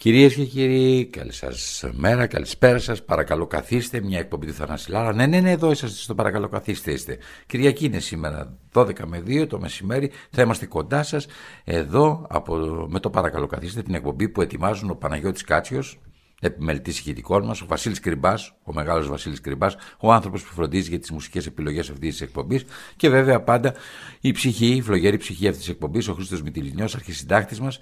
Κυρίες 0.00 0.34
και 0.34 0.44
κύριοι, 0.44 1.04
καλή 1.06 1.32
σας 1.32 1.84
μέρα, 1.92 2.26
καλησπέρα 2.26 2.78
σας. 2.78 3.04
Παρακαλώ 3.04 3.46
καθίστε, 3.46 4.00
μια 4.00 4.18
εκπομπή 4.18 4.46
του 4.46 4.52
Θανάση 4.52 4.90
Λάρα. 4.90 5.14
Ναι, 5.14 5.26
ναι, 5.26 5.40
ναι, 5.40 5.50
εδώ 5.50 5.70
είσαστε 5.70 5.96
στο 5.96 6.14
παρακαλώ 6.14 6.48
καθίστε 6.48 6.92
είστε. 6.92 7.18
Κυριακή 7.46 7.84
είναι 7.84 7.98
σήμερα, 7.98 8.56
12 8.72 9.04
με 9.06 9.22
2 9.26 9.46
το 9.46 9.58
μεσημέρι. 9.58 10.10
Θα 10.30 10.42
είμαστε 10.42 10.66
κοντά 10.66 11.02
σας, 11.02 11.26
εδώ 11.64 12.26
από, 12.28 12.56
με 12.90 13.00
το 13.00 13.10
παρακαλώ 13.10 13.46
καθίστε, 13.46 13.82
την 13.82 13.94
εκπομπή 13.94 14.28
που 14.28 14.42
ετοιμάζουν 14.42 14.90
ο 14.90 14.94
Παναγιώτης 14.94 15.44
Κάτσιος, 15.44 15.98
επιμελητής 16.40 16.98
ηχητικών 16.98 17.44
μας, 17.44 17.60
ο 17.60 17.66
Βασίλης 17.66 18.00
Κρυμπάς, 18.00 18.54
ο 18.62 18.72
μεγάλος 18.72 19.08
Βασίλης 19.08 19.40
Κρυμπάς, 19.40 19.76
ο 19.98 20.12
άνθρωπος 20.12 20.42
που 20.42 20.52
φροντίζει 20.54 20.88
για 20.88 20.98
τις 20.98 21.10
μουσικές 21.10 21.46
επιλογές 21.46 21.90
αυτής 21.90 22.10
της 22.10 22.20
εκπομπής 22.20 22.64
και 22.96 23.08
βέβαια 23.08 23.40
πάντα 23.40 23.74
η 24.20 24.32
ψυχή, 24.32 24.66
η 24.66 24.80
φλογερή 24.80 25.16
ψυχή 25.16 25.46
αυτής 25.46 25.64
της 25.64 25.72
εκπομπής, 25.72 26.08
ο 26.08 26.14
Χρήστος 26.14 26.42
Μητυλινιός, 26.42 26.94
αρχισυντάκτης 26.94 27.60
μας, 27.60 27.78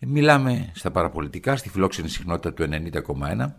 Μιλάμε 0.00 0.70
στα 0.74 0.90
παραπολιτικά, 0.90 1.56
στη 1.56 1.68
φιλόξενη 1.68 2.08
συχνότητα 2.08 2.52
του 2.52 2.68
90,1 2.70 3.54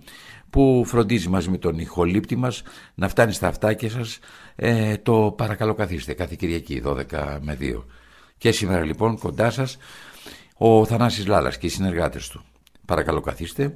που 0.49 0.84
φροντίζει 0.85 1.30
μαζί 1.30 1.49
με 1.49 1.57
τον 1.57 1.80
ηχολήπτη 1.80 2.35
μας 2.35 2.63
να 2.95 3.07
φτάνει 3.07 3.34
στα 3.34 3.47
αυτάκια 3.47 3.89
σας 3.89 4.20
ε, 4.55 4.97
το 4.97 5.33
παρακαλώ 5.38 5.73
καθίστε 5.73 6.13
κάθε 6.13 6.35
Κυριακή 6.35 6.81
12 6.85 7.38
με 7.41 7.57
2. 7.61 7.83
Και 8.38 8.52
σήμερα 8.52 8.83
λοιπόν 8.83 9.17
κοντά 9.17 9.52
σας 9.52 9.77
ο 10.57 10.85
Θανάσης 10.85 11.27
Λάλας 11.27 11.57
και 11.57 11.66
οι 11.66 11.70
συνεργάτες 11.70 12.27
του. 12.27 12.44
Παρακαλώ 12.85 13.21
καθίστε, 13.21 13.75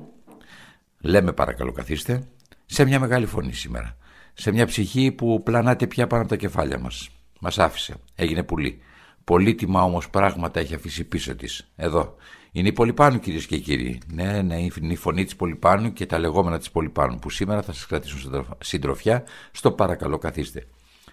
λέμε 1.01 1.33
παρακαλώ 1.33 1.71
καθίστε, 1.71 2.27
σε 2.65 2.85
μια 2.85 2.99
μεγάλη 2.99 3.25
φωνή 3.25 3.53
σήμερα. 3.53 3.97
Σε 4.33 4.51
μια 4.51 4.65
ψυχή 4.65 5.11
που 5.11 5.43
πλανάται 5.43 5.87
πια 5.87 6.07
πάνω 6.07 6.21
από 6.21 6.31
τα 6.31 6.37
κεφάλια 6.37 6.79
μας. 6.79 7.09
Μας 7.39 7.59
άφησε, 7.59 7.95
έγινε 8.15 8.43
πουλί. 8.43 8.81
Πολύτιμα 9.23 9.83
όμως 9.83 10.09
πράγματα 10.09 10.59
έχει 10.59 10.75
αφήσει 10.75 11.03
πίσω 11.03 11.35
της. 11.35 11.71
Εδώ, 11.75 12.15
είναι 12.55 12.67
η 12.67 12.73
Πολυπάνου 12.73 13.19
κυρίες 13.19 13.45
και 13.45 13.57
κύριοι. 13.57 14.01
Ναι, 14.13 14.41
ναι, 14.41 14.55
είναι 14.61 14.93
η 14.93 14.95
φωνή 14.95 15.23
της 15.23 15.35
Πολυπάνου 15.35 15.93
και 15.93 16.05
τα 16.05 16.17
λεγόμενα 16.19 16.57
της 16.57 16.71
Πολυπάνου 16.71 17.19
που 17.19 17.29
σήμερα 17.29 17.61
θα 17.61 17.73
σας 17.73 17.85
κρατήσουν 17.85 18.45
συντροφιά 18.59 19.23
στο 19.51 19.71
παρακαλώ 19.71 20.17
καθίστε. 20.17 20.63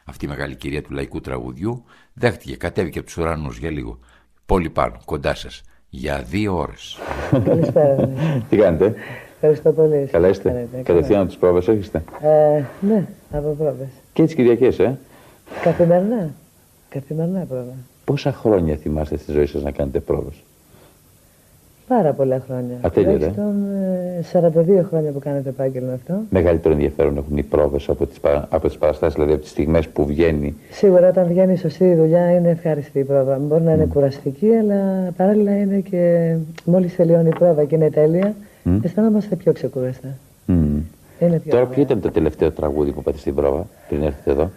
Αυτή 0.04 0.24
η 0.24 0.28
μεγάλη 0.28 0.56
κυρία 0.56 0.82
του 0.82 0.92
λαϊκού 0.92 1.20
τραγουδιού 1.20 1.84
δέχτηκε, 2.12 2.56
κατέβηκε 2.56 2.98
από 2.98 3.06
τους 3.06 3.16
ουρανούς 3.16 3.58
για 3.58 3.70
λίγο. 3.70 3.98
Πολυπάνου, 4.46 4.96
κοντά 5.04 5.34
σας. 5.34 5.62
Για 5.88 6.22
δύο 6.22 6.56
ώρες. 6.56 6.98
Καλησπέρα. 7.44 8.08
Τι 8.48 8.56
κάνετε; 8.56 8.94
Ευχαριστώ 9.34 9.72
πολύ. 9.72 10.08
Καλά 10.10 10.28
είστε; 10.28 10.68
Κατευθείαν 10.82 11.20
από 11.20 11.28
τις 11.28 11.38
πρόβες 11.38 11.68
έρχεστε. 11.68 12.04
Ε, 12.20 12.64
ναι, 12.80 13.08
από 13.30 13.54
πρόβες. 13.58 13.88
Και 14.12 14.24
τις 14.24 14.34
Κυριακές, 14.34 14.78
ε; 14.78 14.98
Καθημερινά. 15.62 16.34
Καθημερινά 16.88 17.44
πρόβα. 17.44 17.74
Πόσα 18.04 18.32
χρόνια 18.32 18.76
θυμάστε 18.76 19.16
στη 19.16 19.32
ζωή 19.32 19.46
σας 19.46 19.62
να 19.62 19.70
κάνετε 19.70 20.00
πρόβες; 20.00 20.42
Πάρα 21.96 22.12
πολλά 22.12 22.42
χρόνια. 22.46 22.76
Ατέλειωτα. 22.80 23.34
42 24.32 24.84
χρόνια 24.88 25.10
που 25.10 25.18
κάνετε 25.18 25.48
επάγγελμα 25.48 25.92
αυτό. 25.92 26.14
Μεγαλύτερο 26.30 26.74
ενδιαφέρον 26.74 27.16
έχουν 27.16 27.36
οι 27.36 27.42
πρόβες 27.42 27.88
από 27.88 28.06
τις 28.06 28.18
από 28.48 28.68
τις 28.68 28.78
παραστάσεις, 28.78 29.14
δηλαδή 29.14 29.32
από 29.32 29.42
τις 29.42 29.50
στιγμές 29.50 29.88
που 29.88 30.06
βγαίνει. 30.06 30.56
Σίγουρα, 30.70 31.08
όταν 31.08 31.26
βγαίνει 31.26 31.56
σωστή 31.56 31.94
δουλειά 31.94 32.30
είναι 32.30 32.48
ευχάριστη 32.48 32.98
η 32.98 33.04
πρόβα. 33.04 33.38
Μπορεί 33.38 33.62
να 33.62 33.72
είναι 33.72 33.84
mm. 33.84 33.92
κουραστική, 33.92 34.54
αλλά 34.54 35.10
παράλληλα 35.16 35.56
είναι 35.56 35.78
και 35.78 36.34
μόλις 36.64 36.96
τελειώνει 36.96 37.28
η 37.28 37.34
πρόβα 37.38 37.64
και 37.64 37.74
είναι 37.74 37.90
τέλεια, 37.90 38.34
mm. 38.64 38.78
αισθανόμαστε 38.82 39.36
πιο 39.36 39.52
ξεκούραστα. 39.52 40.08
Mm. 40.48 40.52
Είναι 41.20 41.38
πιο 41.38 41.50
Τώρα, 41.50 41.66
ποιο 41.66 41.82
ήταν 41.82 42.00
το 42.00 42.10
τελευταίο 42.10 42.50
τραγούδι 42.50 42.92
που 42.92 43.02
πάτε 43.02 43.18
στην 43.18 43.34
πρόβα 43.34 43.66
πριν 43.88 44.02
έρθετε 44.02 44.30
εδώ; 44.30 44.50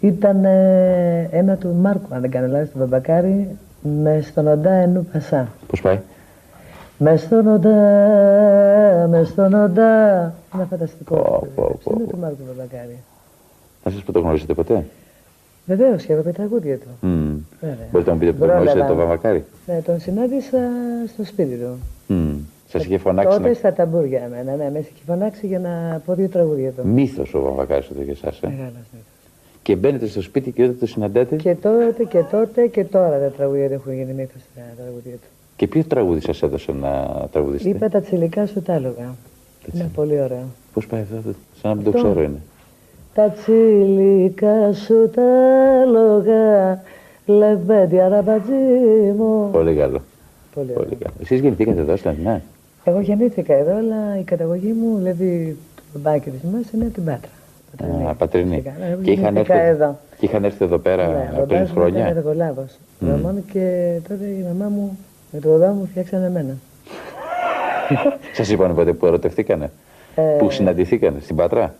Ήταν 0.00 0.44
ε, 0.44 1.28
ένα 1.30 1.56
του 1.56 1.74
Μάρκου, 1.80 2.14
αν 2.14 2.20
δεν 2.20 2.30
κάνω 2.30 2.46
λάθος, 2.46 2.70
του 2.70 2.78
Μπαμπακάρη, 2.78 3.48
με 3.80 4.20
στον 4.20 4.46
οντά 4.46 4.72
ενού 4.72 5.08
πασά. 5.12 5.48
Πώς 5.66 5.80
πάει; 5.80 5.98
Με 6.98 7.16
στον 7.16 7.46
οντά, 7.46 7.70
με 9.10 9.24
στον 9.24 9.54
οντά. 9.54 10.34
Ένα 10.54 10.64
φανταστικό. 10.70 11.46
Είναι 11.94 12.04
του 12.04 12.18
Μάρκου 12.18 12.44
Βαμπακάρη. 12.46 12.98
Να 13.84 13.90
σας 13.90 14.02
πω 14.02 14.12
το 14.12 14.20
γνωρίσετε 14.20 14.54
ποτέ; 14.54 14.84
Βεβαίως 15.66 16.04
και 16.04 16.12
από 16.12 16.32
τραγούδια 16.32 16.78
του. 16.78 16.88
Mm. 17.02 17.56
Μπορείτε 17.90 18.10
να 18.10 18.12
μου 18.12 18.18
πείτε 18.18 18.32
που 18.32 18.38
το 18.38 18.46
γνωρίσετε 18.46 18.84
τον 18.84 18.96
Βαμακάρη. 18.96 19.44
Ναι, 19.66 19.80
τον 19.80 20.00
συνάντησα 20.00 20.58
στο 21.12 21.24
σπίτι 21.24 21.56
του. 21.56 21.78
Mm. 22.08 22.36
Σας 22.68 22.84
είχε 22.84 22.98
φωνάξει. 22.98 23.36
Τότε 23.36 23.48
να... 23.48 23.54
στα 23.54 23.72
ταμπούρια 23.72 24.22
εμένα, 24.24 24.56
ναι, 24.56 24.70
με 24.70 24.78
είχε 24.78 24.92
φωνάξει 25.06 25.46
για 25.46 25.58
να 25.58 26.02
πω 26.06 26.14
δύο 26.14 26.28
τραγούδια 26.28 26.70
του. 26.70 26.86
Μύθος 26.86 27.34
ο 27.34 27.40
Βαμακάρη 27.40 27.86
εδώ 27.92 28.02
για 28.02 28.12
εσάς. 28.12 28.40
Ε; 28.40 28.46
Μεγάλος 28.46 28.72
και 29.68 29.76
μπαίνετε 29.76 30.06
στο 30.06 30.22
σπίτι 30.22 30.50
και 30.50 30.62
όταν 30.62 30.78
το 30.78 30.86
συναντάτε. 30.86 31.36
Και 31.36 31.54
τότε 31.54 32.04
και 32.04 32.22
τότε 32.30 32.66
και 32.66 32.84
τώρα 32.84 33.18
τα 33.18 33.30
τραγούδια 33.36 33.64
έχουν 33.64 33.92
γίνει 33.92 34.12
μύθο 34.12 34.38
στα 34.52 34.62
τραγούδια 34.76 35.12
του. 35.12 35.28
Και 35.56 35.66
ποιο 35.66 35.84
τραγούδι 35.84 36.20
σας 36.20 36.42
έδωσε 36.42 36.72
να 36.72 36.90
τραγουδίσετε; 37.32 37.68
Είπα 37.68 37.88
τα 37.88 38.00
τσιλικά 38.00 38.46
σου 38.46 38.62
τα 38.62 38.74
άλογα. 38.74 39.14
Είναι 39.74 39.90
πολύ 39.94 40.20
ωραίο. 40.20 40.44
Πώς 40.72 40.86
πάει 40.86 41.00
αυτό, 41.00 41.16
σαν 41.60 41.70
να 41.70 41.74
μην 41.74 41.84
το 41.84 41.90
ξέρω 41.90 42.22
είναι. 42.22 42.40
Τα 43.14 43.30
τσιλικά 43.30 44.72
σου 44.72 45.10
τα 45.14 45.22
άλογα, 45.82 46.82
λεβέντια 47.26 48.08
ραμπατζί 48.08 48.52
μου. 49.16 49.50
Πολύ 49.52 49.74
καλό. 49.74 50.00
Πολύ, 50.54 50.72
πολύ 50.72 50.94
καλό. 50.94 51.14
Εσείς 51.22 51.40
γεννηθήκατε 51.40 51.80
εδώ 51.80 51.96
στην 51.96 52.10
Αθηνά; 52.10 52.42
Εγώ 52.84 53.00
γεννήθηκα 53.00 53.54
εδώ, 53.54 53.76
αλλά 53.76 54.18
η 54.18 54.22
καταγωγή 54.22 54.72
μου, 54.72 54.96
δηλαδή 54.96 55.56
το 55.92 55.98
μπάκι 55.98 56.30
της 56.30 56.40
μας 56.42 56.70
είναι 56.74 56.84
την 56.84 57.04
Πάτρα. 57.04 57.30
Α, 58.08 58.14
πατρινή. 58.14 58.62
Και 59.02 59.10
είχαν, 59.10 59.36
έρθει, 59.36 59.52
εδώ. 59.52 59.98
και 60.18 60.26
είχαν 60.26 60.44
έρθει 60.44 60.64
εδώ 60.64 60.78
πέρα 60.78 61.06
ναι, 61.06 61.40
πριν 61.46 61.68
χρόνια. 61.68 62.00
Ήταν 62.00 62.16
εργολάβος. 62.16 62.78
Mm. 63.00 63.32
και 63.52 63.96
τότε 64.08 64.24
η 64.24 64.44
μαμά 64.48 64.68
μου 64.68 64.98
με 65.30 65.40
το 65.40 65.48
δωδά 65.48 65.68
μου 65.72 65.86
φτιάξανε 65.90 66.26
εμένα. 66.26 66.54
Σας 68.36 68.48
είπαν 68.50 68.74
ποτέ 68.74 68.92
που 68.92 69.06
ερωτευτήκανε, 69.06 69.70
ε, 70.14 70.22
που 70.22 70.50
συναντηθήκανε; 70.50 71.20
Στην 71.20 71.36
Πάτρα; 71.36 71.74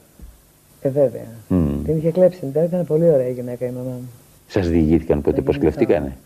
Ε, 0.82 0.88
βέβαια. 0.88 1.26
Mm. 1.50 1.80
Την 1.84 1.96
είχε 1.96 2.10
κλέψει. 2.10 2.46
Ήταν 2.46 2.84
πολύ 2.86 3.10
ωραία 3.10 3.28
η 3.28 3.32
γυναίκα 3.32 3.66
η 3.66 3.70
μαμά 3.70 3.90
μου. 3.90 4.10
Σας 4.46 4.68
διηγήθηκαν 4.68 5.22
ποτέ 5.22 5.40
πώς 5.40 5.58
κλεφτήκανε. 5.58 6.16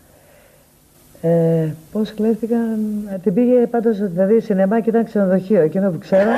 Ε, 1.21 1.67
Πώς 1.91 2.13
κλέφτηκαν. 2.13 2.79
Ε, 3.13 3.17
την 3.17 3.33
πήγε 3.33 3.67
πάντως 3.67 3.97
δηλαδή 3.97 4.39
σινεμά 4.39 4.79
και 4.79 4.89
ήταν 4.89 5.05
ξενοδοχείο. 5.05 5.61
Εκείνο 5.61 5.91
που 5.91 5.97
ξέρω. 5.97 6.29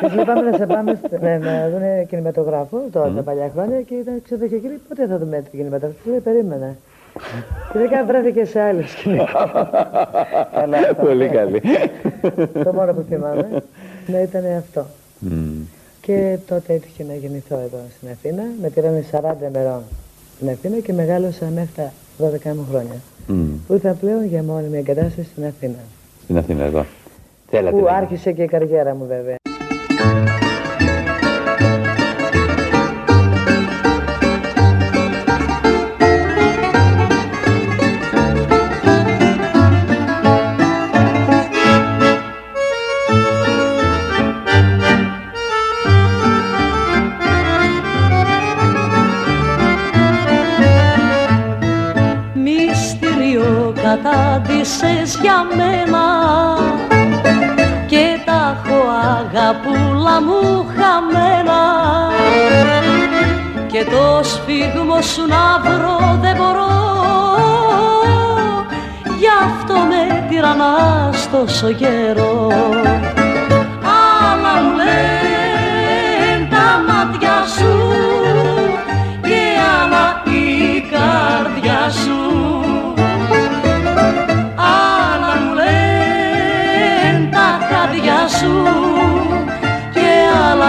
Τη 0.00 0.20
είπαμε 0.20 0.50
να 0.50 0.56
σε 0.56 0.66
πάμε 0.66 1.00
ναι, 1.20 1.38
να 1.38 1.70
δουν 1.70 2.06
κινηματογράφο 2.06 2.82
τώρα 2.92 3.12
mm. 3.12 3.14
τα 3.16 3.22
παλιά 3.22 3.50
χρόνια 3.54 3.80
και 3.80 3.94
ήταν 3.94 4.22
ξενοδοχείο. 4.24 4.58
Και 4.58 4.68
λέει 4.68 4.80
πότε 4.88 5.06
θα 5.06 5.18
δούμε 5.18 5.36
την 5.50 5.58
κινηματογράφο. 5.58 6.10
Λέει 6.10 6.18
περίμενα. 6.18 6.76
και 7.72 7.78
δεν 7.88 8.06
βρέθηκε 8.06 8.44
σε 8.44 8.60
άλλο 8.60 8.82
σκηνικό. 8.86 9.26
Πολύ 11.04 11.28
καλή. 11.28 11.62
Το 12.64 12.72
μόνο 12.72 12.92
που 12.92 13.04
θυμάμαι. 13.08 13.62
Ναι, 14.06 14.18
ήταν 14.18 14.44
αυτό. 14.58 14.86
Και 16.00 16.38
τότε 16.48 16.72
έτυχε 16.72 17.04
να 17.08 17.14
γεννηθώ 17.14 17.54
εδώ 17.54 17.80
στην 17.96 18.08
Αθήνα. 18.08 18.42
Με 18.62 18.68
πήρανε 18.68 19.04
40 19.12 19.20
μερών 19.52 19.82
στην 20.36 20.50
Αθήνα 20.50 20.78
και 20.78 20.92
μεγάλωσα 20.92 21.46
μέχρι 21.54 21.70
τα 21.76 21.92
12 22.18 22.54
μου 22.54 22.66
χρόνια. 22.70 23.00
Mm. 23.28 23.32
Που 23.66 23.74
ήρθα 23.74 23.92
πλέον 23.92 24.24
για 24.26 24.42
μόνιμη 24.42 24.78
εγκατάσταση 24.78 25.28
στην 25.32 25.44
Αθήνα. 25.44 25.78
Στην 26.22 26.38
Αθήνα, 26.38 26.64
εδώ. 26.64 26.84
Που 27.60 27.86
άρχισε 27.88 28.32
και 28.32 28.42
η 28.42 28.46
καριέρα 28.46 28.94
μου 28.94 29.06
βέβαια. 29.06 29.36
κατάντησες 53.82 55.18
για 55.22 55.46
μένα 55.56 55.81
αγαπούλα 59.52 60.20
μου 60.22 60.66
χαμένα. 60.76 61.60
Και 63.66 63.84
το 63.84 64.20
σφίγμο 64.22 65.00
σου 65.00 65.26
να 65.26 65.60
βρω 65.64 66.18
δεν 66.20 66.36
μπορώ. 66.36 66.70
Γι' 69.18 69.32
αυτό 69.44 69.74
με 69.74 70.26
τυραννάς 70.28 71.30
τόσο 71.30 71.72
καιρό 71.72 72.48
άλλα 73.84 74.62
μου 74.62 74.76
λένε 74.76 75.21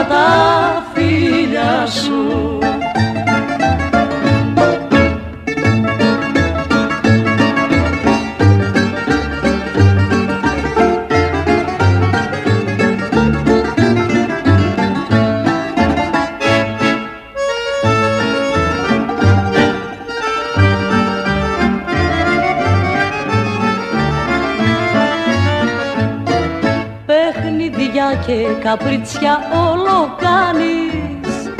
τα 0.10 0.86
φίλια 0.94 1.86
σου 1.88 2.53
και 28.34 28.48
καπρίτσια 28.64 29.40
όλο 29.70 30.16
κάνεις. 30.18 31.52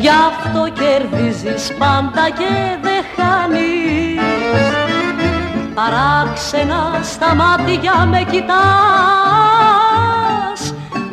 Γι' 0.00 0.08
αυτό 0.08 0.68
κερδίζεις 0.72 1.76
πάντα 1.78 2.30
και 2.38 2.78
δεν 2.82 3.04
χάνεις. 3.16 4.20
Παράξενα 5.74 7.00
στα 7.02 7.34
μάτια 7.34 8.06
με 8.06 8.26
κοιτάς 8.30 8.52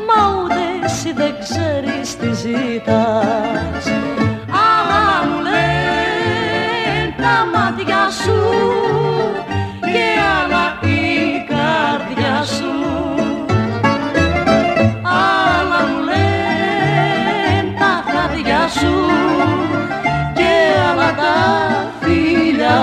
Μα 0.08 0.44
ούτε 0.44 0.62
εσύ 0.86 1.14
δεν 1.14 1.36
ξέρεις 1.40 2.18
τι 2.18 2.34
ζητάς 2.34 3.99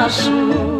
σου. 0.08 0.78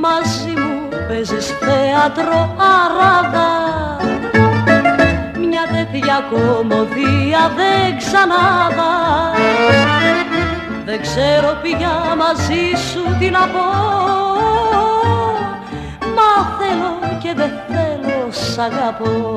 Μαζί 0.00 0.52
μου 0.56 0.88
παίζεις 1.08 1.46
θέατρο 1.46 2.56
αράδα. 2.58 3.50
Μια 5.38 5.62
τέτοια 5.72 6.24
κομμωδία 6.30 7.52
δεν 7.56 7.98
ξανάδα. 7.98 8.92
Δεν 10.84 11.00
ξέρω 11.00 11.58
πια 11.62 12.14
μαζί 12.16 12.90
σου 12.90 13.16
τι 13.18 13.30
να 13.30 13.46
πω 13.46 13.89
αγαπώ. 18.60 19.34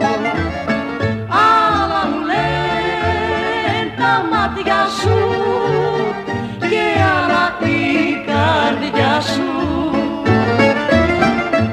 Άλλα 1.29 2.01
μου 2.09 2.19
λένε 2.29 3.93
τα 3.97 4.13
μάτια 4.31 4.81
σου 4.99 5.17
Και 6.69 6.85
άλλα 7.17 7.45
η 7.67 8.23
καρδιά 8.27 9.21
σου. 9.21 9.49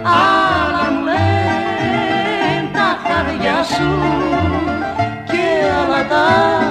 Άλλα 0.02 0.85
μου 0.93 1.05
λένε 1.05 2.69
τα 2.73 2.88
χαδιά 3.05 3.62
σου 3.75 3.91
Και 5.31 5.44
άλλα 5.81 6.06
τα 6.08 6.69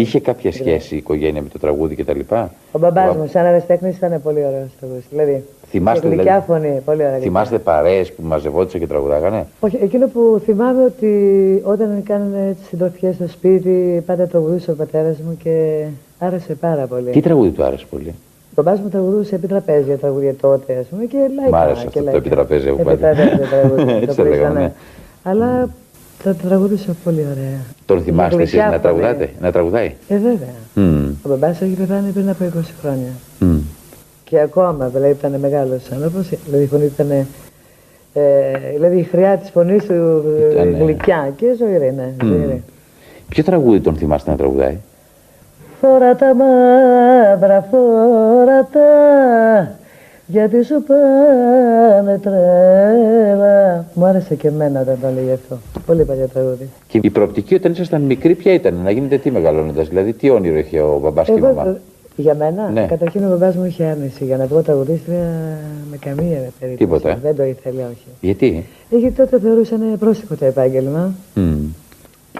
Είχε 0.00 0.20
κάποια 0.20 0.52
σχέση 0.52 0.94
η 0.94 0.96
οικογένεια 0.96 1.42
με 1.42 1.48
το 1.48 1.58
τραγούδι 1.58 1.94
κτλ. 1.94 2.20
Ο 2.72 2.78
μπαμπάς 2.78 3.16
μου, 3.16 3.26
σαν 3.26 3.44
αεραστέχνης, 3.44 3.96
ήταν 3.96 4.20
πολύ 4.22 4.38
ωραίος 4.38 4.68
τραγουδιστής. 4.80 5.10
Δηλαδή, 5.18 5.44
Θυμάστε, 5.68 6.08
και 6.08 6.14
γλυκιά 6.14 6.44
δηλαδή- 6.46 6.66
φωνή, 6.68 6.80
πολύ 6.84 7.02
ωραία. 7.04 7.18
Θυμάστε 7.18 7.58
παρέες 7.58 8.12
που 8.12 8.22
μαζευόντουσαν 8.22 8.80
και 8.80 8.86
τραγουδάγανε; 8.86 9.46
Όχι, 9.60 9.78
εκείνο 9.82 10.06
που 10.08 10.40
θυμάμαι 10.44 10.84
ότι 10.84 11.12
όταν 11.64 12.02
κάνανε 12.04 12.54
τις 12.58 12.66
συντροφιές 12.68 13.14
στο 13.14 13.28
σπίτι, 13.28 14.02
πάντα 14.06 14.26
τραγουδούσε 14.26 14.70
ο 14.70 14.74
πατέρας 14.74 15.16
μου 15.18 15.36
και 15.42 15.84
άρεσε 16.18 16.54
πάρα 16.54 16.86
πολύ. 16.86 17.10
Τι 17.10 17.20
τραγούδι 17.20 17.50
του 17.50 17.64
άρεσε 17.64 17.84
πολύ; 17.90 18.14
Ο 18.54 18.62
μπαμπάς 18.62 18.80
μου 18.80 18.88
τραγουδούσε 18.88 19.34
επί 19.34 19.46
τραπέζια 19.46 19.96
τραγούδια 19.98 20.34
τότε, 20.34 20.76
ας 20.80 20.86
πούμε, 20.86 21.04
και 21.04 21.16
λαϊκά. 21.34 21.56
Μ' 21.56 21.60
άρεσε 21.60 21.80
και 21.86 21.86
αυτό 21.88 21.98
το 21.98 22.04
λαϊκά. 22.04 22.18
επί 22.18 22.28
τραπέζια 22.28 22.72
που 22.72 22.80
Επί 22.80 22.84
πάτε. 22.88 23.14
τραπέζια 23.14 23.46
τραγούδια, 23.48 23.94
Έτσι 24.04 24.06
το 24.06 24.14
το 24.14 24.22
οποίο 24.22 24.34
λέγαμε, 24.34 24.50
ήταν. 24.60 24.62
ναι. 24.62 24.72
Αλλά 25.22 25.68
τα 26.24 26.34
τραγουδούσε 26.34 26.94
πολύ 27.04 27.26
ωραία. 27.30 27.58
Τον 27.86 28.02
θυμάστε 28.02 28.36
Με 28.36 28.42
εσείς 28.42 28.54
γλυκιά 28.54 28.70
να 28.70 28.78
φωνή. 28.78 28.82
τραγουδάτε, 29.00 29.30
να 29.40 29.52
τραγουδάει; 29.52 29.94
Ε, 30.08 30.16
βέβαια. 30.16 30.54
Μμμ, 30.74 31.08
Ο 31.22 31.28
μπαμπάς 31.28 31.60
έχει 31.60 31.72
πεθάνει 31.74 32.10
πριν 32.10 32.28
από 32.28 32.44
20 32.44 32.48
χρόνια. 32.80 33.08
μμμ. 33.38 33.58
Και 34.24 34.40
ακόμα, 34.40 34.86
δηλαδή 34.88 35.10
ήταν 35.12 35.34
μεγάλος 35.40 35.90
άνθρωπος, 35.92 36.28
δηλαδή 36.44 36.64
η 36.64 36.66
φωνή 36.66 36.84
ήταν, 36.84 37.10
ε, 37.10 37.24
δηλαδή 38.74 38.96
η 38.98 39.02
χρειά 39.02 39.36
της 39.36 39.50
φωνής 39.50 39.84
του 39.84 40.22
ε, 40.50 40.52
Ήτανε- 40.52 40.82
γλυκιά 40.82 41.32
και 41.36 41.46
ζωηρή, 41.58 41.92
ναι, 41.96 42.12
ζωηρή. 42.24 42.62
Ποιο 43.28 43.42
τραγούδι 43.44 43.80
τον 43.80 43.96
θυμάστε 43.96 44.30
να 44.30 44.36
τραγουδάει; 44.36 44.76
Φόρα 45.80 46.14
τα 46.16 46.34
μαύρα, 46.34 47.68
φόρα 47.70 48.68
τα, 48.72 48.88
γιατί 50.30 50.64
σου 50.64 50.82
πάνε 50.86 52.18
τρέλα. 52.18 53.84
Μου 53.94 54.04
άρεσε 54.04 54.34
και 54.34 54.48
εμένα 54.48 54.80
όταν 54.80 54.98
το 55.00 55.06
έλεγε 55.06 55.32
αυτό. 55.32 55.58
Πολύ 55.86 56.04
παλιό 56.04 56.26
τραγούδι. 56.32 56.68
Και 56.88 56.98
η 57.02 57.10
προοπτική 57.10 57.54
όταν 57.54 57.72
ήσασταν 57.72 58.02
μικροί 58.02 58.34
ποια 58.34 58.52
ήταν, 58.54 58.74
να 58.84 58.90
γίνετε 58.90 59.16
τι 59.16 59.30
μεγαλώνοντας, 59.30 59.88
δηλαδή 59.88 60.12
τι 60.12 60.30
όνειρο 60.30 60.58
είχε 60.58 60.80
ο 60.80 60.98
μπαμπάς 61.02 61.26
και 61.26 61.32
η 61.32 61.36
Εγώ, 61.36 61.46
μαμά; 61.46 61.76
για 62.16 62.34
μένα, 62.34 62.68
Ναι. 62.70 62.86
καταρχήν 62.86 63.24
ο 63.24 63.28
μπαμπάς 63.28 63.56
μου 63.56 63.64
είχε 63.64 63.84
άρνηση 63.84 64.24
για 64.24 64.36
να 64.36 64.46
βγω 64.46 64.60
τραγουδίστρια 64.62 65.24
με 65.90 65.96
καμία 65.96 66.38
περίπτωση. 66.60 66.76
Τίποτα, 66.76 67.08
ε; 67.10 67.18
Δεν 67.22 67.36
το 67.36 67.42
ήθελε, 67.44 67.80
όχι. 67.82 68.06
Γιατί; 68.20 68.66
Γιατί 68.90 69.14
τότε 69.16 69.38
θεωρούσαν 69.40 69.80
πρόστιχο 69.98 70.34
το 70.34 70.44
επάγγελμα. 70.44 71.14
Μμ, 71.34 71.54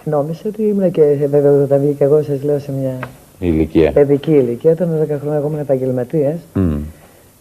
Νόμιζα 0.05 0.41
ότι 0.47 0.63
ήμουν 0.63 0.91
και 0.91 1.03
βέβαια 1.31 1.63
όταν 1.63 1.81
βγήκα 1.81 2.05
εγώ, 2.05 2.23
σας 2.23 2.43
λέω 2.43 2.59
σε 2.59 2.73
μια 2.81 2.99
Η 3.39 3.47
ηλικία. 3.55 3.93
παιδική 3.93 4.31
ηλικία, 4.33 4.71
όταν 4.71 4.89
10 5.03 5.17
χρόνια 5.21 5.37
εγώ 5.39 5.47
ήμουν 5.47 5.59
επαγγελματίας. 5.61 6.37
Μμ, 6.55 6.77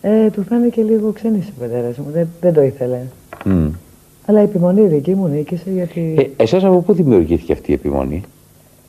Ε, 0.02 0.30
του 0.30 0.44
φάνηκε 0.44 0.82
λίγο 0.82 1.12
ξένης 1.12 1.48
ο 1.48 1.52
πατέρας 1.60 1.98
μου, 1.98 2.06
δεν, 2.14 2.28
δεν 2.42 2.54
το 2.54 2.62
ήθελε. 2.62 2.98
μμ. 3.46 3.68
Αλλά 4.26 4.40
η 4.42 4.44
επιμονή 4.44 4.82
δική 4.88 5.16
μου 5.16 5.28
νίκησε 5.28 5.70
γιατί 5.70 6.16
Ε, 6.38 6.44
εσάς 6.44 6.64
από 6.64 6.80
πού 6.82 6.94
δημιουργήθηκε 6.94 7.54
αυτή 7.54 7.72
η 7.72 7.74
επιμονή; 7.74 8.22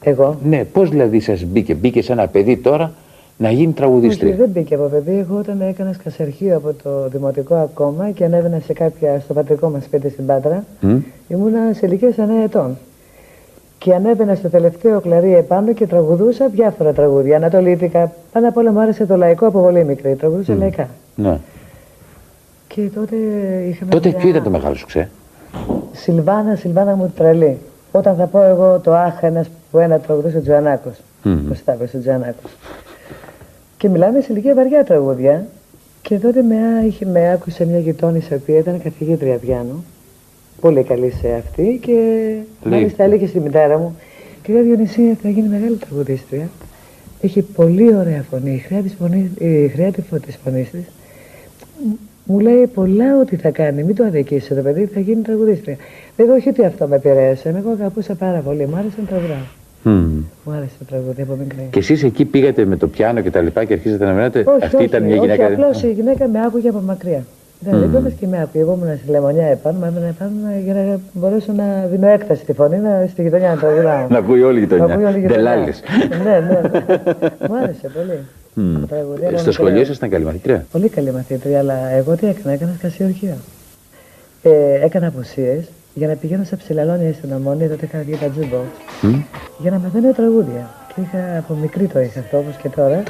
εγώ; 0.02 0.36
Ναι, 0.44 0.64
πώς 0.64 0.88
δηλαδή 0.90 1.20
σας 1.20 1.44
μπήκε, 1.44 1.74
μπήκε 1.74 2.02
σε 2.02 2.12
ένα 2.12 2.26
παιδί 2.26 2.56
τώρα 2.56 2.92
να 3.36 3.50
γίνει 3.50 3.66
Όχι, 3.66 3.74
τραγουδίστρια. 3.74 4.36
δεν 4.36 4.48
μπήκε 4.50 4.74
από 4.74 4.84
παιδί. 4.84 5.18
Εγώ 5.18 5.36
όταν 5.38 5.60
έκανα 5.60 5.92
σκασερχείο 5.92 6.56
από 6.56 6.72
το 6.82 7.08
δημοτικό 7.08 7.54
ακόμα 7.54 8.10
και 8.10 8.24
ανέβαινα 8.24 8.60
σε 8.66 8.72
κάποια, 8.72 9.20
στο 9.20 9.34
πατρικό 9.34 9.68
μας 9.68 9.84
σπίτι 9.84 10.10
στην 10.10 10.26
Πάτρα, 10.26 10.64
Μμ, 10.80 10.96
ήμουνα 11.28 11.72
σε 11.74 11.86
ηλικία 11.86 12.10
9 12.16 12.44
ετών. 12.44 12.76
Και 13.78 13.94
ανέβαινα 13.94 14.34
στο 14.34 14.48
τελευταίο 14.48 15.00
κλαρί 15.00 15.34
επάνω 15.34 15.72
και 15.72 15.86
τραγουδούσα 15.86 16.48
διάφορα 16.48 16.92
τραγούδια. 16.92 17.36
Ανατολίτικα. 17.36 18.12
Πάνω 18.32 18.48
απ' 18.48 18.56
όλα 18.56 18.72
μου 18.72 18.80
άρεσε 18.80 19.06
το 19.06 19.16
λαϊκό 19.16 19.46
από 19.46 19.60
πολύ 19.62 19.84
μικρή. 19.84 20.14
Τραγουδούσα 20.14 20.54
λαϊκά. 20.54 20.88
Ναι. 21.22 21.38
Και 22.68 22.80
τότε 22.94 23.16
είχαμε. 23.68 23.90
Τότε 23.90 24.08
μια 24.08 24.18
ποιο 24.18 24.28
ήταν 24.28 24.42
το 24.42 24.50
μεγάλο 24.50 24.74
σου 24.74 24.86
ξέ. 24.86 25.08
Σιλβάνα, 25.92 26.56
Σιλβάνα 26.56 26.94
μου 26.96 27.12
τρελή. 27.16 27.58
Όταν 27.92 28.16
θα 28.16 28.26
πω 28.26 28.42
εγώ 28.42 28.78
το 28.78 28.94
Αχ, 28.94 29.22
ένας 29.22 29.46
που 29.70 29.78
ένα 29.78 29.98
τραγουδούσε 29.98 30.36
ο 30.36 30.40
Τζοανάκο. 30.42 30.90
Μμμ. 31.22 31.50
Ο 31.50 31.54
Σταύρος 31.54 31.94
ο 31.94 31.98
Τζοανάκο. 31.98 32.48
Και 33.76 33.88
μιλάμε 33.88 34.20
σε 34.20 34.32
ηλικία 34.32 34.54
βαριά 34.54 34.84
τραγούδια. 34.84 35.46
Και 36.02 36.18
τότε 36.18 36.42
με, 36.42 36.54
α- 36.56 36.84
είχε, 36.86 37.06
με 37.06 37.32
άκουσε 37.32 37.64
μια 37.66 37.78
γειτόνισσα, 37.78 38.34
η 38.34 38.38
οποία 38.42 38.58
ήταν 38.58 38.82
καθηγήτρια 38.82 39.36
πιάνου. 39.36 39.84
Πολύ 40.60 40.82
καλή 40.82 41.10
σε 41.20 41.28
αυτή. 41.34 41.78
Και 41.82 41.92
Λέει. 42.62 42.78
μάλιστα 42.78 43.02
έλεγε 43.04 43.26
στη 43.26 43.40
μητέρα 43.40 43.78
μου: 43.78 43.96
Κυρία 44.42 44.62
Διονυσία, 44.62 45.16
θα 45.22 45.28
γίνει 45.28 45.48
μεγάλη 45.48 45.76
τραγουδίστρια. 45.76 46.48
Έχει 47.20 47.42
πολύ 47.42 47.96
ωραία 47.96 48.24
φωνή. 48.30 48.50
Η 48.54 48.58
χρειά 48.58 48.80
της, 48.82 48.94
φωνής, 48.98 49.30
η 49.38 49.68
χρειά 49.68 49.92
της 49.92 50.04
φω- 50.10 50.20
της 50.20 50.38
φωνής 50.44 50.70
της 50.70 50.84
μου 52.24 52.38
λέει 52.38 52.66
πολλά 52.74 53.18
ότι 53.20 53.36
θα 53.36 53.50
κάνει. 53.50 53.82
Μην 53.82 53.94
το 53.94 54.04
αδικήσει 54.04 54.54
το 54.54 54.62
παιδί, 54.62 54.84
θα 54.84 55.00
γίνει 55.00 55.22
τραγουδίστρια. 55.22 55.76
Βέβαια, 56.16 56.34
όχι 56.34 56.48
ότι 56.48 56.64
αυτό 56.64 56.86
με 56.86 56.96
επηρέασε. 56.96 57.48
Εγώ 57.48 57.70
αγαπούσα 57.70 58.14
πάρα 58.14 58.38
πολύ. 58.38 58.66
Μου 58.66 58.76
άρεσε 58.76 58.94
να 59.00 59.06
τραγουδάω. 59.06 59.36
Μμ. 59.82 59.90
Μου 60.44 60.52
άρεσε 60.52 60.72
το 60.78 60.84
τραγούδι 60.84 61.22
από 61.22 61.36
μικρή. 61.42 61.68
Και 61.70 61.78
εσείς 61.78 62.02
εκεί 62.02 62.24
πήγατε 62.24 62.64
με 62.64 62.76
το 62.76 62.86
πιάνο 62.88 63.20
και 63.20 63.30
τα 63.30 63.40
λοιπά 63.40 63.64
και 63.64 63.72
αρχίσατε 63.72 64.04
να 64.04 64.12
μιλάτε. 64.12 64.38
Όχι, 64.46 64.64
Αυτή 64.64 64.76
όχι, 64.76 64.84
ήταν 64.84 65.02
μια 65.02 65.12
όχι, 65.16 65.20
γυναίκα. 65.24 65.46
απλώς 65.46 65.82
η 65.82 65.90
γυναίκα 65.92 66.28
με 66.28 66.40
άκουγε 66.46 66.68
από 66.68 66.80
μακριά. 66.80 67.24
Δεν 67.62 67.74
Μμμ. 67.74 67.96
mm. 67.96 68.00
δεν 68.02 68.12
και 68.20 68.26
με 68.26 68.40
άκουγε. 68.42 68.62
Εγώ 68.64 68.78
ήμουν 68.82 68.96
στη 68.98 69.10
λεμονιά 69.10 69.46
επάνω, 69.46 69.78
με 69.78 69.86
έμενα 69.86 70.06
επάνω 70.06 70.32
για 70.64 70.74
να 70.74 71.00
μπορέσω 71.12 71.52
να 71.52 71.86
δίνω 71.90 72.06
έκταση 72.08 72.42
στη 72.42 72.52
φωνή, 72.52 72.78
να, 72.78 73.06
στη 73.10 73.22
γειτονιά 73.22 73.48
να 73.48 73.56
τραγουδάω. 73.56 74.06
Να 74.08 74.18
ακούει 74.18 74.42
όλη 74.42 74.62
η 74.62 74.66
Να 74.66 74.74
ακούει 74.76 74.86
γειτονιά. 74.86 75.08
όλη 75.08 75.16
η 75.16 75.20
γειτονιά. 75.20 75.42
Ντελάλης. 75.42 75.82
ναι, 76.24 76.38
ναι. 76.48 76.60
Μου 77.48 77.56
άρεσε 77.62 77.88
πολύ. 77.94 78.18
Μμ. 78.54 78.80
Το 78.80 78.86
τραγούδι, 78.86 79.20
από 79.20 79.28
Στο 79.28 79.36
μικρή. 79.38 79.52
σχολείο 79.52 79.80
ήσασταν 79.80 80.10
καλή 80.10 80.24
μαθήτρια; 80.24 80.66
Πολύ 80.72 80.88
καλή 80.88 81.12
μαθήτρια, 81.12 81.58
αλλά 81.58 81.88
εγώ 81.88 82.14
τι 82.16 82.26
έκανα, 82.26 82.52
έκανα 82.54 82.72
σκασιορχείο. 82.78 83.36
Ε, 84.42 84.84
έκανα 84.84 85.06
απουσίες 85.06 85.64
για 85.94 86.06
να 86.08 86.14
πηγαίνω 86.14 86.44
σε 86.44 86.56
ψηλαλόνια 86.56 87.12
στην 87.12 87.32
Ομόνια, 87.32 87.68
τότε 87.68 87.84
είχα 87.86 87.98
βγει 87.98 88.16
τα 88.16 88.26
jukebox, 88.26 88.68
Μμ. 89.02 89.20
για 89.58 89.70
να 89.70 89.78
μαθαίνω 89.78 90.12
τραγούδια. 90.12 90.70
Και 90.94 91.00
είχα 91.00 91.38
από 91.38 91.54
μικρή 91.54 91.86
το 91.86 92.00
είχα 92.00 92.20
αυτό, 92.20 92.38
όπως 92.38 92.56
και 92.62 92.68
τώρα, 92.68 93.02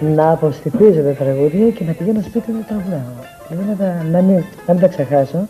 να 0.00 0.30
αποστηθίζω 0.30 1.02
τα 1.02 1.10
τραγούδια 1.12 1.70
και 1.70 1.84
να 1.84 1.92
πηγαίνω 1.92 2.20
σπίτι 2.20 2.52
να 2.52 2.60
τραγουδάω. 2.68 3.14
Δηλαδή 3.48 3.68
να, 3.70 3.76
τα- 3.76 4.04
να, 4.10 4.20
μην, 4.22 4.36
να 4.66 4.72
μην 4.72 4.80
τα 4.82 4.88
ξεχάσω. 4.88 5.48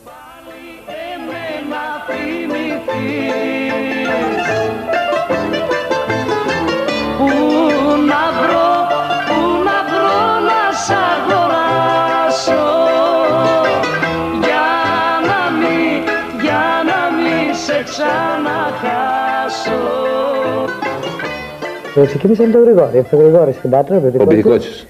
Και 22.00 22.06
ξεκινήσαμε 22.06 22.52
τον 22.52 22.62
Γρηγόρη. 22.62 23.04
Το 23.10 23.16
Γρηγόρη 23.16 23.52
στην 23.52 23.70
Πάτρα, 23.70 23.96
ο 23.96 24.00
Ο 24.18 24.26
παιδικός. 24.26 24.86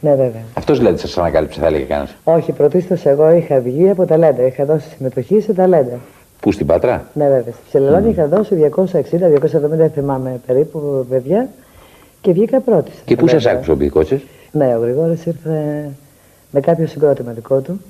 Ναι, 0.00 0.10
βέβαια. 0.10 0.42
Αυτός 0.54 0.78
δηλαδή 0.78 0.98
σας 0.98 1.18
ανακάλυψε, 1.18 1.60
θα 1.60 1.66
έλεγε 1.66 1.84
κανένας. 1.84 2.14
Όχι, 2.24 2.52
πρωτίστως 2.52 3.06
εγώ 3.06 3.30
είχα 3.30 3.60
βγει 3.60 3.90
από 3.90 4.04
τα 4.04 4.16
Λέντα. 4.16 4.42
Είχα 4.46 4.64
δώσει 4.64 4.88
συμμετοχή 4.96 5.40
σε 5.40 5.52
τα 5.52 5.66
Λέντα. 5.66 5.98
Πού 6.40 6.52
στην 6.52 6.66
Πάτρα; 6.66 7.06
Ναι, 7.12 7.24
βέβαια. 7.24 7.52
Στη 7.52 7.62
Ψελελόνη 7.68 8.08
είχα 8.10 8.26
δώσει 8.26 8.54
260-270, 8.54 9.76
δεν 9.76 9.90
θυμάμαι 9.90 10.40
περίπου 10.46 11.06
παιδιά 11.10 11.48
και 12.20 12.32
βγήκα 12.32 12.60
πρώτης. 12.60 12.94
Και 13.04 13.16
πού 13.16 13.28
σας 13.28 13.42
Βέβαια. 13.42 13.56
άκουσε 13.56 13.70
ο 13.70 13.74
Μπιδικότση. 13.74 14.22
Ναι, 14.52 14.76
ο 14.76 14.80
Γρηγόρης 14.80 15.26
ήρθε 15.26 15.88
με 16.50 16.60
κάποιο 16.60 16.86
συγκρότημα 16.86 17.32
δικό 17.32 17.60
του. 17.60 17.80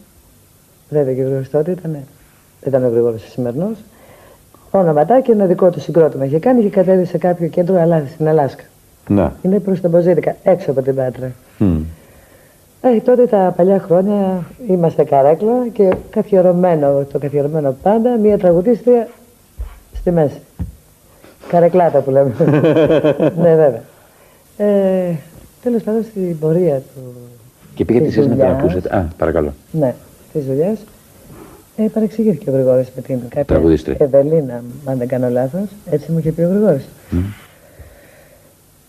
Βέβαια 0.88 1.14
και 1.14 1.21
ο 1.21 1.25
Γρηγόρης 1.25 1.50
τότε 1.50 1.71
ήταν, 1.71 1.93
δεν 1.93 2.02
ήταν 2.66 2.85
ο 2.85 2.88
Γρηγόρης 2.88 3.25
ο 3.25 3.28
σημερινός. 3.31 3.76
Όνοματάκι 4.78 5.31
ένα 5.31 5.45
δικό 5.47 5.71
του 5.71 5.81
συγκρότημα 5.81 6.25
είχε 6.25 6.38
κάνει 6.38 6.62
και 6.62 6.69
κατέβει 6.69 7.04
σε 7.04 7.19
κάποιο 7.19 7.49
κέντρο 7.49 7.81
αλλά 7.81 8.02
στην 8.12 8.28
Αλάσκα. 8.28 8.62
Ναι. 9.09 9.31
Είναι 9.43 9.59
προς 9.59 9.81
τα 9.81 9.88
Μποζίδικα, 9.88 10.37
έξω 10.43 10.71
από 10.71 10.83
την 10.83 10.95
Πάτρα. 10.95 11.33
Μμ. 11.59 11.76
Ε, 12.83 13.00
τότε 13.00 13.26
τα 13.26 13.52
παλιά 13.57 13.78
χρόνια 13.78 14.45
είμαστε 14.69 15.04
καρέκλα 15.04 15.52
και 15.73 15.95
καθιερωμένο, 16.11 17.04
το 17.12 17.19
καθιερωμένο 17.19 17.76
πάντα, 17.83 18.16
μία 18.19 18.38
τραγουδίστρια 18.38 19.09
στη 19.95 20.11
μέση. 20.11 20.40
Καρεκλάτα 21.49 21.99
που 22.00 22.11
λέμε. 22.11 22.33
ναι, 23.43 23.54
βέβαια. 23.54 23.83
Ε, 24.57 25.14
τέλος 25.62 25.83
πάντων 25.83 26.02
στην 26.02 26.38
πορεία 26.38 26.75
του, 26.76 27.12
Και 27.75 27.85
πήγατε 27.85 28.04
Της 28.07 28.16
εσείς 28.16 28.28
να 28.31 28.37
τον 28.37 28.47
δουλειάς. 28.47 28.62
ακούσετε. 28.62 28.97
Α, 28.97 29.09
παρακαλώ. 29.19 29.52
ναι, 29.71 29.95
της 30.33 30.45
δουλειάς, 30.45 30.78
ε, 31.76 31.83
παρεξηγήθηκε 31.93 32.50
ο 32.50 32.52
Γρηγόρης 32.52 32.88
με 32.97 33.02
την 33.02 33.21
κάποια 33.21 33.45
Τραγουδίστρια. 33.45 33.97
Ευελίνα, 33.99 34.62
αν 34.85 34.99
δεν 34.99 35.09
κάνω 35.09 35.28
λάθος, 35.28 35.69
έτσι 35.90 36.12
μου 36.12 36.19
είχε 36.19 36.33
πει 36.33 36.40
ο 36.43 36.49
Γρηγόρης. 36.49 36.85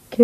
Και 0.09 0.23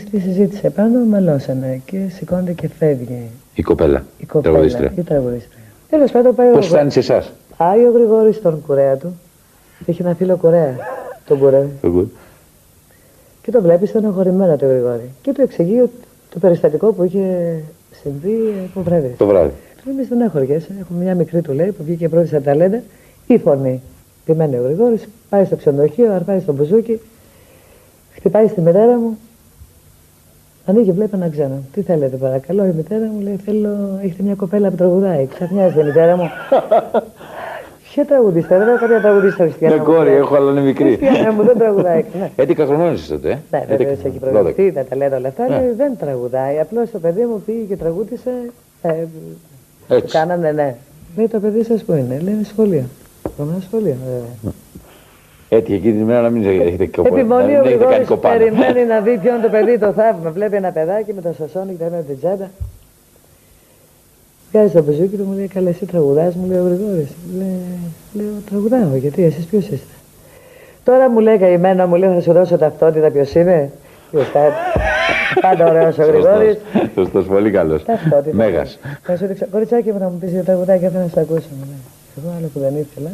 στη 0.00 0.20
συζήτηση 0.20 0.60
επάνω 0.66 1.04
μαλώσανε 1.04 1.80
και 1.84 1.98
σηκώνεται 2.12 2.52
και 2.52 2.68
φεύγει 2.78 3.30
Η 3.54 3.62
κοπέλα. 3.62 4.04
η 4.18 4.24
κοπέλα, 4.26 4.52
Τραγουδίστρια. 4.54 4.92
η 4.96 5.02
τραγουδίστρια. 5.02 5.62
Τέλος 5.90 6.10
πάντων 6.10 6.34
πάει 6.34 6.52
Πώς 6.52 6.66
ο, 6.66 6.68
φτάνει 6.68 6.90
σε 6.90 6.98
εσάς; 6.98 7.32
πάει 7.56 7.84
ο 7.84 7.90
Γρηγόρης 7.90 8.36
στον 8.36 8.62
κουρέα 8.66 8.96
του. 8.96 9.18
Είχε 9.86 10.02
ένα 10.02 10.14
φίλο 10.14 10.36
κουρέα, 10.36 10.74
τον 11.26 11.38
κουρέα. 11.38 11.66
Και 13.42 13.50
το 13.50 13.60
βλέπει 13.62 13.86
στενοχωρημένο 13.86 14.56
το 14.56 14.66
Γρηγόρη. 14.66 15.10
Και 15.22 15.32
του 15.32 15.40
εξηγεί 15.42 15.80
ότι 15.80 15.92
το 16.32 16.38
περιστατικό 16.38 16.92
που 16.92 17.02
είχε 17.04 17.54
συμβεί 18.02 18.38
από 18.70 18.82
βράδυ. 18.82 19.14
Το 19.18 19.26
βράδυ. 19.26 19.52
Του 19.82 19.88
λέει: 19.88 19.96
Μη 19.98 20.04
στενάχωριέσαι. 20.04 20.68
Έχουμε 20.80 21.02
μια 21.04 21.14
μικρή 21.14 21.40
του 21.40 21.52
λέει 21.52 21.70
που 21.70 21.84
βγήκε 21.84 22.08
πρώτη 22.08 22.26
στα 22.26 22.40
ταλέντα. 22.40 22.82
Η 23.26 23.38
φωνή. 23.38 23.80
Επιμένει 24.26 24.56
ο 24.56 24.62
Γρηγόρης, 24.62 25.08
πάει 25.28 25.44
στο 25.44 25.56
ξενοδοχείο, 25.56 26.12
αρπάει 26.12 26.40
στο 26.40 26.52
μπουζούκι, 26.52 27.00
χτυπάει 28.14 28.46
στη 28.48 28.60
μητέρα 28.60 28.98
μου. 28.98 29.18
Ανοίγει, 30.66 30.92
βλέπει 30.92 31.10
ένα 31.16 31.28
ξένο. 31.28 31.58
Τι 31.72 31.82
θέλετε, 31.82 32.16
παρακαλώ. 32.16 32.64
Η 32.64 32.72
μητέρα 32.76 33.06
μου 33.06 33.20
λέει: 33.20 33.36
Θέλω, 33.44 33.98
έχετε 34.02 34.22
μια 34.22 34.34
κοπέλα 34.34 34.70
που 34.70 34.76
τραγουδάει. 34.76 35.26
Ξαφνιάζεται 35.26 35.80
η 35.80 35.84
μητέρα 35.84 36.16
μου. 36.16 36.28
Ποια 37.92 38.04
τραγουδίστρια, 38.04 38.58
δεν 38.58 38.68
έχω 38.68 38.78
κάποια 38.78 39.00
τραγουδίστρια 39.00 39.44
χριστιανά. 39.46 39.74
Ναι, 39.74 39.80
μου, 39.80 39.86
κόρη, 39.86 40.08
λέει. 40.08 40.18
έχω, 40.18 40.34
αλλά 40.36 40.50
είναι 40.50 40.60
μικρή. 40.60 40.96
Χριστιανά 40.96 41.32
μου 41.32 41.42
δεν 41.42 41.58
τραγουδάει. 41.58 42.04
Ναι. 42.36 42.44
11 42.44 42.54
χρονών 42.56 42.94
είσαι 42.94 43.12
τότε, 43.12 43.30
ε; 43.30 43.38
Ναι, 43.50 43.64
11 43.64 43.66
βέβαια, 43.68 43.86
χρονών. 43.96 44.06
έχει 44.06 44.18
προηγηθεί, 44.18 44.68
12. 44.70 44.72
τα 44.74 44.84
ταλέντα 44.84 45.16
όλα 45.16 45.28
αυτά. 45.28 45.48
Ναι. 45.48 45.56
λέει, 45.60 45.70
Δεν 45.76 45.96
τραγουδάει. 45.98 46.58
Απλώς 46.60 46.90
το 46.90 46.98
παιδί 46.98 47.24
μου 47.24 47.42
πήγε 47.46 47.62
και 47.68 47.76
τραγούδισε. 47.76 48.30
Ε, 49.90 49.98
του 49.98 50.04
Έτσι. 50.04 50.16
κάνανε, 50.16 50.52
ναι. 50.52 50.74
Λέει 51.16 51.28
το 51.28 51.40
παιδί 51.40 51.64
σας 51.64 51.82
που 51.82 51.92
είναι. 51.92 52.20
Λέει 52.22 52.34
είναι 52.34 52.44
σχολείο. 52.44 52.84
Ένα 53.40 53.56
σχολείο, 53.60 53.96
βέβαια. 54.04 54.52
Έτυχε 55.48 55.74
εκεί 55.76 55.90
την 55.90 56.00
ημέρα 56.00 56.20
να 56.20 56.30
μην 56.30 56.44
έχετε 56.60 56.86
κοπάνι. 56.86 57.20
Επιμονή 57.20 57.52
να 57.52 57.58
ο 57.58 57.62
μην 57.62 57.66
έχετε 57.66 57.84
κάνει 57.84 57.84
Γρηγόρης 57.94 58.08
κοπάνα. 58.08 58.36
περιμένει 58.38 58.84
να 58.84 59.00
δει 59.00 59.18
ποιον 59.22 59.40
το 59.40 59.48
παιδί 59.48 59.78
το 59.78 59.92
θαύμα. 59.92 60.30
Βλέπει 60.30 60.56
ένα 60.56 60.70
παιδάκι 60.70 61.12
με 61.12 61.20
το 61.20 61.32
σασόνι 61.38 61.74
και 61.74 61.84
τα 61.84 61.96
την 61.96 62.18
τσάντα. 62.18 62.50
Βγάζει 64.52 64.72
το 64.72 64.82
μπουζούκι 64.82 65.16
του, 65.16 65.24
μου 65.24 65.32
λέει: 65.36 65.46
Καλά, 65.46 65.68
εσύ 65.68 65.86
τραγουδάς, 65.86 66.34
μου 66.34 66.46
λέει 66.46 66.58
ο 66.58 66.62
Γρηγόρης. 66.62 67.08
Λέει, 67.38 67.56
λέω: 68.12 68.32
Τραγουδάω, 68.50 68.96
γιατί 68.96 69.24
εσείς 69.24 69.44
ποιος 69.44 69.64
είστε. 69.64 69.94
Τώρα 70.84 71.10
μου 71.10 71.18
λέει 71.20 71.38
καημένο, 71.38 71.86
μου 71.86 71.94
λέει: 71.94 72.14
Θα 72.14 72.20
σου 72.20 72.32
δώσω 72.32 72.56
ταυτότητα, 72.58 73.10
ποιος 73.10 73.34
είμαι. 73.34 73.70
Ποιος 74.10 74.28
θα- 74.28 74.52
Πάντα 75.40 75.68
ωραίος 75.68 75.98
ο 75.98 76.02
Γρηγόρης. 76.02 76.56
Σωστός. 76.72 76.90
Σωστός, 76.94 77.26
πολύ 77.26 77.50
καλός. 77.50 77.84
Ταυτότητα. 77.84 78.36
Μέγας. 78.36 78.78
Θα 79.02 79.16
σου 79.16 79.26
δείξω. 79.26 79.46
Κοριτσάκι 79.50 79.92
μου 79.92 79.98
να 79.98 80.08
μου 80.08 80.18
πεις 80.18 80.30
για 80.30 80.44
τραγουδάκι, 80.44 80.84
θέλω 80.88 81.02
να 81.02 81.08
σε 81.08 81.20
ακούσω. 81.20 81.46
Μου 81.58 81.64
λέει. 81.66 81.80
Εγώ 82.18 82.34
άλλο 82.38 82.46
που 82.52 82.58
δεν 82.58 82.76
ήθελα. 82.76 83.10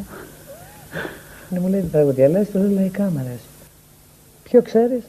Ναι, 1.49 1.61
μου 1.61 1.69
λέει 1.69 1.81
τι 1.81 1.87
τραγουδιά 1.87 2.29
λες, 2.29 2.51
του 2.51 2.59
λέω 2.59 2.71
λαϊκά 2.75 3.03
μ' 3.03 3.19
αρέσει. 3.19 3.49
Ποιο 4.43 4.63
ξέρεις; 4.63 5.03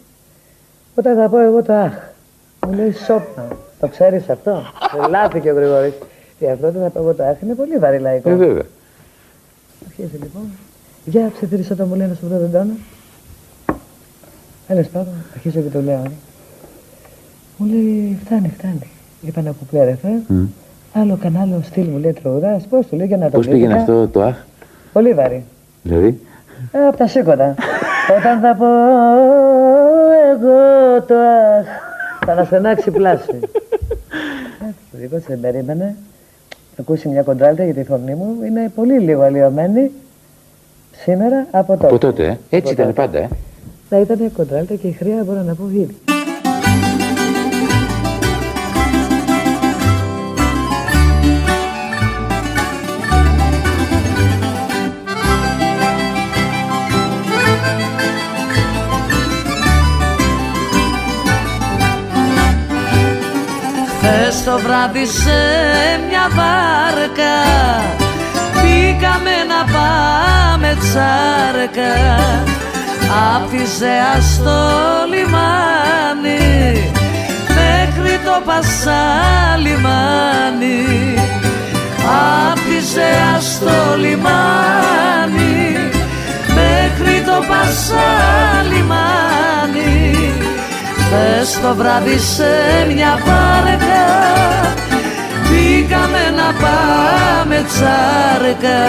Όταν 0.96 1.16
θα 1.16 1.30
πω 1.30 1.40
εγώ 1.40 1.64
το 1.64 1.74
αχ. 1.74 1.94
Μου 2.68 2.74
λέει 2.74 2.92
σόπνα. 2.92 3.48
Το 3.80 3.88
ξέρεις 3.88 4.30
αυτό; 4.30 4.62
Λάθηκε 5.10 5.52
ο 5.52 5.54
Γρηγόρης. 5.56 5.94
Και 6.40 6.50
αυτό 6.52 6.72
δεν 6.72 6.82
θα 6.82 6.90
πω 6.90 7.00
εγώ 7.00 7.14
το 7.14 7.24
αχ. 7.24 7.42
Είναι 7.44 7.54
πολύ 7.54 7.78
βαρύ 7.78 8.00
λαϊκό. 8.00 8.30
Ε, 8.30 8.34
βέβαια. 8.36 8.66
Αρχίζει 9.88 10.18
λοιπόν. 10.22 10.52
Για 11.06 11.32
ψιθύρισα 11.34 11.76
το 11.76 11.86
μου 11.86 11.96
λέει 11.96 12.08
να 12.08 12.14
σου 12.14 12.28
βρω 12.28 12.38
τον 12.38 12.52
τόνο. 12.52 12.74
Τέλο 14.68 14.86
πάντων, 14.94 15.14
αρχίζω 15.34 15.62
και 15.62 15.70
το 15.70 15.82
λέω. 15.82 16.04
Ε. 17.60 17.64
Μου 17.64 17.68
λέει 17.72 18.18
φτάνει, 18.26 18.52
φτάνει. 18.58 18.88
Είπα 19.22 19.42
να 19.42 19.52
κουκλέρεφε. 19.52 20.08
Άλλο 20.94 21.18
κανάλι 21.22 21.56
στυλ 21.64 21.88
μου 21.88 21.98
λέει 21.98 22.14
τραγουδά. 22.14 22.62
Πώς 22.70 22.88
του 22.88 22.96
λέει 22.96 23.08
για 23.08 23.18
να 23.18 23.26
το 23.30 23.38
Πώς 23.38 23.48
πήγαινε 23.48 23.68
δείξω. 23.78 23.80
αυτό 23.94 24.08
το 24.08 24.22
αχ, 24.22 24.36
Πολύ 24.94 25.14
βαρύ. 25.14 25.44
δηλαδή; 25.84 26.20
Ε, 26.72 26.88
από 26.88 26.98
τα 26.98 27.08
σήκωτα. 27.08 27.56
Όταν 28.18 28.40
θα 28.40 28.56
πω 28.56 28.66
εγώ 30.32 31.02
το 31.08 31.16
αχ, 31.16 31.66
θα 32.26 32.32
αναστενάξει 32.32 32.92
πλάση. 32.92 33.40
Ε, 34.62 34.66
Ο 34.94 34.98
δικός 34.98 35.22
δεν 35.28 35.40
περίμενε. 35.40 35.96
Θα 36.76 36.82
ακούσει 36.82 37.08
μια 37.08 37.22
κοντράλτα 37.24 37.64
για 37.64 37.74
τη 37.74 37.84
φωνή 37.84 38.16
μου. 38.16 38.36
Είναι 38.46 38.72
πολύ 38.76 39.00
λίγο 39.00 39.22
αλλοιωμένη 39.22 39.92
σήμερα 41.04 41.48
από 41.52 41.72
τότε. 41.74 41.88
Από 41.88 41.98
τότε, 41.98 42.24
ε. 42.26 42.38
Έτσι 42.58 42.72
Από 42.74 42.82
ήταν 42.82 42.86
τότε. 42.86 43.02
πάντα, 43.02 43.18
ε. 43.18 43.28
Θα 43.90 44.00
ήταν 44.00 44.32
κοντράλτα 44.34 44.76
και 44.76 44.88
η 44.88 44.92
χρειά 44.92 45.24
μπορώ 45.26 45.42
να 45.42 45.54
πω 45.54 45.64
ήδη. 45.74 45.96
Το 64.46 64.60
βράδυ 64.60 65.06
σε 65.06 65.40
μια 66.10 66.28
βάρκα. 66.38 67.38
Πήγαμε 68.62 69.36
να 69.48 69.62
πάμε 69.74 70.78
τσάρκα. 70.80 71.96
Απ' 73.36 73.50
τη 73.50 73.58
Ζεά 73.78 74.22
στο 74.22 74.60
λιμάνι 75.10 76.92
Μέχρι 77.48 78.20
το 78.26 78.42
Πασά 78.46 79.04
λιμάνι 79.58 81.16
Απ' 82.52 82.60
τη 82.60 82.80
Ζεά 82.94 83.40
στο 83.42 83.98
λιμάνι 83.98 85.78
Μέχρι 86.48 87.22
το 87.26 87.44
Πασά 87.48 88.10
λιμάνι 88.72 90.16
Χθες 90.98 91.60
το 91.62 91.76
βράδυ 91.76 92.18
σε 92.18 92.52
μια 92.94 93.20
βάρκα 93.26 93.97
Πήγαμε 95.58 96.34
να 96.36 96.54
πάμε 96.62 97.66
τσάρκα 97.68 98.86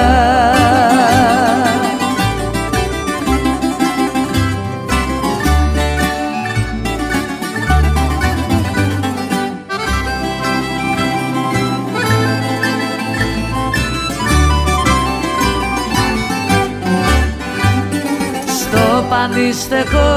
Στο 18.46 19.06
πανίστεκο 19.08 20.08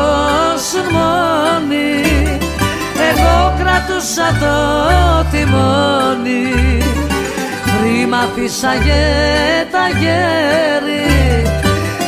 σμόνι 0.58 2.41
Εγώ 3.12 3.54
κρατούσα 3.60 4.28
το 4.40 4.56
τιμόνι. 5.32 6.82
Χρήμα 7.72 8.30
φύσαγε 8.36 9.04
τα 9.72 9.86
γέρι 10.00 11.46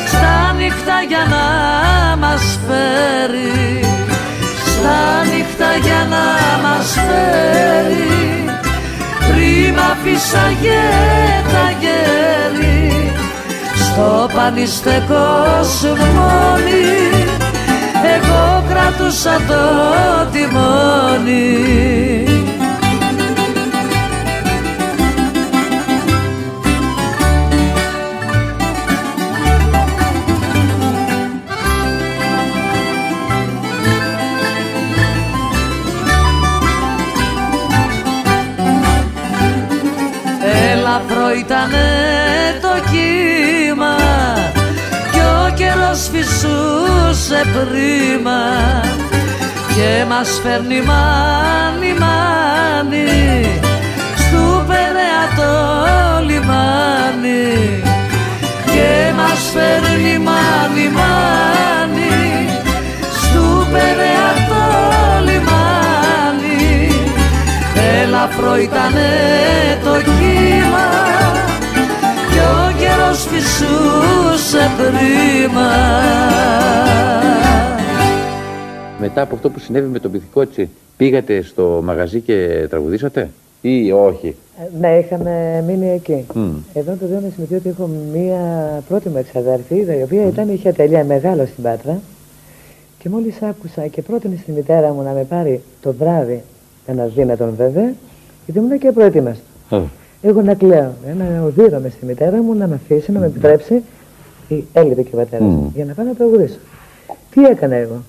Στα 0.07 0.53
νύχτα 0.57 0.97
για 1.07 1.23
να 1.33 1.45
μας 2.17 2.59
φέρει. 2.67 3.79
Στα 4.65 5.23
νύχτα 5.23 5.69
για 5.85 6.07
να 6.13 6.25
μας 6.67 6.91
φέρει. 7.05 8.45
Χρήμα 9.19 9.97
φύσαγε 10.03 10.83
τα 11.53 11.65
γέρι 11.81 13.11
στο 13.83 14.29
πανιστεκό 14.35 15.63
σου 15.79 15.87
μόνη. 15.87 16.93
Εγώ 18.15 18.62
κρατούσα 18.97 19.03
τους 19.03 19.19
σαν 19.19 19.47
το 19.47 20.29
τιμόνι. 20.31 21.83
Ελαφρό 40.71 41.33
ήτανε 41.39 41.79
το 42.61 42.89
κύμα 42.91 43.95
κι 45.11 45.19
ο 45.19 45.53
καιρός 45.55 46.09
φυσούσε 46.11 46.82
πρίμα 47.31 48.41
και 49.75 50.05
μας 50.09 50.39
φέρνει 50.43 50.81
μάνι 50.81 51.93
μάνι 51.99 53.61
στου 54.15 54.65
Περαία 54.67 55.23
το 55.35 55.53
λιμάνι. 56.25 57.83
Και 58.65 59.13
μας 59.15 59.51
φέρνει 59.53 60.17
μάνι 60.17 60.89
μάνι 60.89 62.49
στου 63.11 63.67
Περαία 63.71 64.31
το 64.49 64.63
λιμάνι 65.23 66.89
ελαφρό 68.03 68.55
ήτανε 68.57 69.09
το 69.83 70.01
κύμα 70.01 70.93
κι 71.59 71.62
ο 73.13 73.15
καιρός 73.15 73.25
φυσούσε 73.25 74.71
πρίμα 74.77 75.69
Μετά 78.99 79.21
από 79.21 79.35
αυτό 79.35 79.49
που 79.49 79.59
συνέβη 79.59 79.87
με 79.87 79.99
τον 79.99 80.11
Πυθικότσι, 80.11 80.69
πήγατε 80.97 81.41
στο 81.41 81.81
μαγαζί 81.83 82.19
και 82.19 82.67
τραγουδήσατε; 82.69 83.29
Ή 83.61 83.91
όχι; 83.91 84.35
Ε, 84.59 84.77
Ναι, 84.79 84.97
είχαμε 84.97 85.63
μείνει 85.67 85.89
εκεί. 85.89 86.25
Μμ. 86.33 86.51
Εδώ 86.73 86.95
το 86.99 87.07
λέω 87.07 87.19
με 87.19 87.31
σημειωτή 87.33 87.55
ότι 87.55 87.69
έχω 87.69 87.89
μία 88.13 88.39
πρώτη 88.87 89.09
μου 89.09 89.17
εξαδέρφη, 89.17 89.75
η 89.75 90.01
οποία 90.03 90.27
ήταν, 90.27 90.49
είχε 90.49 90.69
ατελεία 90.69 91.03
μεγάλο 91.03 91.45
στην 91.45 91.63
Πάτρα 91.63 91.99
και 92.99 93.09
μόλις 93.09 93.41
άκουσα 93.41 93.87
και 93.87 94.01
πρότεινε 94.01 94.35
στη 94.41 94.51
μητέρα 94.51 94.93
μου 94.93 95.01
να 95.01 95.11
με 95.11 95.23
πάρει 95.23 95.61
το 95.81 95.93
βράδυ, 95.99 96.43
ένα 96.85 97.05
δύνατον 97.05 97.53
βέβαια, 97.57 97.93
γιατί 98.45 98.59
ήμουν 98.61 98.79
και 98.79 98.91
προετοίμαστο. 98.91 99.43
Ε, 99.69 99.81
Εγώ 100.25 100.41
να 100.41 100.53
κλαίω, 100.53 100.93
ε, 101.07 101.13
να 101.17 101.43
οδύρομαι 101.45 101.89
στη 101.89 102.05
μητέρα 102.05 102.41
μου 102.43 102.53
να 102.53 102.67
με 102.67 102.75
αφήσει, 102.75 103.11
να 103.11 103.19
με 103.19 103.25
επιτρέψει, 103.25 103.81
η- 104.47 104.63
έλειπε 104.73 105.01
και 105.01 105.09
ο 105.13 105.17
πατέρας 105.17 105.47
Μμ. 105.47 105.65
για 105.75 105.85
να 105.85 105.93
πάω 105.93 106.05
να 106.05 106.13
τραγουδήσω. 106.13 106.57
Τι 107.31 107.43
έκανα 107.45 107.75
εγώ; 107.75 108.01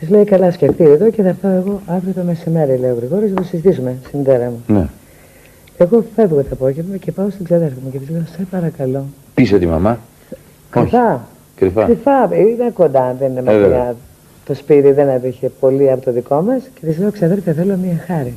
Της 0.00 0.08
λέει: 0.08 0.24
Καλά, 0.24 0.50
σκεφτεί 0.50 0.84
εδώ 0.84 1.10
και 1.10 1.22
θα 1.22 1.36
πάω 1.42 1.52
εγώ 1.52 1.80
αύριο 1.86 2.12
το 2.12 2.22
μεσημέρι, 2.22 2.76
λέει 2.76 2.90
ο 2.90 2.94
Γρηγόρης, 2.98 3.30
να 3.30 3.36
το 3.36 3.42
συζητήσουμε 3.42 3.96
στη 4.06 4.16
μητέρα 4.16 4.44
μου. 4.50 4.74
Ναι. 4.74 4.86
Εγώ 5.78 6.04
φεύγω 6.14 6.36
το 6.42 6.48
απόγευμα 6.52 6.96
και 6.96 7.12
πάω 7.12 7.30
στην 7.30 7.44
ξαδέρφη 7.44 7.74
μου 7.84 7.90
και 7.90 7.98
της 7.98 8.08
λέω: 8.10 8.22
Σε 8.36 8.46
παρακαλώ. 8.50 9.04
Πίσω 9.34 9.58
τη 9.58 9.66
μαμά. 9.66 9.98
Όχι. 10.74 10.88
Κρυφά. 10.90 11.26
Κρυφά. 11.56 11.84
Κρυφά. 11.84 12.28
Είναι 12.36 12.70
κοντά, 12.74 13.16
δεν 13.18 13.30
είναι 13.30 13.40
Ε, 13.40 13.42
βέβαια. 13.42 13.60
μακριά. 13.68 13.96
Το 14.46 14.54
σπίτι 14.54 14.92
δεν 14.92 15.08
έβγαινε 15.08 15.52
πολύ 15.60 15.90
από 15.90 16.04
το 16.04 16.12
δικό 16.12 16.40
μας 16.40 16.62
και 16.80 16.86
της 16.86 16.98
λέω: 16.98 17.10
Ξαδέρφη, 17.10 17.52
θέλω 17.52 17.76
μία 17.76 18.04
χάρη. 18.06 18.34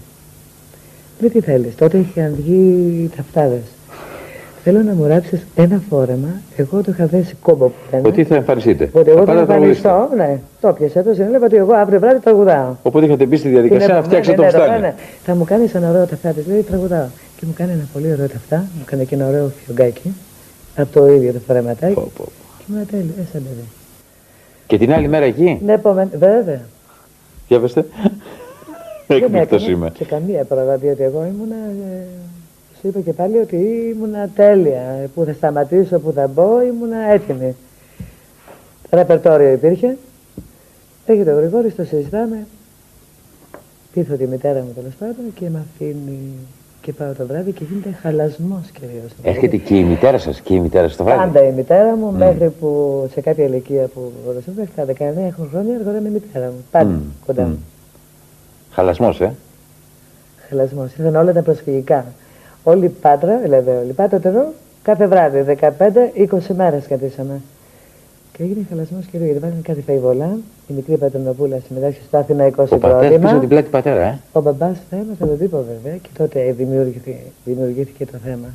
Λέει 1.20 1.30
τι 1.30 1.40
θέλεις. 1.42 1.76
Τότε 1.76 1.98
είχαν 1.98 2.34
βγει 2.38 3.10
ταυτάδες. 3.16 3.62
Θέλω 4.64 4.82
να 4.82 4.94
μου 4.94 5.06
ράψεις 5.08 5.46
ένα 5.56 5.82
φόρεμα. 5.90 6.28
Εγώ 6.56 6.82
το 6.84 6.92
είχα 6.92 7.06
δέσει 7.06 7.36
κόμπο 7.42 7.66
που 7.66 7.74
ήταν. 7.88 8.06
Ότι 8.06 8.24
θα 8.24 8.36
εμφανιστείτε. 8.36 8.90
Ότι 8.94 9.10
εγώ 9.10 9.20
Θα 9.20 9.26
θα 9.26 9.32
πάτε 9.32 9.40
να 9.40 9.46
τραγουδήσετε. 9.46 9.88
εμφανιστώ. 9.90 10.16
Ναι, 10.16 10.40
το 10.62 10.74
πιάσα. 10.74 11.04
Το 11.04 11.14
συνέλαβα 11.14 11.46
ότι 11.46 11.56
εγώ 11.56 11.74
αύριο 11.74 12.00
βράδυ 12.00 12.20
τραγουδάω. 12.20 12.76
Οπότε 12.84 13.06
είχατε 13.06 13.26
μπει 13.26 13.38
στη 13.38 13.50
διαδικασία 13.50 13.86
Την 13.86 13.94
να 13.96 14.00
επόμενη, 14.00 14.22
φτιάξετε 14.24 14.36
το 14.36 14.42
ναι, 14.44 14.50
φουστάνι. 14.50 14.82
ναι, 14.82 14.88
ναι. 14.88 14.94
Θα 15.26 15.36
μου 15.36 15.44
κάνεις 15.44 15.74
ένα 15.76 15.90
ωραίο 15.90 16.06
ταφτά 16.06 16.30
τη, 16.30 16.50
λέει 16.50 16.62
τραγουδάω. 16.62 17.06
Και 17.38 17.46
μου 17.46 17.54
κάνει 17.56 17.72
ένα 17.72 17.88
πολύ 17.94 18.12
ωραίο 18.12 18.28
ταφτά, 18.28 18.58
μου 18.58 18.84
κάνει 18.86 19.06
και 19.06 19.16
ένα 19.16 19.28
ωραίο 19.28 19.52
φιωγκάκι 19.66 20.14
από 20.78 21.00
το 21.00 21.08
ίδιο 21.14 21.32
το 21.34 21.40
φορεματάκι. 21.48 21.94
Πω, 21.94 22.12
πω. 22.18 22.24
Και 22.58 22.64
μου 22.68 22.76
λέει 22.76 22.86
τέλειο, 22.92 23.14
ε, 23.20 23.24
σαν 23.32 23.42
παιδί. 23.44 23.68
Και 24.68 24.78
την 24.78 24.94
άλλη 24.94 25.08
μέρα 25.08 25.26
εκεί; 25.26 25.60
Ναι, 25.66 25.74
επόμενη, 25.74 26.10
βέβαια. 26.20 26.62
Για 27.48 27.60
πετε. 27.60 27.74
Δεν 27.74 27.84
Έκπληκτος 29.16 29.62
έκανα 29.64 29.78
είμαι. 29.78 29.90
Και 29.94 30.06
καμία 30.06 30.44
πρόβα, 30.44 30.76
διότι 30.78 31.04
εγώ 31.04 31.26
ήμουνα. 31.36 31.56
Ε, 31.92 32.04
σου 32.82 32.88
είπα 32.88 33.00
και 33.00 33.14
πάλι 33.14 33.38
ότι 33.38 33.56
ήμουνα 33.96 34.30
τέλεια. 34.36 34.82
Ε, 34.82 35.10
Που 35.16 35.24
θα 35.24 35.34
σταματήσω, 35.34 36.00
που 36.00 36.12
θα 36.12 36.28
μπω, 36.28 36.62
ήμουνα 36.62 36.98
έτοιμη. 36.98 37.56
Ρεπερτόριο 38.92 39.52
υπήρχε. 39.52 39.98
Έρχεται 41.06 41.32
ο 41.34 41.36
Γρηγόρης, 41.36 41.76
το 41.76 41.84
συζητάμε. 41.84 42.48
Πείθω 43.94 44.16
τη 44.16 44.28
μητέρα 44.28 44.60
μου 44.60 44.72
τέλος 44.76 44.94
πάντων 45.00 45.34
και 45.36 45.50
με 45.50 45.60
αφήνει 45.74 46.20
και 46.82 46.94
πάω 46.94 47.12
το 47.18 47.26
βράδυ 47.26 47.52
και 47.52 47.64
γίνεται 47.70 47.98
χαλασμός 48.02 48.70
κυρίως. 48.74 49.12
Έρχεται 49.24 49.58
και 49.58 49.76
η 49.76 49.84
μητέρα 49.84 50.18
σας 50.18 50.42
και 50.42 50.54
η 50.54 50.60
μητέρα 50.60 50.88
σας 50.88 50.98
το 50.98 51.04
βράδυ; 51.04 51.20
Πάντα 51.20 51.44
η 51.48 51.52
μητέρα 51.52 51.96
μου, 51.96 52.12
μέχρι 52.12 52.50
που 52.60 52.70
σε 53.14 53.22
κάποια 53.22 53.44
ηλικία 53.46 53.86
που 53.88 54.12
ρωτήσω, 54.28 54.52
μέχρι 54.56 54.72
τα 54.76 54.86
19 54.86 55.32
χρόνια 55.52 55.74
έρχονταν 55.80 56.06
η 56.06 56.10
μητέρα 56.10 56.46
μου. 56.46 56.64
Πάντα 56.72 56.90
Μμ, 56.90 57.00
κοντά 57.26 57.44
μμ. 57.44 57.48
μου. 57.50 57.58
Χαλασμός, 58.80 59.22
ε. 59.22 59.34
Χαλασμός. 60.50 60.92
Ήρθαν 60.98 61.16
όλα 61.16 61.34
τα 61.34 61.42
προσφυγικά. 61.42 62.06
Όλη 62.64 62.86
η 62.86 62.90
Πάτρα, 63.02 63.38
δηλαδή 63.38 63.70
όλη 63.70 63.90
η 63.90 63.94
Πάτρα 63.94 64.20
εδώ, 64.24 64.46
κάθε 64.84 65.08
βράδυ, 65.08 65.42
15-20 65.42 66.56
μέρες 66.56 66.86
κατήσαμε. 66.88 67.42
Και 68.34 68.44
έγινε 68.44 68.66
χαλασμός 68.70 69.06
κυρίω 69.06 69.26
γιατί 69.26 69.40
βάλανε 69.40 69.60
κάτι 69.64 69.82
φαϊβολά. 69.82 70.38
Η 70.68 70.74
μικρή 70.74 70.98
Πατρονοπούλα 70.98 71.58
συμμετάσχει 71.68 72.02
στο 72.08 72.18
Αθηναϊκό 72.18 72.64
Ο 72.70 72.78
πατέρας 72.78 73.00
πίσω 73.00 73.12
συγκρότημα. 73.16 73.40
την 73.40 73.50
πλάτη 73.50 73.70
πατέρα, 73.70 74.02
ε. 74.02 74.20
Ο 74.32 74.42
μπαμπάς 74.42 74.78
θέμα 74.90 75.14
θα 75.20 75.26
το 75.28 75.34
τύπο 75.34 75.58
βέβαια 75.58 75.98
και 75.98 76.10
τότε 76.18 76.54
δημιουργήθηκε, 76.58 77.16
δημιουργήθηκε 77.46 78.06
το 78.06 78.18
θέμα. 78.26 78.48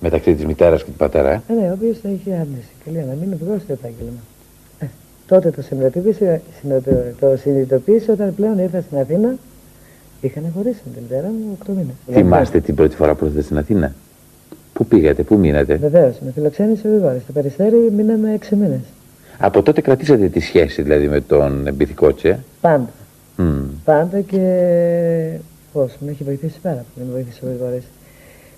Μεταξύ 0.00 0.34
της 0.34 0.46
μητέρας 0.46 0.84
και 0.84 0.90
του 0.90 0.96
πατέρα, 0.96 1.30
ε. 1.30 1.40
Ε, 1.48 1.52
ναι, 1.52 1.68
ο 1.68 1.72
οποίος 1.72 1.98
θα 2.02 2.08
είχε 2.08 2.30
άρνηση. 2.32 2.68
Και 2.84 2.90
λέει 2.90 3.04
να 3.08 3.14
μην 3.20 3.36
βγω 3.44 3.58
στο 3.64 3.72
επάγγελμα. 3.72 4.20
Ε, 4.78 4.86
τότε 5.26 5.50
το 5.50 5.62
συνειδητοποίησε, 5.62 6.40
συνειδητο- 6.60 7.14
το 7.20 7.36
συνειδητοποίησε 7.36 8.10
όταν 8.12 8.34
πλέον 8.34 8.58
ήρθα 8.58 8.80
στην 8.80 8.98
Αθήνα. 8.98 9.34
Είχαν 10.20 10.44
χωρίσει 10.54 10.80
με 10.84 10.92
την 10.92 11.02
μητέρα 11.02 11.26
μου 11.28 11.58
8 11.66 11.68
μήνες. 11.68 11.94
Θυμάστε 12.12 12.60
την 12.60 12.74
πρώτη 12.74 12.96
φορά 12.96 13.14
που 13.14 13.24
ήρθατε 13.24 13.42
στην 13.42 13.58
Αθήνα; 13.58 13.94
Πού 14.72 14.86
πήγατε, 14.86 15.22
πού 15.22 15.36
μείνατε; 15.38 15.74
Βεβαίως, 15.76 16.14
με 16.24 16.30
φιλοξένησε 16.34 16.86
ο 16.86 16.90
Γρηγόρη. 16.90 17.20
Στο 17.20 17.32
περιστέρι 17.32 17.76
μείναμε 17.96 18.38
6 18.50 18.56
μήνες. 18.56 18.80
Από 19.38 19.62
τότε 19.62 19.80
κρατήσατε 19.80 20.28
τη 20.28 20.40
σχέση 20.40 20.82
δηλαδή 20.82 21.08
με 21.08 21.20
τον 21.20 21.68
Μπιθικότσι, 21.74 22.28
ε. 22.28 22.38
Πάντα. 22.60 22.88
Μμ. 23.36 23.60
Πάντα 23.84 24.20
και 24.20 24.40
πώς, 25.72 25.96
με 26.00 26.10
έχει 26.10 26.24
βοηθήσει 26.24 26.58
πάρα 26.62 26.84
πολύ. 26.94 27.06
Με 27.06 27.12
βοήθησε 27.12 27.40
ο 27.44 27.48
Γρηγόρη. 27.48 27.82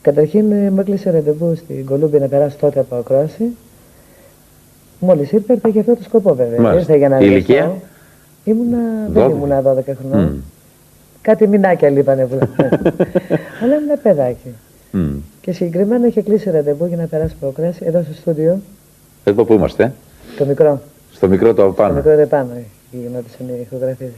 Καταρχήν 0.03 0.53
ε, 0.53 0.71
μου 0.71 0.81
έκλεισε 0.81 1.11
ραντεβού 1.11 1.55
στην 1.55 1.85
Κολούμπια 1.87 2.19
να 2.19 2.27
περάσω 2.27 2.57
τότε 2.61 2.81
από 2.81 2.95
ακρόαση. 2.97 3.45
Μόλις 4.99 5.33
ήρθα, 5.33 5.53
ήρθα 5.53 5.69
για 5.69 5.81
αυτό 5.81 5.95
το 5.97 6.03
σκοπό 6.03 6.35
βέβαια. 6.35 6.61
Μάλιστα. 6.61 6.81
Ήρθα 6.93 6.97
για 6.97 7.09
να 7.09 7.17
Η 7.17 7.21
λυθώ. 7.21 7.33
ηλικία; 7.35 7.75
Ήμουνα, 8.45 8.79
δεν 9.09 9.27
12. 9.27 9.31
ήμουνα 9.31 9.63
12 9.63 9.95
χρονών. 10.01 10.25
Μμ. 10.25 10.37
Κάτι 11.23 11.47
μηνάκια 11.47 11.89
λείπανε 11.91 12.27
που 12.27 12.39
Αλλά 13.63 13.75
ήμουν 13.75 14.03
παιδάκι. 14.03 14.49
Μμ. 14.91 15.17
Και 15.41 15.53
συγκεκριμένα 15.53 16.07
είχε 16.07 16.23
κλείσει 16.23 16.51
ραντεβού 16.51 16.87
για 16.87 16.97
να 16.97 17.07
περάσει 17.07 17.35
από 17.41 17.49
ακρόαση 17.49 17.83
εδώ 17.85 18.03
στο 18.03 18.13
στούντιο, 18.13 18.61
Εδώ 19.25 19.45
που 19.45 19.53
είμαστε, 19.53 19.83
ε. 19.85 19.91
το 20.39 20.45
μικρό. 20.45 20.83
στο 21.13 21.29
μικρό 21.29 21.55
το 21.55 21.63
από 21.63 21.71
Το 21.75 21.83
πάνω. 21.83 21.95
μικρό 21.95 22.15
ρε 22.15 22.27
πάνω 22.27 22.51
γινόντουσαν 22.91 23.47
οι 23.49 23.61
ηχογραφήσεις. 23.61 24.13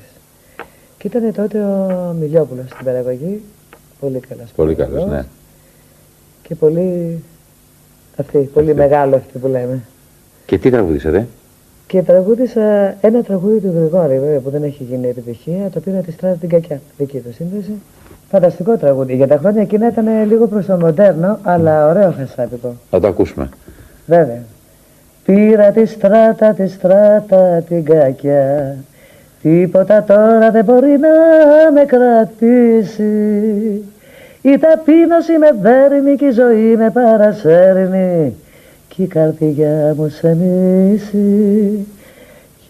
Και 0.99 1.07
ήταν 1.07 1.33
τότε 1.33 1.59
ο 1.61 2.15
Μιλιόπουλος 2.21 2.65
στην 2.71 2.85
παραγωγή. 2.85 3.43
Πολύ 4.01 4.19
καλός. 4.29 4.51
Πολύ 4.57 4.75
καλός, 4.75 4.93
παραγωγός. 4.93 5.17
ναι. 5.19 5.27
Και 6.43 6.55
πολύ... 6.55 7.23
Αυτή, 8.17 8.39
πολύ 8.39 8.71
Αυτή. 8.71 8.81
μεγάλο 8.81 9.17
αυτή 9.17 9.39
που 9.39 9.47
λέμε. 9.47 9.81
Και 10.47 10.59
τι 10.59 10.71
τραγουδήσατε. 10.71 11.27
Και 11.87 12.03
τραγούδισα 12.03 12.95
ένα 13.01 13.23
τραγούδι 13.23 13.59
του 13.59 13.73
Γρηγόρη, 13.77 14.19
βέβαια, 14.19 14.39
που 14.39 14.51
δεν 14.51 14.63
έχει 14.63 14.83
γίνει 14.83 15.09
επιτυχία. 15.09 15.69
Το 15.73 15.81
πήρα 15.81 15.99
της 15.99 16.15
στράτα 16.15 16.37
την 16.37 16.49
κακιά, 16.49 16.81
δική 16.97 17.19
του 17.19 17.33
σύνδεση. 17.33 17.73
Φανταστικό 18.31 18.77
τραγούδι. 18.77 19.15
Για 19.15 19.27
τα 19.27 19.37
χρόνια 19.37 19.63
εκείνα 19.63 19.89
ήταν 19.89 20.27
λίγο 20.27 20.47
προς 20.47 20.67
το 20.67 20.77
μοντέρνο, 20.77 21.39
αλλά 21.43 21.89
ωραίο 21.89 22.15
χασάπικο. 22.19 22.75
Να 22.91 23.01
το 23.01 23.07
ακούσουμε. 23.07 23.49
Βέβαια. 24.07 24.43
Πήρα 25.25 25.71
τη 25.71 25.87
στράτα, 25.87 26.53
τη 26.53 26.67
στράτα 26.69 27.63
την 27.69 27.85
κακιά 27.85 28.77
Τίποτα 29.43 30.05
τώρα 30.05 30.51
δεν 30.51 30.65
μπορεί 30.65 30.99
να 30.99 31.09
με 31.73 31.85
κρατήσει 31.85 33.05
Η 34.43 34.59
ταπείνωση 34.59 35.39
με 35.39 35.51
δέρνει 35.61 36.17
και 36.17 36.25
η 36.25 36.31
ζωή 36.31 36.77
με 36.77 36.91
παρασέρνει 36.91 38.37
Κι 38.95 39.03
η 39.03 39.07
καρδιά 39.07 39.95
μου 39.97 40.09
σε 40.09 40.37
μίση 40.37 41.87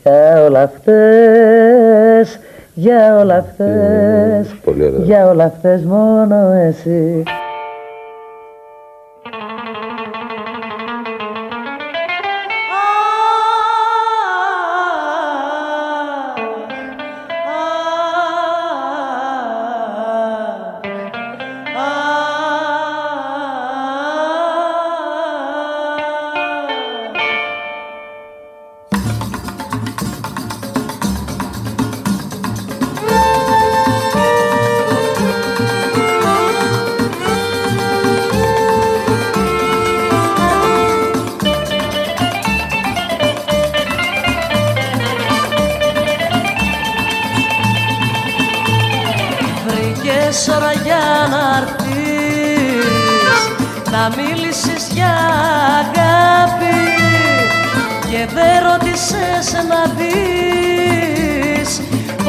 Για 0.02 0.44
όλα 0.44 0.62
αυτές, 0.62 2.38
για 2.74 3.18
όλα 3.18 3.36
αυτές 3.36 4.54
Πολύ 4.64 4.84
ωραίο. 4.84 5.02
Για 5.02 5.28
όλα 5.28 5.44
αυτές 5.44 5.82
μόνο 5.82 6.52
εσύ 6.52 7.22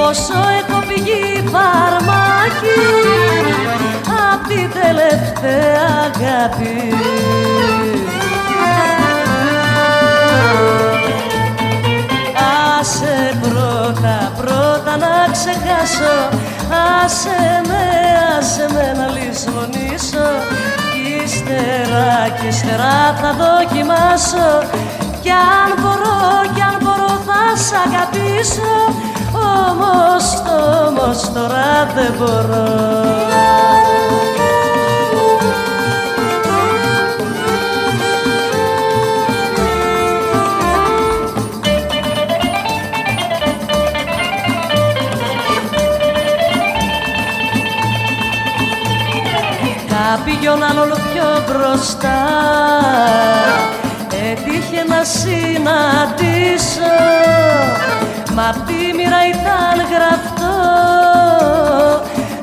πόσο 0.05 0.33
έχω 0.59 0.79
πηγεί 0.87 1.43
φαρμάκι 1.51 2.81
απ' 4.31 4.47
την 4.47 4.69
τελευταία 4.71 5.85
αγάπη. 6.05 6.77
Άσε 12.79 13.39
πρώτα, 13.41 14.31
πρώτα 14.37 14.97
να 14.97 15.31
ξεχάσω. 15.31 16.17
Άσε 17.03 17.61
με, 17.67 17.85
άσε 18.37 18.65
με 18.73 18.85
να 18.99 19.07
λησμονήσω. 19.15 20.27
Ύστερα 21.23 22.29
κι 22.39 22.47
ύστερα 22.47 22.97
θα 23.21 23.31
δοκιμάσω. 23.41 24.49
Κι 25.21 25.31
αν 25.31 25.69
μπορώ, 25.81 26.17
κι 26.55 26.61
αν 26.61 26.77
μπορώ 26.81 27.21
θα 27.27 27.41
σ' 27.65 27.73
αγαπήσω 27.85 29.13
Όμως, 29.69 30.25
όμως 30.87 31.31
τώρα 31.33 31.91
δεν 31.95 32.13
μπορώ. 32.17 32.93
Πήγαιναν 50.25 50.77
όλο 50.77 50.95
πιο 51.13 51.23
μπροστά. 51.47 52.21
Έτυχε 54.31 54.83
να 54.87 55.03
συναντήσω 55.03 56.95
μα 58.35 58.49
απ' 58.49 58.67
τη 58.67 58.73
μοίρα 58.73 59.21
ήταν 59.33 59.77
γραφτό 59.93 60.55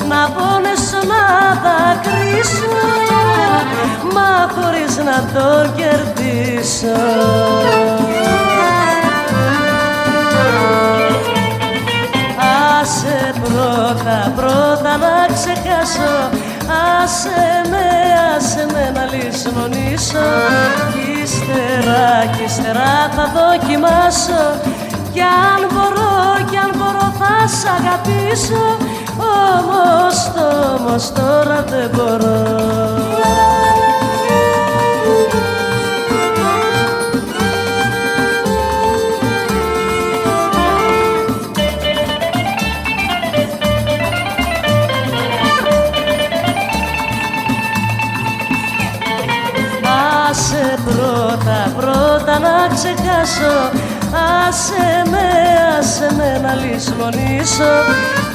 να 0.09 0.21
πόνεσω 0.35 1.01
να 1.13 1.25
δακρύσω 1.65 2.77
μα 4.15 4.31
χωρίς 4.55 4.97
να 4.97 5.17
το 5.35 5.73
κερδίσω. 5.77 7.01
Άσε 12.81 13.33
πρώτα, 13.43 14.33
πρώτα 14.37 14.97
να 14.97 15.35
ξεχάσω. 15.35 16.15
Άσε 17.03 17.63
με, 17.71 17.87
άσε 18.37 18.67
με 18.73 18.91
να 18.95 19.05
λησμονήσω. 19.05 20.27
Κι 20.93 21.21
ύστερα, 21.23 22.27
κι 22.37 22.45
ύστερα 22.45 23.11
θα 23.17 23.33
δοκιμάσω 23.35 24.61
Κι 25.13 25.21
αν 25.21 25.69
μπορώ, 25.73 26.51
κι 26.51 26.57
αν 26.57 26.71
μπορώ 26.77 27.13
θα 27.19 27.47
σ' 27.47 27.65
αγαπήσω. 27.65 28.77
Όμως, 29.19 30.33
όμως 30.77 31.13
τώρα 31.13 31.65
δεν 31.69 31.91
μπορώ. 31.95 32.71
Άσε 50.31 50.79
πρώτα, 50.85 51.73
πρώτα 51.77 52.39
να 52.39 52.75
ξεχάσω 52.75 53.82
Άσε 54.49 55.03
με, 55.11 55.27
άσε 55.79 56.15
με 56.17 56.39
να 56.43 56.55
λησμονήσω. 56.55 57.73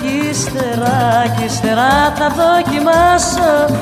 Κι 0.02 0.30
ύστερα, 0.30 1.26
κι 1.38 1.44
ύστερα 1.44 2.14
θα 2.18 2.28
δοκιμάσω. 2.40 3.76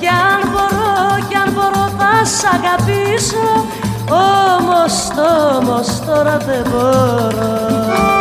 Κι 0.00 0.06
αν 0.06 0.50
μπορώ, 0.50 1.26
κι 1.28 1.34
αν 1.34 1.52
μπορώ 1.52 1.84
θα 1.98 2.24
σ' 2.24 2.44
αγαπήσω. 2.54 3.46
Όμως, 4.10 5.08
όμως 5.58 6.00
τώρα 6.06 6.36
δεν 6.46 6.64
μπορώ 6.70 8.15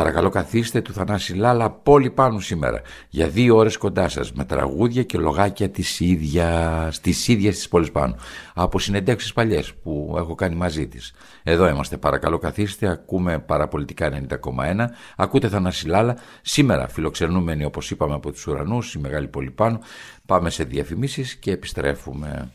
παρακαλώ 0.00 0.28
καθίστε 0.28 0.80
του 0.80 0.92
Θανάση 0.92 1.34
Λάλα 1.34 1.70
πόλη 1.70 2.10
πάνω 2.10 2.40
σήμερα 2.40 2.80
για 3.08 3.28
δύο 3.28 3.56
ώρες 3.56 3.76
κοντά 3.76 4.08
σας 4.08 4.32
με 4.32 4.44
τραγούδια 4.44 5.02
και 5.02 5.18
λογάκια 5.18 5.70
της 5.70 6.00
ίδιας, 6.00 7.00
της 7.00 7.28
ίδιας 7.28 7.54
της 7.54 7.68
πόλης 7.68 7.90
πάνω 7.90 8.16
από 8.54 8.78
συνεντεύξεις 8.78 9.32
παλιές 9.32 9.74
που 9.74 10.14
έχω 10.16 10.34
κάνει 10.34 10.54
μαζί 10.54 10.88
της. 10.88 11.12
Εδώ 11.42 11.68
είμαστε 11.68 11.96
παρακαλώ 11.96 12.38
καθίστε, 12.38 12.88
ακούμε 12.88 13.38
παραπολιτικά 13.38 14.08
90,1, 14.08 14.90
ακούτε 15.16 15.48
Θανάση 15.48 15.86
Λάλα, 15.86 16.16
σήμερα 16.42 16.88
φιλοξενούμενοι 16.88 17.64
όπως 17.64 17.90
είπαμε 17.90 18.14
από 18.14 18.32
τους 18.32 18.46
ουρανούς, 18.46 18.94
η 18.94 18.98
Μεγάλη 18.98 19.28
Πόλη 19.28 19.50
πάνω, 19.50 19.80
πάμε 20.26 20.50
σε 20.50 20.64
διαφημίσεις 20.64 21.34
και 21.34 21.50
επιστρέφουμε. 21.50 22.52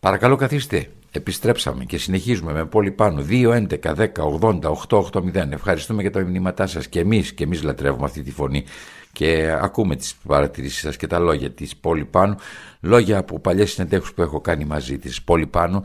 Παρακαλώ 0.00 0.36
καθίστε. 0.36 0.90
Επιστρέψαμε 1.16 1.84
και 1.84 1.98
συνεχίζουμε 1.98 2.52
με 2.52 2.64
πόλη 2.64 2.90
πάνω. 2.90 3.24
2, 3.28 3.52
11, 3.52 3.94
10, 3.94 4.06
80, 4.40 4.60
8, 4.88 4.98
8, 4.98 5.20
0. 5.20 5.52
Ευχαριστούμε 5.52 6.02
για 6.02 6.10
τα 6.10 6.20
μηνύματά 6.20 6.66
σας 6.66 6.88
και 6.88 7.00
εμείς 7.00 7.32
και 7.32 7.44
εμείς 7.44 7.62
λατρεύουμε 7.62 8.04
αυτή 8.04 8.22
τη 8.22 8.30
φωνή 8.30 8.64
και 9.12 9.56
ακούμε 9.60 9.96
τις 9.96 10.14
παρατηρήσεις 10.26 10.80
σας 10.80 10.96
και 10.96 11.06
τα 11.06 11.18
λόγια 11.18 11.50
της 11.50 11.76
πόλη 11.76 12.04
πάνω. 12.04 12.36
Λόγια 12.80 13.18
από 13.18 13.38
παλιές 13.38 13.70
συνεντεύξεις 13.70 14.14
που 14.14 14.22
έχω 14.22 14.40
κάνει 14.40 14.64
μαζί 14.64 14.98
της 14.98 15.22
πόλη 15.22 15.46
πάνω. 15.46 15.82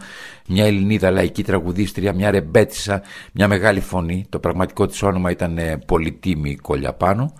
Μια 0.47 0.65
Ελληνίδα 0.65 1.11
λαϊκή 1.11 1.43
τραγουδίστρια, 1.43 2.13
μια 2.13 2.31
ρεμπέτησα, 2.31 3.01
μια 3.33 3.47
μεγάλη 3.47 3.79
φωνή. 3.79 4.25
Το 4.29 4.39
πραγματικό 4.39 4.85
της 4.85 5.03
όνομα 5.03 5.31
ήταν 5.31 5.59
Πολιτήμη 5.85 6.55
Κολιαπάνου. 6.55 7.33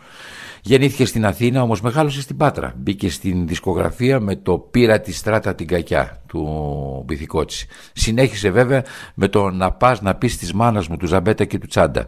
Γεννήθηκε 0.63 1.05
στην 1.05 1.25
Αθήνα, 1.25 1.61
όμως 1.61 1.81
μεγάλωσε 1.81 2.21
στην 2.21 2.37
Πάτρα. 2.37 2.73
Μπήκε 2.77 3.09
στην 3.09 3.47
δισκογραφία 3.47 4.19
με 4.19 4.35
το 4.35 4.57
«Πήρα 4.57 4.99
τη 4.99 5.13
στράτα 5.13 5.55
την 5.55 5.67
κακιά» 5.67 6.21
του 6.27 7.03
Μπιθικότσι. 7.05 7.67
Συνέχισε 7.93 8.49
βέβαια 8.49 8.83
με 9.15 9.27
το 9.27 9.49
«Να 9.49 9.71
πας 9.71 10.01
να 10.01 10.15
πεις 10.15 10.37
της 10.37 10.53
μάνας 10.53 10.87
μου» 10.87 10.97
του 10.97 11.07
Ζαμπέτα 11.07 11.45
και 11.45 11.57
του 11.57 11.67
Τσάντα. 11.67 12.07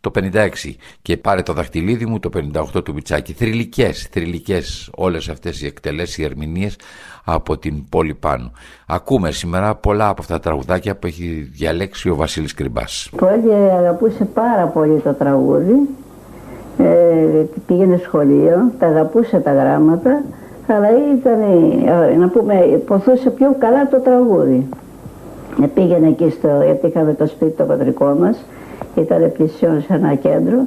Το 0.00 0.10
56 0.10 0.48
και 1.02 1.16
πάρε 1.16 1.42
το 1.42 1.52
δαχτυλίδι 1.52 2.06
μου 2.06 2.18
το 2.18 2.30
58 2.34 2.84
του 2.84 2.92
Μπιτσάκη. 2.92 3.32
Θρηλυκές, 3.32 4.08
θρηλυκές 4.10 4.90
όλες 4.94 5.28
αυτές 5.28 5.62
οι 5.62 5.66
εκτελέσεις, 5.66 6.18
οι 6.18 6.24
ερμηνείες 6.24 6.76
από 7.24 7.58
την 7.58 7.88
πόλη 7.88 8.14
πάνω. 8.14 8.52
Ακούμε 8.86 9.30
σήμερα 9.30 9.74
πολλά 9.74 10.08
από 10.08 10.20
αυτά 10.20 10.34
τα 10.34 10.40
τραγουδάκια 10.40 10.96
που 10.96 11.06
έχει 11.06 11.48
διαλέξει 11.52 12.08
ο 12.08 12.14
Βασίλης 12.14 12.54
Κρυμπάς. 12.54 13.10
Πολύ 13.16 13.52
αγαπούσε 13.52 14.24
πάρα 14.24 14.66
πολύ 14.66 15.00
το 15.00 15.12
τραγούδι 15.12 15.74
ε, 16.78 17.44
πήγαινε 17.66 17.96
σχολείο, 17.96 18.70
τα 18.78 18.86
αγαπούσε 18.86 19.38
τα 19.38 19.52
γράμματα, 19.52 20.22
αλλά 20.66 20.88
ήταν, 21.18 21.40
ε, 22.12 22.16
να 22.16 22.28
πούμε, 22.28 22.54
ποθούσε 22.86 23.30
πιο 23.30 23.56
καλά 23.58 23.88
το 23.88 24.00
τραγούδι. 24.00 24.68
Ε, 25.62 25.66
πήγαινε 25.66 26.08
εκεί 26.08 26.30
στο, 26.30 26.48
γιατί 26.64 26.86
είχαμε 26.86 27.14
το 27.14 27.26
σπίτι 27.26 27.56
το 27.56 27.64
πατρικό 27.64 28.16
μας, 28.20 28.44
ήταν 28.96 29.32
πλησιόν 29.36 29.82
σε 29.82 29.94
ένα 29.94 30.14
κέντρο 30.14 30.58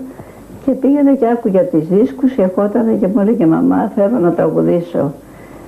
και 0.65 0.71
πήγαινε 0.71 1.13
και 1.13 1.28
άκουγε 1.28 1.60
τις 1.60 1.88
δίσκους 1.88 2.32
και 2.32 2.41
ερχόταν 2.41 3.00
και 3.00 3.08
μου 3.08 3.19
έλεγε 3.19 3.45
μαμά 3.45 3.91
θέλω 3.95 4.19
να 4.19 4.32
τραγουδήσω. 4.32 5.13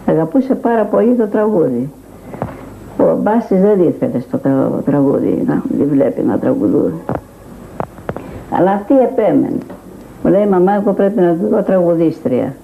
Αγαπούσε 0.06 0.56
πάρα 0.56 0.84
πολύ 0.84 1.16
το 1.16 1.28
τραγούδι. 1.28 1.90
Ο 2.98 3.18
Μπάσης 3.22 3.62
δεν 3.62 3.82
ήθελε 3.82 4.20
στο 4.20 4.40
τραγούδι 4.86 5.44
να 5.48 5.62
τη 5.78 5.84
βλέπει 5.84 6.22
να 6.22 6.38
τραγουδούν. 6.38 6.94
Αλλά 8.50 8.72
αυτή 8.72 9.00
επέμενε. 9.00 9.58
Μου 10.24 10.32
λέει 10.32 10.46
μαμά 10.46 10.74
εγώ 10.74 10.94
πρέπει 10.94 11.20
να 11.20 11.34
δω 11.34 11.62
τραγουδίστρια. 11.62 12.56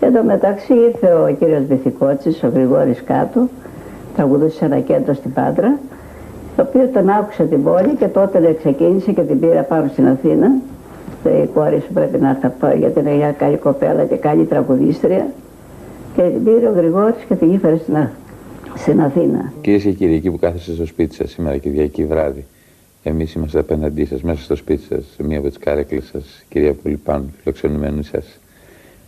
Και 0.00 0.06
εδώ 0.06 0.22
μεταξύ 0.22 0.74
ήρθε 0.74 1.12
ο 1.12 1.36
κύριος 1.38 1.64
Βυθικότσης, 1.64 2.42
ο 2.42 2.48
Γρηγόρης 2.54 3.02
κάτω, 3.04 3.48
τραγουδούσε 4.16 4.56
σε 4.56 4.64
ένα 4.64 4.80
κέντρο 4.80 5.14
στην 5.14 5.32
Πάτρα, 5.32 5.78
το 6.56 6.62
οποίο 6.62 6.88
τον 6.92 7.08
άκουσε 7.08 7.44
την 7.44 7.62
πόλη 7.62 7.94
και 7.98 8.06
τότε 8.06 8.56
ξεκίνησε 8.58 9.12
και 9.12 9.22
την 9.22 9.40
πήρα 9.40 9.62
πάνω 9.62 9.88
στην 9.92 10.06
Αθήνα. 10.08 10.50
Η 11.42 11.46
κόρη 11.54 11.80
σου 11.80 11.92
πρέπει 11.92 12.18
να 12.18 12.28
έρθει 12.28 12.78
γιατί 12.78 13.00
είναι 13.00 13.10
μια 13.10 13.32
καλή 13.32 13.56
κοπέλα 13.56 14.04
και 14.04 14.16
καλή 14.16 14.44
τραγουδίστρια. 14.44 15.26
Και 16.16 16.22
την 16.22 16.44
πήρε 16.44 16.68
ο 16.68 16.72
Γρηγόρης 16.76 17.24
και 17.28 17.34
την 17.34 17.52
ήφερε 17.52 17.76
στην, 17.76 17.96
στην 18.74 19.00
Αθήνα. 19.00 19.52
Κυρίες 19.60 19.82
και 19.82 19.90
κύριοι, 19.90 20.14
εκεί 20.14 20.30
που 20.30 20.38
κάθεστε 20.38 20.72
στο 20.72 20.86
σπίτι 20.86 21.14
σας 21.14 21.30
σήμερα 21.30 21.56
Κυριακή 21.56 22.04
βράδυ, 22.04 22.44
Εμείς 23.08 23.32
είμαστε 23.32 23.58
απέναντί 23.58 24.04
σας, 24.04 24.22
μέσα 24.22 24.42
στο 24.42 24.56
σπίτι 24.56 24.82
σας, 24.84 25.04
σε 25.16 25.22
μία 25.22 25.38
από 25.38 25.50
τι 25.50 25.58
κάρεκλε 25.58 26.00
σας, 26.00 26.44
κυρία 26.48 26.74
Πολυπάνου, 26.74 27.34
φιλοξενουμένου 27.40 28.02
σας. 28.02 28.38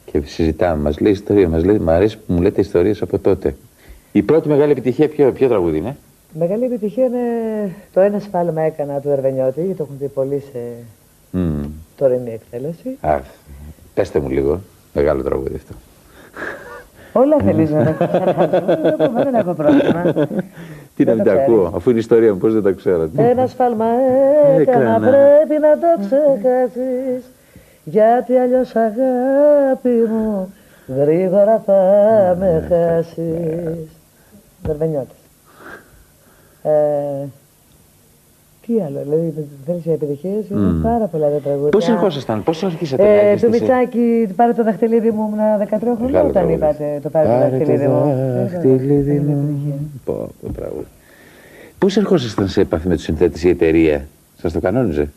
Και 0.04 0.20
συζητάμε, 0.24 0.82
μας 0.82 1.00
λέει 1.00 1.12
ιστορία, 1.12 1.48
μας 1.48 1.64
λέει, 1.64 1.78
μου 1.78 1.90
αρέσει 1.90 2.18
που 2.18 2.32
μου 2.32 2.40
λέτε 2.40 2.60
ιστορίες 2.60 3.02
από 3.02 3.18
τότε. 3.18 3.56
Η 4.12 4.22
πρώτη 4.22 4.48
μεγάλη 4.48 4.72
επιτυχία, 4.72 5.08
ποιο, 5.08 5.32
ποιο 5.32 5.48
τραγούδι 5.48 5.76
είναι; 5.76 5.96
Η 6.34 6.38
μεγάλη 6.38 6.64
επιτυχία 6.64 7.04
είναι 7.04 7.18
το 7.92 8.00
ένα 8.00 8.18
σφάλμα 8.18 8.60
έκανα 8.60 9.00
του 9.00 9.08
Ερβενιώτη, 9.08 9.62
το 9.62 9.82
έχουν 9.82 9.96
δει 9.98 10.08
πολύ 10.08 10.42
σε 10.52 10.58
mm. 11.32 11.68
τωρινή 11.96 12.30
εκτέλεση. 12.30 12.96
Α, 13.00 13.20
πέστε 13.94 14.20
μου 14.20 14.28
λίγο. 14.28 14.60
Μεγάλο 14.94 15.22
τραγούδι 15.22 15.54
αυτό. 15.54 15.74
Όλα 17.12 17.36
θέλεις 17.44 17.70
να 17.70 17.84
τα 17.84 18.06
ξέρεις. 18.06 19.12
Δεν 19.24 19.34
έχω 19.34 19.54
πρόβλημα. 19.54 20.14
Τι 20.98 21.04
να 21.04 21.14
Δεν 21.14 21.16
μην 21.16 21.24
το 21.24 21.30
τα 21.30 21.36
ξέρεις. 21.36 21.54
ακούω, 21.58 21.72
αφού 21.76 21.90
είναι 21.90 21.98
ιστορία 21.98 22.32
μου, 22.32 22.38
πώς 22.38 22.52
δεν 22.52 22.62
τα 22.62 22.70
ξέρω. 22.72 23.10
Ένας 23.16 23.50
σφάλμα 23.50 23.86
έκανα, 24.58 24.84
Έκανα. 24.84 24.98
πρέπει 25.08 25.60
να 25.60 25.78
το 25.78 25.86
ξεχάσεις 26.00 27.24
Γιατί 27.84 28.36
αλλιώς 28.36 28.74
αγάπη 28.76 29.88
μου 29.88 30.54
γρήγορα 30.96 31.62
θα 31.66 32.36
με 32.38 32.66
χάσεις 32.68 33.88
Βερβενιώτης 34.62 35.16
ε, 36.62 36.70
Τι 38.68 38.80
άλλο, 38.86 38.98
δηλαδή 39.02 39.34
θέλεις 39.66 39.82
για 39.82 39.92
επιτυχίες, 39.92 40.48
είναι 40.50 40.60
Μμμ. 40.60 40.82
πάρα 40.82 41.06
πολλά 41.06 41.30
τα 41.30 41.36
τραγούδια 41.36 41.68
Πώς 41.68 41.88
ερχόσασταν, 41.88 42.42
πώς 42.42 42.62
αρχίσατε 42.62 43.02
να 43.02 43.08
ε, 43.08 43.14
έρχεστε 43.18 43.46
του 43.46 43.52
σε- 43.54 43.60
Μιτσάκη, 43.62 44.28
πάρε 44.36 44.52
το 44.52 44.64
δαχτυλίδι 44.64 45.10
μου, 45.10 45.24
ήμουν 45.26 45.38
13 45.60 45.78
χρονών 45.80 45.98
Μεγάλο 46.00 46.28
όταν 46.28 46.32
τραγούδι. 46.32 46.54
είπατε 46.54 46.98
το 47.02 47.08
πάρε 47.08 47.26
το 47.28 47.32
Πάρε 47.32 47.50
δαχτυλίδι 47.50 47.86
μου. 47.86 48.14
δαχτυλίδι 48.50 49.16
Ε, 49.16 49.20
μου. 49.20 49.90
Πω, 50.04 50.28
πω, 50.42 50.52
τραγούδι. 50.52 50.86
Πώς 51.78 51.96
ερχόσασταν 51.96 52.48
σε 52.48 52.60
επαφή 52.60 52.88
με 52.88 52.94
τους 52.94 53.04
συνθέτες 53.04 53.42
η 53.44 53.48
εταιρεία, 53.48 54.06
σας 54.36 54.52
το 54.52 54.60
κανόνιζε; 54.60 55.10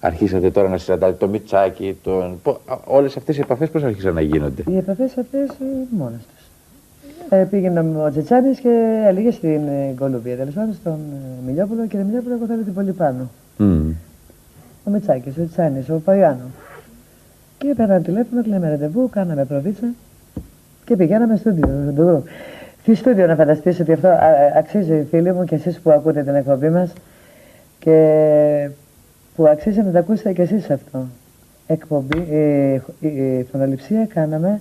Αρχίσατε 0.00 0.50
τώρα 0.50 0.68
να 0.68 0.78
συναντάτε 0.78 1.12
το 1.12 1.28
Μιτσάκι, 1.28 1.96
τον... 2.02 2.38
Πο... 2.42 2.50
α, 2.66 2.76
Όλες 2.84 3.16
αυτές 3.16 3.36
οι 3.36 3.40
επαφές 3.40 3.70
πώς 3.70 3.82
άρχισαν 3.82 4.14
να 4.14 4.20
γίνονται; 4.20 4.62
Οι 4.66 4.76
επαφές 4.76 5.16
αυτές 5.18 5.50
μόνες 5.98 6.20
τους. 6.34 6.39
Ε, 7.32 7.46
πήγαινε 7.50 7.80
ο 7.80 8.10
Τσετσάνη 8.10 8.54
και 8.54 9.02
έλεγε 9.06 9.30
στην 9.30 9.66
ε, 9.68 9.94
Κολουμπία, 9.98 10.36
τέλος 10.36 10.54
πάντων 10.54 10.74
στον 10.74 10.92
ε, 10.92 11.46
Μιλιόπουλο 11.46 11.86
και 11.86 11.96
Μιλιόπουλο, 11.96 12.34
εγώ 12.34 12.46
θέλω 12.46 12.62
την 12.62 12.74
πολύ 12.74 12.92
πάνω. 12.92 13.30
Μμμ. 13.56 13.92
Ο 14.84 14.90
Μιτσάκη, 14.90 15.28
ο 15.28 15.32
Τσετσάνη, 15.32 15.84
ο 15.90 15.94
Παϊάνο. 16.04 16.44
Και 17.58 17.74
πέραν 17.76 18.02
τηλέφωνο, 18.02 18.42
λέμε 18.46 18.68
ραντεβού, 18.68 19.08
κάναμε 19.10 19.44
προβίτσα 19.44 19.86
και 20.84 20.96
πηγαίναμε 20.96 21.36
στο 21.36 21.50
στούντιο. 21.50 22.22
Τι 22.84 22.94
στούντιο 22.94 23.26
να 23.26 23.34
φανταστείς 23.36 23.80
ότι 23.80 23.92
αυτό 23.92 24.08
α, 24.08 24.12
α, 24.12 24.52
αξίζει 24.56 25.06
φίλοι 25.10 25.32
μου 25.32 25.44
και 25.44 25.54
εσείς 25.54 25.80
που 25.80 25.90
ακούτε 25.90 26.22
την 26.22 26.34
εκπομπή 26.34 26.68
μας 26.68 26.92
και 27.78 28.70
που 29.36 29.46
αξίζει 29.46 29.80
να 29.82 29.90
τα 29.90 29.98
ακούσετε 29.98 30.32
και 30.32 30.42
εσείς 30.42 30.70
αυτό. 30.70 31.06
Εκπομπή, 31.66 32.26
ε, 32.30 32.72
ε, 32.74 32.80
ε, 33.00 33.44
φωνοληψία 33.52 34.06
κάναμε 34.14 34.60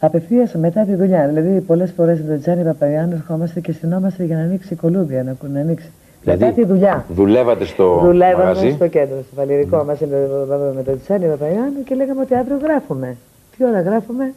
απευθείας 0.00 0.54
μετά 0.54 0.84
τη 0.84 0.94
δουλειά. 0.94 1.26
Δηλαδή, 1.28 1.60
πολλές 1.60 1.92
φορές 1.96 2.20
με 2.20 2.26
τον 2.26 2.40
Τζάνι 2.40 2.62
Παπαγιάννου 2.62 3.14
ερχόμαστε 3.14 3.60
και 3.60 3.72
στυνόμαστε 3.72 4.24
για 4.24 4.36
να 4.36 4.42
ανοίξει 4.42 4.72
η 4.72 4.76
κολούμπια, 4.76 5.22
να, 5.22 5.36
να 5.52 5.60
ανοίξει. 5.60 5.90
Δηλαδή, 6.22 6.44
μετά 6.44 6.54
τη 6.54 6.64
δουλειά. 6.64 7.04
Δουλεύατε 7.08 7.64
στο 7.64 8.00
Δουλεύαμε 8.02 8.44
μαγαζί; 8.44 8.70
στο 8.70 8.86
κέντρο, 8.86 9.16
στο 9.26 9.34
Βαλυρικό 9.36 9.84
μαζί 9.84 10.06
με, 10.06 10.16
με, 10.48 10.72
με 10.74 10.82
τον 10.82 11.00
Τσάνι 11.00 11.26
Παπαγιάννου 11.26 11.82
και 11.84 11.94
λέγαμε 11.94 12.20
ότι 12.20 12.34
αύριο 12.34 12.56
γράφουμε. 12.62 13.16
Τι 13.56 13.64
ώρα 13.64 13.80
γράφουμε, 13.80 14.34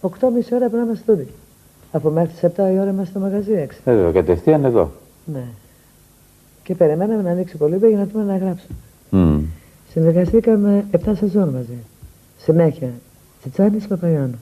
8.30 0.00 0.08
ώρα 0.28 0.40
πρέπει 0.58 0.74
να 0.74 0.82
είμαστε 0.82 1.02
στούντι. 1.02 1.28
Από 1.92 2.10
μέχρι 2.10 2.32
τις 2.32 2.40
7 2.42 2.46
η 2.56 2.78
ώρα 2.78 2.90
είμαστε 2.90 3.04
στο 3.04 3.18
μαγαζί 3.18 3.66
6. 3.68 3.72
Εδώ, 3.84 4.12
κατευθείαν 4.12 4.64
εδώ. 4.64 4.90
Ναι. 5.24 5.44
Και 6.62 6.74
περιμέναμε 6.74 7.22
να 7.22 7.30
ανοίξει 7.30 7.56
η 7.56 7.58
κολούμπια 7.58 7.88
για 7.88 7.98
να 7.98 8.06
δούμε 8.12 8.24
να 8.24 8.36
γράψουμε. 8.36 8.76
Μμ. 9.10 9.40
Συνεργαστήκαμε 9.90 10.84
7 10.92 11.12
σεζόν 11.16 11.48
μαζί. 11.48 11.78
Συνέχεια. 12.38 12.88
Τσιτσάνη 13.40 13.78
Παπαγιάννου. 13.88 14.38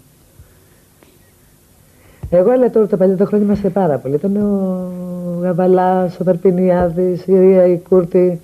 Εγώ 2.34 2.50
αλλά 2.50 2.70
τώρα 2.70 2.86
τα 2.86 2.96
παλιά 2.96 3.16
τα 3.16 3.24
χρόνια 3.24 3.46
είμαστε 3.46 3.68
πάρα 3.68 3.98
πολύ. 3.98 4.14
Ήταν 4.14 4.36
ο 4.36 4.88
Γαβαλά, 5.40 6.10
ο 6.20 6.24
Περπινιάδη, 6.24 7.22
η 7.26 7.38
Ρία, 7.38 7.66
η 7.66 7.78
Κούρτη, 7.88 8.40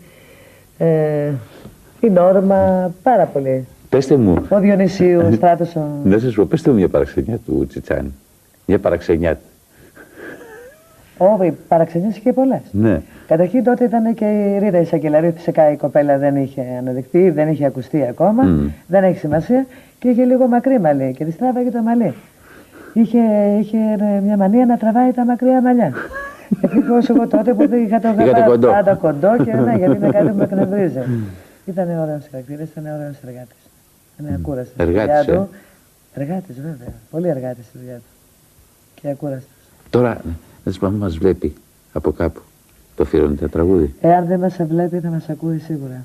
ε, 0.79 1.31
η 2.01 2.11
Νόρμα, 2.11 2.93
πάρα 3.03 3.25
πολύ. 3.25 3.67
Πέστε 3.89 4.17
μου, 4.17 4.47
Ο 4.49 4.59
Διονυσίου, 4.61 5.21
ο 5.29 5.33
Στράτος, 5.33 5.77
ο... 5.77 5.81
να 6.05 6.19
σας 6.19 6.35
πω, 6.35 6.45
πέστε 6.45 6.71
μου 6.71 6.77
μια 6.77 6.89
παραξενιά 6.89 7.39
του 7.47 7.67
Τσιτσάνη. 7.69 8.13
Μια 8.67 8.79
παραξενιά. 8.79 9.39
Ο, 11.19 11.45
οι 11.45 11.53
παραξενιές 11.69 12.17
είχε 12.17 12.33
πολλές. 12.33 12.61
Ναι. 12.71 13.01
Καταρχήν 13.27 13.65
τότε 13.65 13.85
ήταν 13.85 14.15
και 14.15 14.25
η 14.25 14.59
Ρίτα 14.59 14.79
Ισακελαρίου, 14.81 15.33
φυσικά 15.37 15.71
η 15.71 15.77
κοπέλα 15.77 16.19
δεν 16.19 16.37
είχε 16.37 16.63
αναδειχθεί, 16.79 17.31
δεν 17.31 17.49
είχε 17.49 17.65
ακουστεί 17.67 18.07
ακόμα, 18.09 18.43
Μμ. 18.43 18.69
δεν 18.87 19.05
έχει 19.05 19.19
σημασία 19.19 19.67
και 19.99 20.09
είχε 20.09 20.25
λίγο 20.25 20.47
μακρύ 20.47 20.81
μαλλί 20.81 21.15
και 21.17 21.25
τη 21.25 21.33
τράβαγε 21.33 21.71
το 21.71 21.83
μαλλί. 21.83 22.15
Είχε, 23.01 23.19
είχε 23.61 23.77
ε, 24.01 24.21
μια 24.21 24.37
μανία 24.37 24.67
να 24.67 24.77
τραβάει 24.77 25.13
τα 25.13 25.25
μακριά 25.25 25.63
μαλλιά. 25.63 25.93
Ευτυχώς 26.63 27.09
εγώ 27.09 27.29
τότε 27.29 27.55
που 27.55 27.69
δεν 27.69 27.85
είχα 27.85 28.01
το 28.01 28.09
Είχατε 28.09 28.31
γάμπα 28.31 28.45
κοντό. 28.45 28.69
πάντα 28.71 28.95
κοντό 28.95 29.37
και 29.45 29.53
ναι, 29.55 29.75
γιατί 29.77 29.97
είναι 29.97 30.11
κάτι 30.17 30.29
που 30.29 30.37
με 30.37 30.45
εκνευρίζει. 30.45 30.99
Ήταν 31.65 31.89
ωραίος 31.99 32.27
χαρακτήρας, 32.31 32.69
ήταν 32.69 32.85
ωραίος 32.85 33.17
εργάτης. 33.27 33.57
Είναι 34.21 34.35
ακούραστος. 34.39 34.73
στη 34.73 34.83
Εργάτης, 34.83 35.25
δουλειά 35.25 35.41
ε. 35.41 35.45
του. 35.45 35.49
Εργάτης 36.15 36.55
βέβαια, 36.57 36.93
πολύ 37.11 37.29
εργάτης 37.29 37.65
στη 37.65 37.79
δουλειά 37.79 37.95
του. 37.97 38.03
Και 38.95 39.09
ακούραστος. 39.09 39.51
Τώρα, 39.91 40.09
να 40.65 40.71
σας 40.73 40.79
πω, 40.79 40.87
αν 40.87 40.95
μας 40.95 41.19
βλέπει 41.19 41.55
από 41.93 42.13
κάπου, 42.13 42.41
το 42.97 43.03
αφιερώνετε 43.03 43.49
τραγούδι. 43.49 43.95
Εάν 44.01 44.27
δεν 44.27 44.39
μας 44.39 44.57
βλέπει 44.69 44.99
θα 44.99 45.09
μας 45.09 45.29
ακούει 45.29 45.59
σίγουρα. 45.59 46.05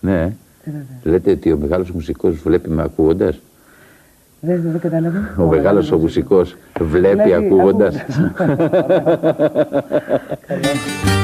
Ναι. 0.00 0.20
Ε, 0.20 0.30
βέβαια. 0.64 0.84
Λέτε 1.02 1.30
ότι 1.30 1.52
ο 1.52 1.56
μεγάλος 1.56 1.90
μουσικός 1.90 2.36
βλέπει 2.36 2.68
με 2.70 2.82
ακούγοντας. 2.82 3.40
Δεν, 4.46 4.60
δεν 4.62 4.80
κατάλαβε. 4.80 5.18
Ο 5.38 5.46
μεγάλος 5.46 5.92
ο 5.92 5.98
μουσικός 5.98 6.56
βλέπει 6.80 7.22
Βλέπει 7.22 7.32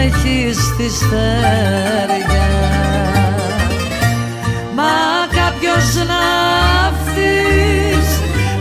έχει 0.00 0.52
στη 0.52 0.88
στεριά 0.90 2.48
Μα 4.74 4.92
κάποιος 5.30 5.94
ναύτης 6.10 7.48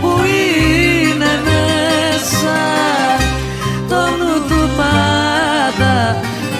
που 0.02 0.12
είναι 0.25 1.32
μέσα 1.43 2.60
το 3.88 3.95
νου 3.95 4.36
του 4.47 4.62
πάντα 4.78 5.97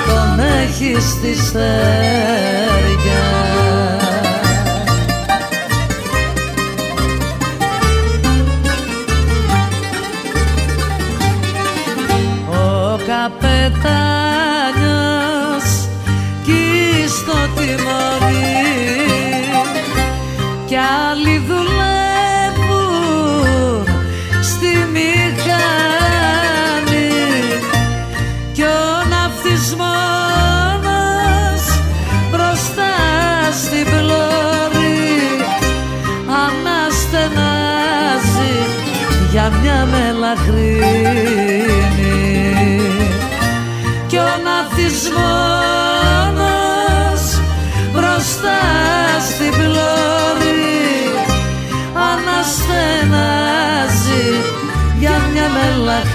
τον 0.08 0.40
έχει 0.40 0.92
στη 1.02 1.32
στεριά 1.46 2.80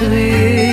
clear. 0.09 0.64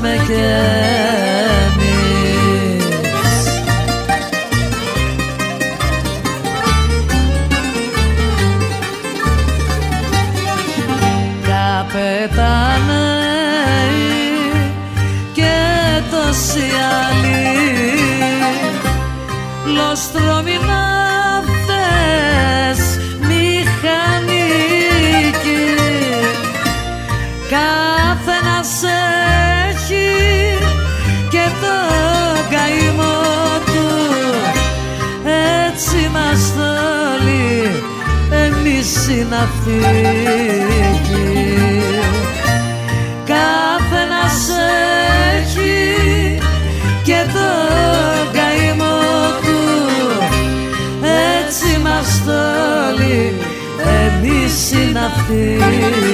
make 0.00 0.30
it. 0.30 1.27
Οι 55.30 55.56
ναυτικοί 55.58 56.06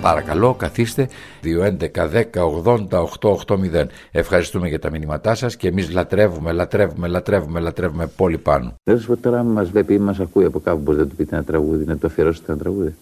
Παρακαλώ, 0.00 0.54
καθίστε 0.54 1.08
2.11.10.80.880. 1.44 3.86
Ευχαριστούμε 4.10 4.68
για 4.68 4.78
τα 4.78 4.90
μηνύματά 4.90 5.34
σας 5.34 5.56
και 5.56 5.68
εμείς 5.68 5.90
λατρεύουμε, 5.92 6.52
λατρεύουμε, 6.52 7.08
λατρεύουμε, 7.08 7.60
λατρεύουμε 7.60 8.06
πολύ 8.06 8.38
πάνω. 8.38 8.74
Δεν 8.84 8.98
σου 9.00 9.06
πω 9.06 9.16
τώρα, 9.16 9.42
μας 9.42 9.70
βλέπει 9.70 9.94
ή 9.94 9.98
μας 9.98 10.20
ακούει 10.20 10.44
από 10.44 10.60
κάπου, 10.60 10.80
μπορείτε 10.80 11.02
να 11.04 11.08
του 11.10 11.16
πείτε 11.16 11.34
ένα 11.36 11.44
τραγούδι, 11.44 11.84
να 11.84 11.96
του 11.96 12.06
αφιερώσετε 12.06 12.52
ένα 12.52 12.60
τραγούδι. 12.60 12.94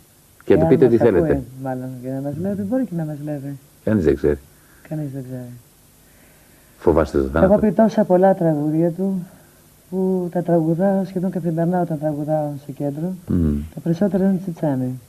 Και 0.44 0.54
να 0.54 0.58
του 0.60 0.64
αν 0.66 0.70
πείτε 0.70 0.84
μας 0.84 0.92
τι 0.94 0.98
θέλετε. 1.00 1.30
ακούει, 1.30 1.44
Μάλλον 1.62 1.88
για 2.02 2.12
να 2.12 2.20
μας 2.20 2.32
λέει, 2.40 2.52
μπορεί 2.68 2.84
και 2.84 2.94
να 2.96 3.04
μας 3.04 3.16
λέει. 3.24 3.58
Κανείς 3.84 4.04
δεν 4.04 4.16
ξέρει. 4.16 4.38
Κανείς 4.88 5.10
δεν 5.12 5.22
ξέρει. 5.22 5.42
Φοβάστε 6.78 7.18
το 7.18 7.24
Έχω 7.24 7.32
θάνατο. 7.32 7.58
πει 7.60 7.72
τόσα 7.72 8.04
πολλά 8.04 8.34
τραγούδια 8.34 8.90
του 8.90 9.26
που 9.90 10.28
τα 10.32 10.42
τραγουδάω 10.42 11.04
σχεδόν 11.04 11.30
καθημερινά 11.30 11.80
όταν 11.80 11.98
τραγουδάω 11.98 12.50
στο 12.62 12.72
κέντρο. 12.72 13.12
Μμμ. 13.26 13.56
Τα 13.74 13.80
περισσότερα 13.80 14.24
είναι 14.24 14.38
τσιτσάνι. 14.42 15.00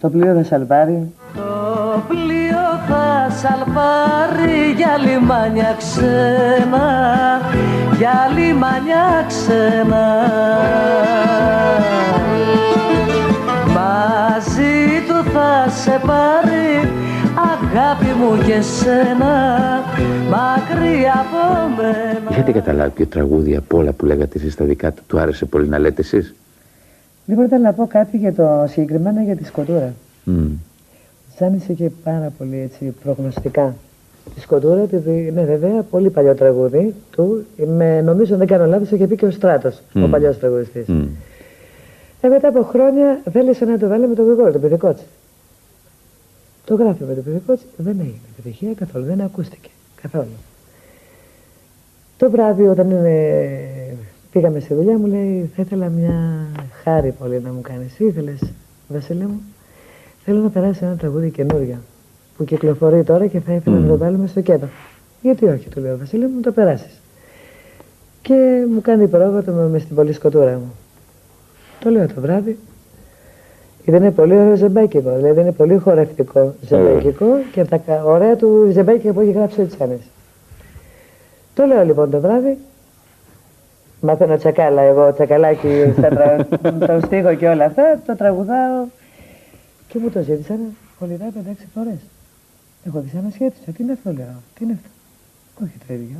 Το 0.00 0.10
πλοίο 0.10 0.34
θα 0.34 0.44
σαλπάρει. 0.44 1.12
Το 1.34 2.02
πλοίο 2.08 2.64
θα 2.88 3.30
σαλπάρει 3.30 4.72
για 4.76 4.96
λιμάνια 4.98 5.74
ξένα, 5.78 6.86
για 7.98 8.30
λιμάνια 8.34 9.24
ξένα. 9.26 10.04
Μαζί 13.66 15.02
του 15.08 15.30
θα 15.30 15.68
σε 15.68 16.00
πάρει 16.06 16.90
αγάπη 17.54 18.04
μου 18.04 18.44
και 18.46 18.60
σένα, 18.60 19.34
μακριά 20.30 21.12
από 21.12 21.74
μένα. 21.76 22.30
Είχατε 22.30 22.52
καταλάβει 22.52 22.90
ποιο 22.90 23.06
τραγούδι 23.06 23.56
από 23.56 23.76
όλα 23.78 23.92
που 23.92 24.04
λέγατε 24.04 24.38
εσείς 24.38 24.52
στα 24.52 24.64
δικά 24.64 24.92
του, 24.92 25.02
του 25.06 25.18
άρεσε 25.18 25.44
πολύ 25.44 25.68
να 25.68 25.78
λέτε 25.78 26.00
εσείς; 26.00 26.34
Λοιπόν, 27.26 27.44
ήθελα 27.44 27.62
να 27.62 27.72
πω 27.72 27.86
κάτι 27.86 28.16
για 28.16 28.32
το 28.34 28.64
συγκεκριμένα 28.68 29.22
για 29.22 29.36
τη 29.36 29.44
σκοτούρα. 29.44 29.94
Mm. 30.26 30.30
Τζάνης 31.36 31.68
είχε 31.68 31.92
πάρα 32.04 32.32
πολύ 32.38 32.60
έτσι, 32.60 32.94
προγνωστικά. 33.02 33.74
Τη 34.34 34.40
σκοτούρα, 34.40 34.80
επειδή 34.80 35.26
είναι 35.28 35.44
βέβαια 35.44 35.82
πολύ 35.90 36.10
παλιό 36.10 36.34
τραγούδι 36.34 36.94
του. 37.10 37.46
Με, 37.76 38.00
νομίζω, 38.00 38.32
αν 38.32 38.38
δεν 38.38 38.48
κάνω 38.48 38.66
λάθος, 38.66 38.90
είχε 38.90 39.06
πει 39.06 39.16
και 39.16 39.26
ο 39.26 39.30
Στράτος, 39.30 39.82
ο 39.94 39.98
Μμ. 39.98 40.10
παλιός 40.10 40.38
τραγουδιστής. 40.38 40.84
Mm. 40.88 41.06
Ε, 42.20 42.28
μετά 42.28 42.48
από 42.48 42.62
χρόνια 42.62 43.20
θέλησε 43.32 43.64
να 43.64 43.78
το 43.78 43.88
βάλει 43.88 44.06
με 44.06 44.14
τον 44.14 44.24
Γρηγόρη, 44.24 44.52
τον 44.52 44.60
Πιδικότσι. 44.60 45.04
Το 46.70 46.76
γράφει 46.76 47.04
με 47.04 47.14
τον 47.14 47.24
Πιδικότσι, 47.24 47.64
δεν 47.76 47.96
έγινε 48.00 48.20
επιτυχία 48.38 48.74
καθόλου, 48.74 49.04
δεν 49.04 49.20
ακούστηκε 49.20 49.68
καθόλου. 50.02 50.36
Το 52.16 52.30
βράδυ 52.30 52.66
όταν 52.66 52.90
είναι, 52.90 53.36
πήγαμε 54.32 54.60
στη 54.60 54.74
δουλειά 54.74 54.98
μου 54.98 55.06
λέει 55.06 55.50
θα 55.56 55.62
ήθελα 55.62 55.88
μια 55.88 56.46
χάρη 56.82 57.12
πολύ 57.18 57.40
να 57.40 57.52
μου 57.52 57.60
κάνεις. 57.60 57.94
Τι 57.94 58.04
ήθελες 58.04 58.52
Βασίλη 58.88 59.22
μου; 59.22 59.40
Θέλω 60.24 60.40
να 60.40 60.48
περάσει 60.48 60.84
ένα 60.84 60.96
τραγούδι 60.96 61.30
καινούριο 61.30 61.76
που 62.36 62.44
κυκλοφορεί 62.44 63.04
τώρα 63.04 63.26
και 63.26 63.40
θα 63.40 63.52
ήθελα 63.52 63.78
να 63.78 63.88
το 63.88 63.96
βάλουμε 63.96 64.26
στο 64.26 64.40
κέντρο. 64.40 64.68
Γιατί 65.22 65.44
όχι, 65.44 65.68
του 65.68 65.80
λέω 65.80 65.98
Βασίλη 65.98 66.26
μου, 66.26 66.40
το 66.40 66.52
περάσεις. 66.52 67.00
Και 68.22 68.66
μου 68.74 68.80
κάνει 68.80 69.08
πρόβατο 69.08 69.52
με, 69.52 69.68
με 69.68 69.78
στην 69.78 69.94
πολύ 69.94 70.12
σκοτούρα 70.12 70.52
μου. 70.52 70.72
Το 71.80 71.90
λέω 71.90 72.06
το 72.06 72.20
βράδυ. 72.20 72.58
Γιατί 73.84 74.00
είναι 74.04 74.10
πολύ 74.10 74.34
ωραίο 74.34 74.56
ζεμπέκικο. 74.56 75.10
Δηλαδή 75.16 75.40
είναι 75.40 75.52
πολύ 75.52 75.78
χορευτικό 75.78 76.54
ζεμπέκικο 76.66 77.26
και 77.52 77.60
από 77.60 77.70
τα 77.70 77.76
κα- 77.76 78.04
ωραία 78.04 78.36
του 78.36 78.68
ζεμπέκικα 78.72 79.12
που 79.12 79.20
έχει 79.20 79.30
γράψει 79.30 79.60
ο 79.60 79.66
Τσάνης. 79.66 80.00
Το 81.54 81.64
λέω 81.64 81.84
λοιπόν 81.84 82.10
το 82.10 82.20
βράδυ. 82.20 82.58
Μαθαίνω 84.00 84.36
τσακάλα 84.36 84.82
εγώ, 84.82 85.12
τσακαλάκι 85.12 85.92
στα 85.98 86.08
τρα... 86.08 86.46
το 86.86 87.00
στίχο 87.06 87.34
και 87.34 87.48
όλα 87.48 87.64
αυτά. 87.64 88.00
Το 88.06 88.16
τραγουδάω 88.16 88.84
και 89.88 89.98
μου 89.98 90.10
το 90.10 90.22
ζήτησαν 90.22 90.58
χολιδά 90.98 91.24
5-6 91.28 91.32
φορές. 91.74 91.98
Εγώ 92.86 93.00
δυσανασχέτησα. 93.00 93.70
Τι 93.76 93.82
είναι 93.82 93.92
αυτό 93.92 94.12
λέω. 94.12 94.34
Τι 94.54 94.64
είναι 94.64 94.72
αυτό; 94.76 95.64
Όχι 95.64 95.72
το 95.86 95.94
ίδιο. 95.94 96.16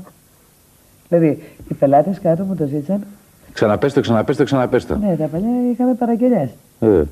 Δηλαδή 1.08 1.42
οι 1.68 1.74
πελάτες 1.74 2.20
κάτω 2.20 2.42
μου 2.44 2.54
το 2.54 2.66
ζήτησαν. 2.66 3.04
Ξαναπέστο, 3.52 4.00
ξαναπέστο, 4.00 4.44
ξαναπέστο. 4.44 4.96
Ναι, 4.96 5.16
τα 5.16 5.24
παλιά 5.26 5.48
είχαμε 5.72 5.94
παραγγελιές. 5.94 6.50
Ε. 6.80 7.02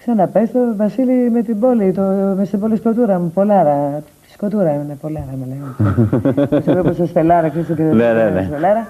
Ξαναπες 0.00 0.50
το 0.50 0.58
Βασίλη 0.76 1.30
με 1.30 1.42
την 1.42 1.58
πόλη, 1.60 1.92
το, 1.92 2.02
με 2.36 2.44
στην 2.44 2.60
πόλη 2.60 2.76
σκοτούρα 2.76 3.18
μου, 3.18 3.30
πολλάρα. 3.30 4.02
Τη 4.26 4.30
σκοτούρα 4.32 4.72
είναι 4.74 4.96
πολλάρα 5.00 5.34
με 5.40 5.46
λέγανε. 5.46 6.62
Σε 6.62 6.70
βλέπω 6.72 6.92
στο 6.92 7.06
Στελάρα, 7.06 7.48
ξέρεις 7.48 7.66
το 7.68 7.74
Ναι, 7.82 8.12
ναι, 8.12 8.30
ναι. 8.30 8.44
Στελάρα. 8.48 8.86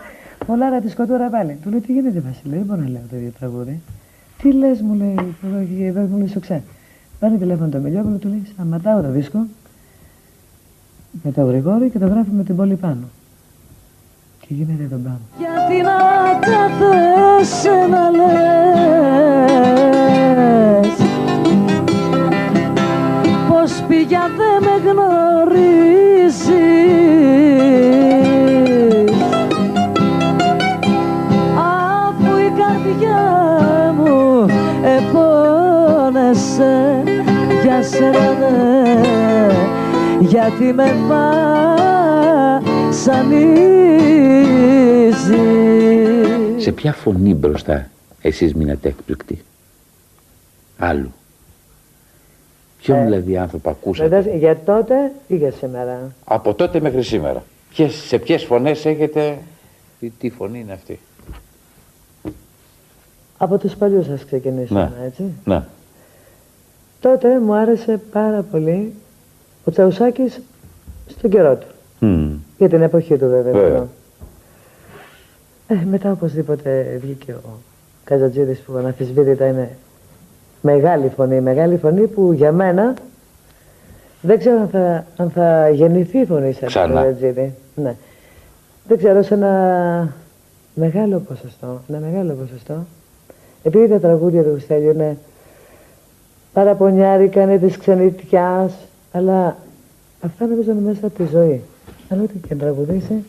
Πολλάρα 0.47 0.81
τη 0.81 0.89
σκοτούρα 0.91 1.29
πάλι. 1.29 1.59
Του 1.63 1.71
λέει 1.71 1.81
τι 1.81 1.93
γίνεται 1.93 2.21
Βασίλη, 2.27 2.55
δεν 2.55 2.65
μπορώ 2.67 2.81
να 2.81 2.89
λέω 2.89 3.01
το 3.11 3.17
ίδιο 3.17 3.31
τραγούδι. 3.39 3.81
Τι 4.43 4.53
λες 4.53 4.81
μου 4.81 4.95
λέει, 4.95 5.15
εδώ- 5.47 5.89
εδώ 5.99 6.01
μου 6.11 6.17
λέει 6.19 6.27
στο 6.29 6.41
ξέ. 6.41 6.63
Πάρει 7.21 7.37
τηλέφωνο 7.37 7.69
το 7.69 7.79
Μιλιόπουλο, 7.79 8.17
του 8.17 8.29
λέει 8.29 8.43
σταματάω 8.55 9.01
το 9.03 9.11
δίσκο 9.11 9.39
με 11.23 11.31
το 11.33 11.43
Γρηγόρη 11.43 11.89
και 11.91 11.99
το 11.99 12.07
γράφει 12.07 12.31
με 12.37 12.43
την 12.43 12.57
πόλη 12.57 12.75
πάνω. 12.75 13.05
Και 14.41 14.47
γίνεται 14.55 14.85
τον 14.91 15.03
πάνω. 15.03 15.19
Γιατί 15.39 15.83
να 15.83 15.97
κάθεσαι 16.47 17.71
να 17.91 18.11
λες 18.11 19.39
πια 23.91 24.30
δεν 24.36 24.62
με 24.62 24.74
γνωρίζεις 24.91 26.38
Αφού 31.57 32.36
η 32.36 32.53
καρδιά 32.59 33.22
μου 33.97 34.47
επώνεσαι 34.99 36.76
για 37.62 37.82
σένα 37.82 38.30
ναι 38.38 38.61
γιατί 40.20 40.72
με 40.72 40.97
βασανίζεις 42.88 43.11
Σε 46.62 46.72
ποια 46.72 46.93
φωνή 46.93 47.34
μπροστά 47.34 47.91
εσείς 48.22 48.55
μείνατε 48.55 48.88
έκπληκτοι; 48.88 49.43
Άλλου. 50.78 51.12
Ποιον 52.95 53.05
δηλαδή 53.05 53.36
άνθρωπο 53.36 53.70
ακούσατε; 53.70 54.09
Βεβαίως, 54.09 54.36
για 54.38 54.59
τότε 54.64 55.12
ή 55.26 55.36
για 55.36 55.51
σήμερα. 55.51 56.12
Από 56.24 56.55
τότε 56.55 56.80
μέχρι 56.80 57.03
σήμερα. 57.03 57.43
Ποιες, 57.70 57.95
σε 57.95 58.18
ποιες 58.18 58.45
φωνές 58.45 58.84
έχετε... 58.86 59.38
Τι, 60.01 60.11
τι 60.11 60.30
φωνή 60.30 60.59
είναι 60.61 60.72
αυτή; 60.72 60.99
Από 63.38 63.59
τους 63.59 63.74
παλιούς 63.76 64.07
σας 64.07 64.24
ξεκινήσουμε, 64.24 64.93
Ναι. 65.01 65.07
έτσι. 65.07 65.22
Ναι. 65.45 65.62
Τότε 67.01 67.41
μου 67.41 67.55
άρεσε 67.55 68.01
πάρα 68.12 68.43
πολύ 68.43 68.93
ο 69.64 69.70
Τσαουσάκης 69.70 70.41
στον 71.07 71.30
καιρό 71.30 71.57
του. 71.57 71.66
Μμ. 72.07 72.30
Για 72.59 72.68
την 72.68 72.82
εποχή 72.82 73.16
του 73.16 73.28
βέβαια. 73.28 73.53
Βέβαια. 73.53 73.66
εννοώ. 73.66 73.86
Ε, 75.68 75.84
μετά 75.91 76.12
οπωσδήποτε 76.12 76.99
βγήκε 77.03 77.32
ο 77.32 77.59
Καζατζίδης 78.05 78.59
που 78.59 78.76
αναφυσβήτητα 78.76 79.47
είναι 79.47 79.70
Μεγάλη 80.61 81.13
φωνή, 81.17 81.41
μεγάλη 81.41 81.77
φωνή 81.77 82.07
που 82.07 82.33
για 82.33 82.53
μένα 82.53 82.95
δεν 84.23 84.39
ξέρω 84.39 84.61
αν 84.61 84.69
θα, 84.69 85.07
αν 85.17 85.31
θα 85.31 85.69
γεννηθεί 85.69 86.19
η 86.19 86.25
φωνή 86.25 86.53
σαν 86.53 86.69
Ξανά. 86.69 87.15
Ναι. 87.75 87.95
Δεν 88.89 88.99
ξέρω 88.99 89.23
σε 89.23 89.35
ένα 89.35 90.15
μεγάλο 90.75 91.19
ποσοστό, 91.19 91.81
ένα 91.89 91.99
μεγάλο 91.99 92.33
ποσοστό. 92.33 92.87
Επειδή 93.63 93.89
τα 93.89 93.99
τραγούδια 93.99 94.43
του 94.43 94.61
Στέλιου 94.61 94.91
είναι 94.91 95.17
παραπονιάρικα, 96.53 97.43
είναι 97.43 97.59
της 97.59 97.77
ξενιτιάς, 97.77 98.73
αλλά 99.13 99.57
αυτά 100.21 100.47
νομίζω 100.47 100.71
είναι 100.71 100.81
μέσα 100.81 101.07
από 101.07 101.17
τη 101.17 101.25
ζωή. 101.31 101.63
Αλλά 102.09 102.23
ό,τι 102.23 102.39
και 102.49 102.55
να 102.55 102.61
τραγουδήσει, 102.61 103.25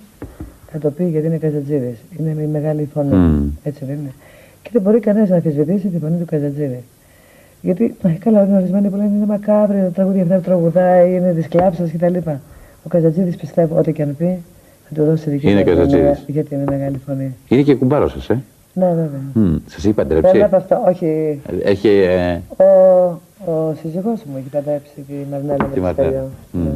θα 0.72 0.80
το 0.80 0.92
πει 0.92 1.04
γιατί 1.04 1.28
είναι 1.28 1.38
Καζατζίδης. 1.38 1.98
Είναι 2.20 2.34
με 2.34 2.48
μεγάλη 2.48 2.90
φωνή. 2.94 3.16
Μμ. 3.16 3.50
Έτσι 3.64 3.86
δεν 3.86 3.96
είναι. 3.96 4.14
Και 4.62 4.70
δεν 4.74 4.82
μπορεί 4.82 5.00
κανένας 5.00 5.30
να 5.30 5.36
αμφισβητήσει 5.36 5.88
τη 5.88 5.98
φωνή 6.00 6.18
του 6.18 6.26
Καζατζίδη. 6.26 6.84
Γιατί, 7.62 7.96
ε, 8.04 8.10
καλά, 8.10 8.44
είναι 8.44 8.58
ορισμένοι 8.58 8.90
που 8.90 8.96
λένε 8.96 9.10
είναι 9.16 9.26
μακάβρια, 9.26 9.84
τα 9.84 9.90
τραγούδια 9.90 10.22
αυτά 10.24 10.36
που 10.36 10.42
τραγουδάει, 10.42 11.14
είναι 11.16 11.34
της 11.34 11.48
κλάψα 11.48 11.84
κτλ. 11.94 12.18
Ο 12.84 12.88
Καζατζίδης 12.90 13.36
πιστεύω, 13.36 13.78
ό,τι 13.78 13.94
και 13.94 14.02
αν 14.02 14.16
πει, 14.18 14.38
θα 14.90 14.96
του 14.96 15.06
δώσει 15.10 15.30
δική 15.30 15.50
Είναι 15.52 15.64
του 15.64 15.70
ερμηνεία, 15.70 15.88
Καζατζίδης. 15.98 16.24
Γιατί 16.28 16.56
είναι 16.56 16.64
μεγάλη 16.70 16.98
φωνή. 17.08 17.36
Είναι 17.48 17.62
και 17.62 17.76
κουμπάρο 17.76 18.08
σα, 18.10 18.34
ε. 18.34 18.38
Ναι, 18.74 18.86
βέβαια. 18.86 19.60
Σας 19.68 19.84
είπε 19.84 20.04
Δεν 20.04 20.08
παντρέψει. 20.22 20.42
από 20.42 20.56
αυτό, 20.56 20.82
όχι. 20.88 21.40
Έχει. 21.64 21.88
Ε, 21.88 22.42
Ο, 22.58 22.64
ο 23.52 23.74
σύζυγός 23.82 24.24
μου 24.24 24.38
έχει 24.38 24.48
παντρέψει 24.52 24.92
τη 25.08 25.14
Μαρνέλα 25.32 25.56
με 25.60 25.68
τη 25.68 25.74
τη 25.74 25.80
Μαρτένα. 25.80 26.08
Στέλιο. 26.08 26.30
Μμ. 26.52 26.68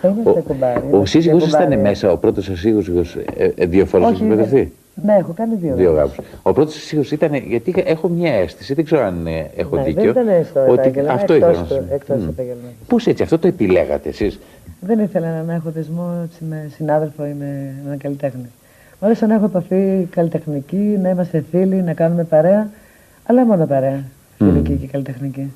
Θα 0.00 0.08
είμαστε 0.08 0.30
Ο, 0.30 0.42
κουμπάρι. 0.46 0.78
ο 0.78 0.88
είμαστε 0.90 1.06
σύζυγός 1.06 1.42
σας 1.42 1.50
κουμπάρι. 1.52 1.72
ήταν 1.72 1.80
μέσα, 1.84 2.12
ο 2.12 2.16
πρώτος 2.16 2.44
σας 2.44 2.58
σύζυγος, 2.58 3.16
ε, 3.36 3.52
ε, 3.56 3.66
δύο 3.66 3.86
φορές 3.86 4.06
Όχι, 4.06 4.14
έχει 4.14 4.24
παντρευτεί; 4.30 4.72
Ναι, 5.04 5.16
έχω 5.18 5.32
κάνει 5.32 5.54
δύο. 5.54 5.74
Δύο 5.74 5.92
γάμους. 5.92 6.10
γάμους. 6.16 6.32
Ο 6.42 6.52
πρώτος 6.52 6.72
σας 6.72 6.82
σύζυγος 6.82 7.10
ήταν, 7.10 7.34
γιατί 7.34 7.70
είχα- 7.70 7.82
έχω 7.88 8.08
μια 8.08 8.32
αίσθηση, 8.32 8.74
δεν 8.74 8.84
ξέρω 8.84 9.02
αν 9.04 9.26
ε, 9.26 9.50
έχω 9.56 9.76
Ναι, 9.76 9.82
δίκιο. 9.82 10.12
Δεν 10.12 10.26
ήταν 10.28 10.44
στο 10.44 10.60
επάγγελμα, 10.60 11.12
αυτό 11.12 11.32
εκτός, 11.32 11.50
ήθελα 11.50 11.62
να 11.62 11.66
του- 11.66 11.74
σας 11.74 11.84
πω. 11.88 11.94
εκτός 11.94 12.16
Μμ. 12.22 12.28
επαγγελματίας. 12.28 12.72
Πώς 12.86 13.06
έτσι, 13.06 13.22
αυτό 13.22 13.38
το 13.38 13.46
επιλέγατε 13.46 14.08
εσείς; 14.08 14.38
Δεν 14.80 14.98
ήθελα 14.98 15.42
να 15.46 15.54
έχω 15.54 15.70
δεσμό 15.70 16.20
έτσι, 16.24 16.44
με 16.44 16.70
συνάδελφο 16.76 17.26
ή 17.26 17.34
με 17.38 17.74
έναν 17.86 17.98
καλλιτέχνη. 17.98 18.46
Μου 19.00 19.06
άρεσε 19.06 19.26
να 19.26 19.34
έχω 19.34 19.44
επαφή 19.44 20.06
καλλιτεχνική, 20.10 20.76
να 21.02 21.08
είμαστε 21.10 21.44
φίλοι, 21.50 21.74
να 21.82 21.92
κάνουμε 21.92 22.24
παρέα, 22.24 22.70
αλλά 23.26 23.44
μόνο 23.46 23.66
παρέα. 23.66 24.02
Φιλική 24.38 24.74
και 24.76 24.86
καλλιτεχνική. 24.86 25.52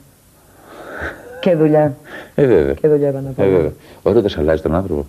Και 1.41 1.55
δουλειά. 1.55 1.97
Ε, 2.35 2.47
βέβαια. 2.47 2.75
Και 2.75 2.89
δουλειά 2.89 3.13
πάνω 3.13 3.29
απ' 3.29 3.39
Ε, 3.39 3.43
όλα. 3.43 3.51
βέβαια. 3.57 3.73
Ο 4.03 4.11
έρωτας 4.11 4.39
αλλάζει 4.39 4.63
τον 4.63 4.75
άνθρωπο; 4.75 5.07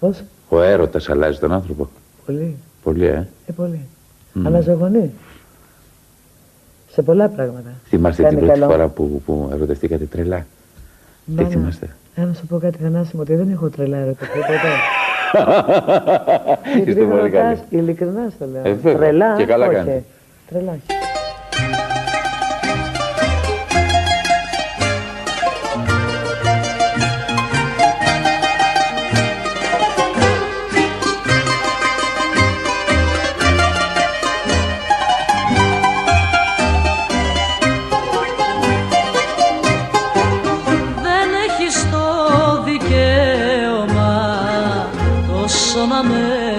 Πώς; 0.00 0.22
Ο 0.48 0.62
έρωτας 0.62 1.08
αλλάζει 1.08 1.38
τον 1.38 1.52
άνθρωπο; 1.52 1.88
Πολύ. 2.26 2.56
Πολύ, 2.82 3.06
ε. 3.06 3.28
Ε, 3.46 3.52
πολύ. 3.56 3.80
Αναζωογονεί. 4.44 5.10
Σε 6.90 7.02
πολλά 7.02 7.28
πράγματα. 7.28 7.70
Θυμάστε 7.88 8.22
Κάνει 8.22 8.36
την 8.36 8.44
πρώτη 8.44 8.60
καλό. 8.60 8.72
φορά 8.72 8.88
που, 8.88 9.22
που 9.26 9.48
ερωτευτήκατε 9.52 10.04
τρελά. 10.04 10.46
Μάνα, 11.24 11.48
θυμάστε; 11.48 11.88
ε, 12.14 12.22
Να 12.24 12.32
σου 12.32 12.46
πω 12.46 12.58
κάτι 12.58 12.78
Θανάση 12.78 13.16
ότι 13.18 13.34
δεν 13.34 13.50
έχω 13.50 13.68
τρελά 13.68 13.96
ερωτική 13.96 14.38
ποτέ. 14.38 14.72
Είστε 16.78 16.80
Επειδή 16.90 17.00
με 17.04 17.14
πολύ 17.16 17.30
καλοί. 17.30 17.48
ρωτάς, 17.48 17.64
ειλικρινά 17.68 18.30
στο 18.36 18.46
λέω. 18.52 18.62
Ε, 18.64 18.72
βέβαια. 18.72 18.96
τρελά, 18.96 19.36
Και 19.36 19.44
καλά 19.44 19.66
όχι. 19.66 19.74
κάνετε. 19.74 20.04
Τρελά, 20.50 20.76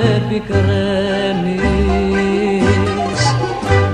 με 0.04 0.22
πικραίνεις 0.30 1.64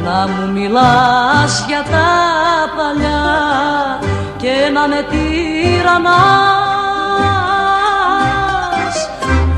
Να 0.03 0.27
μου 0.27 0.51
μιλάς 0.51 1.65
για 1.67 1.83
τα 1.91 2.09
παλιά 2.77 3.25
και 4.37 4.69
να 4.73 4.87
με 4.87 5.05
τυραννάς. 5.09 6.09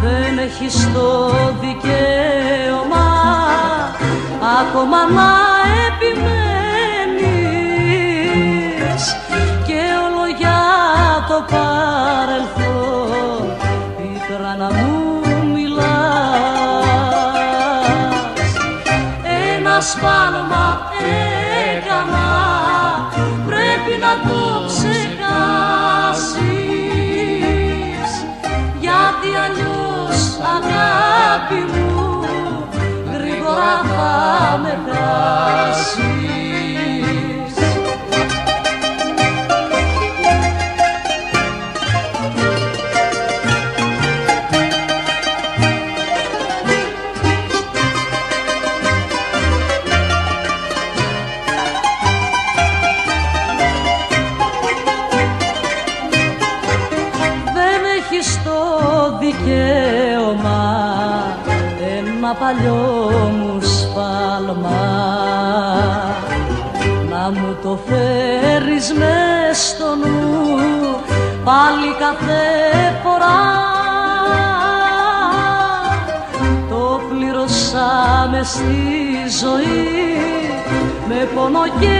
Δεν 0.02 0.38
έχεις 0.38 0.90
το 0.94 1.30
δικαίωμα 1.62 3.10
ακόμα 4.62 4.98
να 5.10 5.32
επιμένεις. 5.88 6.22
Και 9.66 9.82
όλο 10.06 10.24
για 10.38 10.62
το 11.28 11.38
παρελθόν 11.52 13.44
πίκρα 13.98 14.56
να 14.58 14.66
μου 14.74 15.11
σφάλμα 19.82 20.92
έκανα 21.76 22.30
πρέπει 23.46 23.94
να 24.00 24.14
το 24.30 24.42
ξεχάσεις. 24.68 25.02
Γιατί 28.80 29.30
αλλιώς 29.44 30.20
αγάπη 30.56 31.62
μου 31.72 32.24
γρήγορα 33.14 33.74
θα 33.84 34.60
με 34.62 34.74
χάσεις 34.92 36.11
κάθε 72.02 73.00
φορά. 73.04 73.40
Το 76.70 77.02
πληρώσαμε 77.10 78.42
στη 78.44 79.40
ζωή 79.42 79.90
με 81.08 81.30
πόνο 81.36 81.64
και 81.80 82.00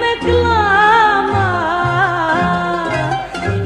με 0.00 0.30
κλάμα. 0.30 1.50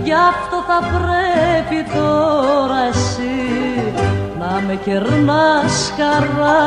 Γι' 0.04 0.12
αυτό 0.12 0.64
θα 0.66 0.78
πρέπει 0.96 1.90
τώρα 1.94 2.78
εσύ 2.88 3.92
να 4.38 4.62
με 4.66 4.74
κερνάς 4.84 5.92
χαρά. 5.96 6.62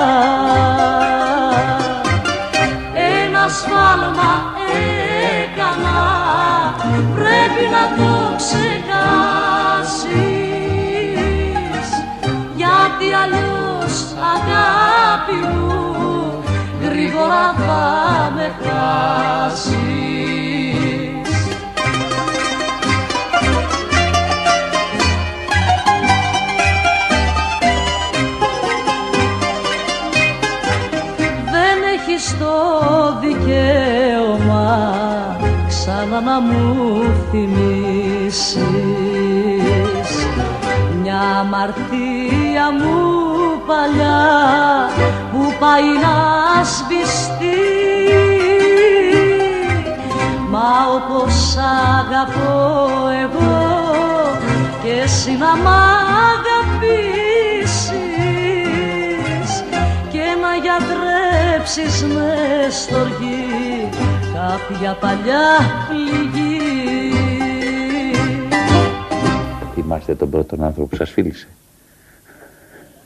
Ένας 3.23 3.51
σφάλμα 3.51 4.49
έκανα 4.49 4.58
πρέπει 7.15 7.63
να 7.75 7.83
το 7.97 8.11
ξεχάσεις. 8.37 8.69
Γιατί 12.55 13.07
αλλιώς 13.21 13.95
αγάπη 14.33 15.37
μου 15.47 16.43
γρήγορα 16.81 17.53
θα 17.57 17.83
με 18.35 18.47
χάσεις 18.63 19.88
να 36.21 36.39
μου 36.39 37.01
θυμίσεις. 37.31 38.59
Μια 41.01 41.21
αμαρτία 41.39 42.71
μου 42.79 42.97
παλιά 43.67 44.89
που 45.31 45.53
πάει 45.59 45.91
να 46.01 46.15
σβηστεί. 46.63 47.59
Μα 50.49 50.69
όπως 50.95 51.57
αγαπώ 51.97 52.57
εγώ 53.23 53.59
και 54.83 54.91
εσύ 55.03 55.31
να 55.31 55.55
μ' 55.55 55.67
αγαπήσεις 56.37 57.73
και 60.11 60.25
να 60.41 60.51
γιατρέψεις 60.63 62.03
μες 62.03 62.75
στοργή 62.75 63.39
κάποια 64.39 64.97
παλιά 64.99 65.43
πληγή 65.89 66.57
Θυμάστε 69.73 70.15
τον 70.15 70.29
πρώτον 70.29 70.63
άνθρωπο 70.63 70.87
που 70.87 70.95
σας 70.95 71.09
φίλησε. 71.09 71.47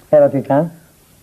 Ερωτικά, 0.09 0.71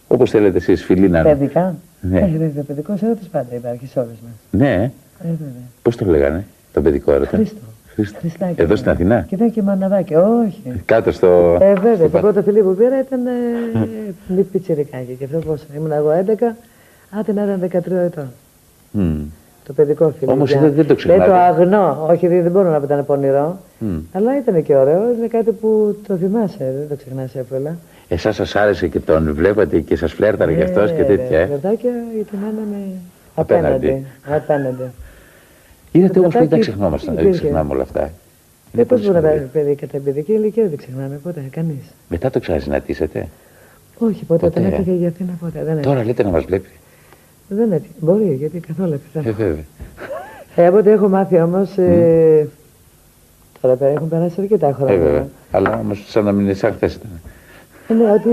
Όπως 0.09 0.31
θέλετε 0.31 0.57
εσείς, 0.59 0.85
φιλή 0.85 1.09
να 1.09 1.19
είναι. 1.21 1.29
παιδικά. 1.29 1.75
Ναι. 2.01 2.19
Ε, 2.21 2.27
βέβαια, 2.27 2.63
παιδικό 2.63 2.93
έρωτα 3.03 3.21
πάντα 3.33 3.55
υπάρχει 3.55 3.87
σε 3.87 3.99
όλε 3.99 4.09
μας. 4.09 4.33
Ναι, 4.51 4.73
Ε, 4.75 4.91
βέβαια. 5.23 5.63
πώς 5.83 5.97
το 5.97 6.05
λέγανε, 6.05 6.45
τον 6.73 6.83
παιδικό 6.83 7.13
έρωτα. 7.13 7.37
Χρήστο. 7.37 7.57
Χρήστο. 7.95 8.19
Χριστάκι. 8.19 8.61
Εδώ 8.61 8.77
στην 8.77 8.91
Αθηνά; 8.91 9.21
Και 9.29 9.35
ήταν 9.35 9.51
και 9.53 9.63
μαναδάκι. 9.63 10.15
Όχι. 10.15 10.83
Κάτω 10.85 11.13
στο... 11.13 11.59
Ε, 11.61 11.75
βέβαια, 11.75 11.95
στο 11.95 12.03
το 12.05 12.09
πα- 12.11 12.21
πρώτο 12.21 12.43
φιλί 12.43 12.63
που 12.63 12.75
πήρα 12.75 13.01
ήταν 13.01 13.27
ε, 13.27 13.31
μη 14.35 14.43
πιτσιρικάκι. 14.43 15.17
Και 15.19 15.25
αυτό 15.25 15.39
πόσο. 15.39 15.65
Ήμουν 15.77 15.93
εγώ 15.93 16.11
11, 16.27 16.55
άντε 17.11 17.33
να 17.33 17.43
ήταν 17.43 17.83
13 17.83 17.91
ετών. 17.93 18.33
Μμ. 18.91 19.21
Το 19.71 19.77
παιδικό 19.77 20.12
φιλί. 20.18 20.31
Όμως 20.31 20.51
Για- 20.51 20.61
δεν- 20.61 20.73
δεν 20.73 20.87
το 20.87 20.95
ξεχνάτε. 20.95 21.21
Δεν 21.21 21.31
το 21.31 21.37
αγνώ. 21.37 22.07
Όχι, 22.11 22.27
δεν 22.27 22.43
δεν 22.43 22.53
μπορώ 22.53 22.71
να 22.71 22.79
πω 22.79 22.85
ήταν 22.85 23.07
πονηρό. 23.07 23.59
Μμ. 23.79 23.97
Αλλά 24.12 24.37
ήταν 24.39 24.62
και 24.62 24.75
ωραίο. 24.77 25.03
Είναι 25.16 25.27
κάτι 25.27 25.51
που 25.53 25.97
το 26.07 26.16
θυμάσαι. 26.16 26.75
Δεν 26.79 26.89
το 26.89 26.97
ξεχνάς 26.97 27.35
εύκολα. 27.35 27.77
Εσάς 28.09 28.35
σας 28.35 28.57
άρεσε 28.57 28.89
και 28.89 28.99
τον 29.01 29.35
βλέπατε 29.35 29.81
και 29.81 29.97
σας 29.97 30.12
φλέρταρε 30.12 30.55
κι 30.55 30.62
αυτός 30.62 30.91
και 30.93 31.01
Ε, 31.01 31.05
τέτοια, 31.05 31.37
ρε, 31.39 31.43
ε; 31.43 31.47
Φλερτάκια 31.47 31.91
γιατί 32.14 32.37
να 32.37 32.47
είναι 32.49 32.66
με... 32.71 32.77
Απέναντι. 33.35 33.75
απέναντι. 33.75 34.07
Απέναντι. 34.31 34.83
Είδατε 35.93 36.12
Το 36.12 36.21
όμως 36.21 36.33
πριν 36.35 36.49
τα 36.49 36.49
φλερτάκι 36.49 36.61
ξεχνόμασταν, 36.61 37.14
δεν 37.14 37.25
υπήρχε; 37.25 37.41
ξεχνάμε 37.43 37.73
όλα 37.73 37.83
αυτά. 37.83 38.01
Δεν 38.01 38.11
Είναι 38.75 38.85
πώς 38.85 39.01
πολύ 39.01 39.11
μπορεί 39.12 39.25
να 39.25 39.31
σημαντικό. 39.31 39.51
πάει 39.53 39.62
παιδί 39.64 39.75
κατά 39.75 39.99
παιδική 40.05 40.33
ηλικία, 40.33 40.66
δεν 40.68 40.77
ξεχνάμε 40.77 41.21
ποτέ, 41.23 41.41
κανείς. 41.51 41.85
Μετά 42.09 42.31
το 42.31 42.41
ξανασυναντήσετε. 42.41 43.29
Όχι, 43.99 44.25
ποτέ, 44.25 44.47
όταν 44.47 44.62
Ποτέ, 44.62 44.75
ε. 44.77 44.79
έφυγε 44.81 44.97
για 44.97 45.09
Αθήνα 45.09 45.33
ποτέ. 45.41 45.59
Δεν 45.64 45.68
έφυγε. 45.77 45.87
Τώρα 45.87 46.05
λέτε 46.05 46.23
να 46.23 46.31
μας 46.31 46.45
βλέπει. 46.45 46.68
Δεν 47.53 47.72
έφυγε. 47.72 47.92
Μπορεί, 48.01 48.34
γιατί 48.38 48.59
καθόλου 48.61 48.92
Ε, 48.92 48.96
πιθανό. 48.96 49.34
βέβαια. 49.36 49.64
Ε, 50.57 50.66
από 50.66 50.76
ό,τι 50.76 50.90
έχω 50.90 51.09
μάθει 51.09 51.40
όμως, 51.40 51.78
ε, 51.78 52.48
τώρα 53.61 53.74
πέρα 53.74 53.90
έχουν 53.90 54.09
περάσει 54.09 54.40
αρκετά 54.40 54.72
χρόνια. 54.72 54.94
Ε, 54.94 54.98
βέβαια. 54.98 55.26
Αλλά 55.51 55.78
όμως 55.82 56.05
σαν 56.09 56.24
να 56.24 56.32
μην 56.32 56.44
είναι 56.44 56.55
σαν 56.55 56.72
χθες 56.72 56.94
ήταν. 56.94 57.11
Ε, 57.88 57.94
ναι, 57.94 58.11
ότι 58.12 58.30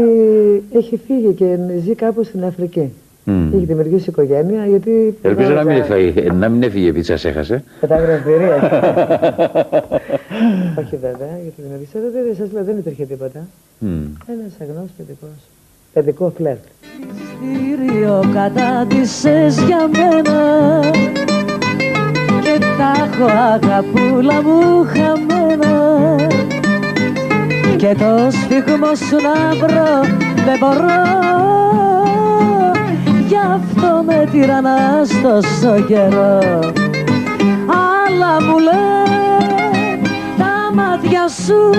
έχει 0.74 0.98
φύγει 1.08 1.34
και 1.34 1.58
ζει 1.84 1.96
κάπου 1.96 2.24
στην 2.24 2.44
Αφρική. 2.46 2.92
Μμ. 3.24 3.54
Έχει 3.54 3.66
δημιουργήσει 3.66 4.10
οικογένεια, 4.10 4.66
γιατί... 4.66 5.18
Ελπίζω 5.22 5.50
να 5.54 5.64
μην, 5.64 5.76
πετάγανε- 5.82 6.08
έφυγε, 6.18 6.32
να 6.32 6.50
μην 6.50 6.64
έφυγε 6.64 6.88
επειδή 6.90 7.06
σας 7.06 7.26
έχασε. 7.26 7.64
Πετάγανε 7.80 8.14
εμπειρία. 8.14 8.56
Όχι 10.80 10.96
βέβαια, 10.96 11.30
γιατί 11.44 11.62
δημιουργήσε. 11.62 12.00
Δεν, 12.00 12.12
δεν, 12.26 12.36
σας 12.36 12.52
λέω, 12.52 12.64
δεν 12.64 12.78
υπήρχε 12.78 13.06
τίποτα. 13.06 13.48
Μμ. 13.80 13.88
Ένας 14.28 14.52
αγνός 14.62 14.90
παιδικός. 14.98 15.38
Παιδικό 15.94 16.34
φλερτ. 16.38 16.64
Στήριο 17.28 18.24
κατάτησες 18.34 19.62
για 19.62 19.90
μένα. 19.92 20.80
Και 22.42 22.60
τα 22.78 22.92
έχω 23.06 23.32
αγαπούλα 23.54 24.42
μου 24.42 24.86
χαμένα. 24.86 26.16
Και 27.78 27.96
το 28.00 28.28
σφίγμο 28.32 28.96
σου 28.96 29.16
να 29.16 29.68
βρω 29.68 30.18
δεν 30.46 30.58
μπορώ. 30.60 31.16
Γι' 33.28 33.38
αυτό 33.54 34.04
με 34.06 34.28
τυραννάς 34.32 35.10
τόσο 35.22 35.84
καιρό. 35.88 36.40
Άλλα 37.68 38.42
μου 38.42 38.58
λέει 38.60 40.02
τα 40.38 40.74
μάτια 40.74 41.28
σου 41.28 41.72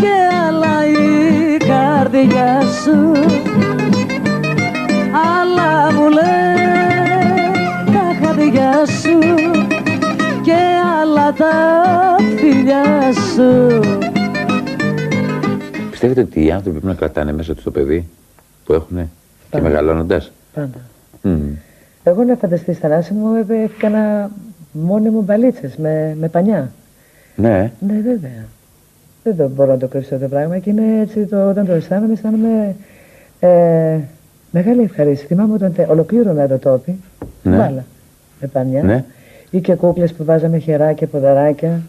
και 0.00 0.12
άλλα 0.48 0.86
η 0.86 1.56
καρδιά 1.56 2.60
σου 2.82 3.12
άλλα 5.36 5.92
μου 5.92 6.08
λέει 6.08 7.52
τα 7.86 8.26
χαδιά 8.26 8.86
σου 8.86 9.18
και 10.42 10.56
άλλα 11.00 11.32
τα 11.32 11.54
φιλιά 12.36 13.12
σου 13.12 13.80
Πιστεύετε 15.90 16.20
ότι 16.20 16.44
οι 16.44 16.50
άνθρωποι 16.50 16.70
πρέπει 16.78 16.86
να 16.86 16.94
κρατάνε 16.94 17.32
μέσα 17.32 17.54
τους 17.54 17.62
το 17.64 17.70
παιδί 17.70 18.08
που 18.64 18.72
έχουν 18.72 18.96
και 18.96 19.06
Πάντα. 19.50 19.68
μεγαλώνοντας; 19.68 20.32
Πάντα. 20.54 20.78
Μμ. 21.22 21.38
Εγώ 22.02 22.22
να 22.24 22.34
φανταστείς 22.36 22.78
Θανάση 22.78 23.12
μου, 23.12 23.34
ε, 23.48 23.62
έκανα 23.62 24.30
μόνη 24.72 25.10
μου 25.10 25.22
μπαλίτσες 25.22 25.76
με, 25.76 26.16
με 26.20 26.28
πανιά. 26.28 26.72
Ναι. 27.36 27.72
Ναι, 27.80 27.94
βέβαια. 27.94 28.44
Δεν 29.22 29.36
το 29.36 29.48
μπορώ 29.48 29.70
να 29.72 29.78
το 29.78 29.86
κρύψω 29.86 30.18
το 30.18 30.28
πράγμα 30.28 30.58
και 30.58 30.70
είναι 30.70 31.00
έτσι, 31.00 31.24
το, 31.24 31.48
όταν 31.48 31.66
το 31.66 31.72
αισθάνομαι, 31.72 32.12
αισθάνομαι 32.12 32.74
ε, 33.40 33.98
μεγάλη 34.50 34.82
ευχαρίστηση. 34.82 35.26
Θυμάμαι 35.26 35.54
όταν 35.54 35.72
τε- 35.74 35.90
ολοκλήρωνα 35.90 36.48
το 36.48 36.58
τόπι, 36.58 36.96
Ναι. 37.42 37.56
βάλα 37.56 37.84
με 38.40 38.46
πανιά 38.46 38.82
Ναι. 38.82 39.04
ή 39.50 39.60
και 39.60 39.74
κούκλες 39.74 40.12
που 40.12 40.24
βάζαμε 40.24 40.58
χεράκια, 40.58 41.06
ποδαράκια 41.06 41.80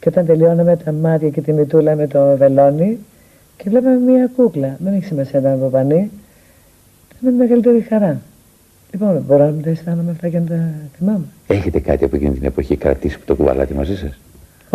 και 0.00 0.08
όταν 0.08 0.26
τελειώναμε 0.26 0.76
τα 0.76 0.92
μάτια 0.92 1.28
και 1.28 1.40
τη 1.40 1.52
μητούλα 1.52 1.94
με 1.94 2.06
το 2.06 2.36
βελόνι 2.36 2.98
και 3.56 3.70
βλέπαμε 3.70 3.96
μία 4.12 4.30
κούκλα. 4.36 4.76
Δεν 4.84 4.94
έχει 4.94 5.04
σημασία 5.04 5.40
να 5.40 5.48
ήταν 5.48 5.60
από 5.60 5.68
πανί. 5.70 6.10
Ήταν 7.22 7.34
μεγαλύτερη 7.34 7.80
χαρά. 7.80 8.20
Λοιπόν, 8.92 9.24
μπορώ 9.28 9.44
να 9.44 9.50
μην 9.50 9.62
τα 9.62 9.70
αισθάνομαι 9.70 10.10
αυτά 10.10 10.28
και 10.28 10.38
να 10.38 10.44
τα 10.44 10.70
θυμάμαι. 10.98 11.24
Έχετε 11.46 11.80
κάτι 11.80 12.04
από 12.04 12.16
εκείνη 12.16 12.34
την 12.34 12.44
εποχή 12.44 12.76
κρατήσει 12.76 13.18
που 13.18 13.24
το 13.24 13.34
κουβαλάτε 13.34 13.74
μαζί 13.74 13.96
σας; 13.96 14.18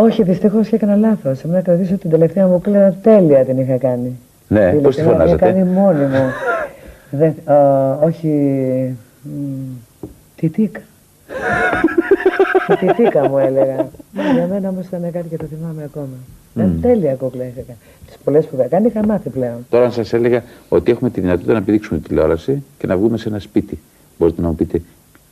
Όχι, 0.02 0.24
δυστυχώς 0.24 0.68
και 0.68 0.76
έκανα 0.76 0.96
λάθος. 0.96 1.44
Έμουν 1.44 1.56
να 1.56 1.62
κρατήσω 1.62 1.98
την 1.98 2.10
τελευταία 2.10 2.48
μου 2.48 2.62
κλαίνα 2.62 2.94
τέλεια 3.02 3.46
την 3.46 3.58
είχα 3.60 3.78
κάνει. 3.78 4.18
Ναι, 4.48 4.72
Την 4.72 4.82
πώς 4.82 4.96
τη 4.96 5.02
είχα 5.02 5.10
φωνάζατε; 5.12 5.46
κάνει 5.46 5.64
μόνη 5.64 6.06
μου. 6.06 6.24
Δεν, 7.12 7.34
α, 7.54 7.94
όχι. 8.04 8.28
μ, 9.22 9.30
Τιτίκα. 10.36 10.80
Τιτίκα 12.80 13.30
μου 13.30 13.38
έλεγα. 13.38 13.76
Ναι, 14.14 14.24
Για 14.34 14.48
μένα 14.48 14.70
όμως 14.70 14.86
ήταν 14.86 15.12
κάτι 15.12 15.28
και 15.30 15.38
το 15.38 15.46
θυμάμαι 15.46 15.84
ακόμα. 15.84 16.08
Ήταν 16.56 16.80
τέλεια 16.82 17.14
κούκλα 17.14 17.44
είχα 17.44 17.62
κάνει. 17.68 17.80
Τις 18.08 18.18
πολλές 18.24 18.46
που 18.46 18.56
είχα 18.60 18.68
κάνει 18.68 18.88
είχα 18.88 19.06
μάθει 19.06 19.30
πλέον. 19.30 19.66
Τώρα 19.70 19.86
αν 19.86 19.92
σας 19.92 20.14
έλεγα 20.14 20.44
ότι 20.70 20.92
έχουμε 20.92 21.10
τη 21.10 21.22
δυνατότητα 21.22 21.54
να 21.54 21.62
πηδήξουμε 21.62 22.00
τηλεόραση 22.00 22.64
και 22.78 22.88
να 22.88 22.98
βγούμε 22.98 23.18
σε 23.18 23.30
ένα 23.30 23.40
σπίτι. 23.40 23.80
Μπορείτε 24.18 24.42
να 24.42 24.48
μου 24.48 24.56
πείτε 24.56 24.82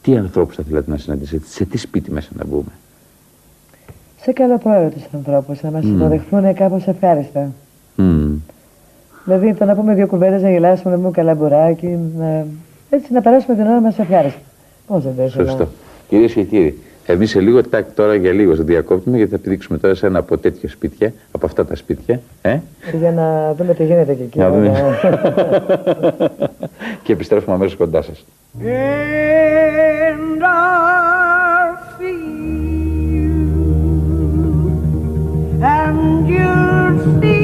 τι 0.02 0.18
ανθρώπους 0.18 0.56
θα 0.56 0.64
θέλατε 0.68 0.92
να 0.92 0.98
συναντήσετε, 0.98 1.46
σε 1.48 1.66
τι 1.66 1.78
σπίτι 1.78 2.12
μέσα 2.12 2.30
να 2.38 2.46
μπούμε. 2.46 2.72
Σε 4.28 4.34
καλοπροαίρετου 4.34 5.00
ανθρώπου 5.14 5.58
να 5.62 5.72
μας 5.72 5.84
υποδεχθούν 5.84 6.54
κάπως 6.54 6.88
ευχάριστα. 6.88 7.52
Μμ. 7.96 8.34
Δηλαδή 9.26 9.54
το 9.54 9.66
να 9.66 9.76
πούμε 9.76 9.94
δύο 9.94 10.08
κουβέντες, 10.08 10.42
να 10.42 10.50
γελάσουμε, 10.50 10.92
να 10.92 10.98
πούμε 10.98 11.12
καλαμπουράκι, 11.12 12.00
να... 12.18 12.46
έτσι 12.90 13.14
να 13.14 13.22
περάσουμε 13.22 13.56
την 13.56 13.66
ώρα 13.66 13.82
μας 13.82 14.00
ευχάριστα. 14.00 14.40
Πώς 14.88 15.04
δεν 15.04 15.16
το 15.16 15.24
ήθελα. 15.24 15.50
Σωστό. 15.50 15.68
Κυρίες 16.08 16.34
και 16.34 16.44
κύριοι, 16.44 16.78
εμείς 17.06 17.30
σε 17.30 17.40
λίγο 17.40 17.64
τάκ 17.64 17.86
τώρα 17.96 18.16
για 18.16 18.32
λίγο 18.32 18.56
θα 18.56 18.64
διακόπτουμε 18.64 19.18
γιατί 19.18 19.32
θα 19.32 19.38
πηδήξουμε 19.38 19.78
τώρα 19.78 19.96
σε 19.96 20.06
ένα 20.06 20.20
από 20.20 20.38
τέτοια 20.38 20.70
σπίτια, 20.70 21.14
από 21.32 21.46
αυτά 21.46 21.66
τα 21.66 21.76
σπίτια. 21.76 22.22
Ε; 22.42 22.58
Για 23.00 23.12
να 23.12 23.54
δούμε 23.54 23.74
τι 23.74 23.86
γίνεται 23.86 24.14
και 24.14 24.24
εκεί. 24.24 24.40
Να 24.40 24.50
δούμε. 24.50 24.96
βέβαια. 25.02 26.30
και 27.04 27.14
επιστρέφουμε 27.14 27.56
αμέσως 27.56 27.76
κοντά 27.76 28.02
σας. 28.02 28.26
And 30.20 30.44
I'll 30.44 31.78
see 32.00 32.57
and 35.62 36.28
you'll 36.30 37.22
see 37.22 37.37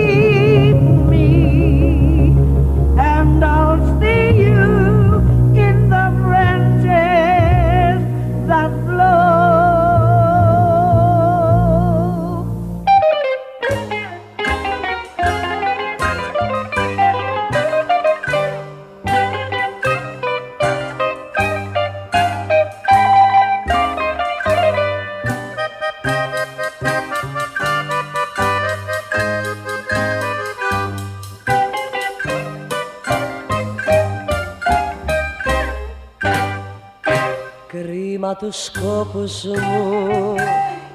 Κρίμα 38.23 38.37
τους 38.37 38.71
κόπους 38.71 39.43
μου 39.43 40.35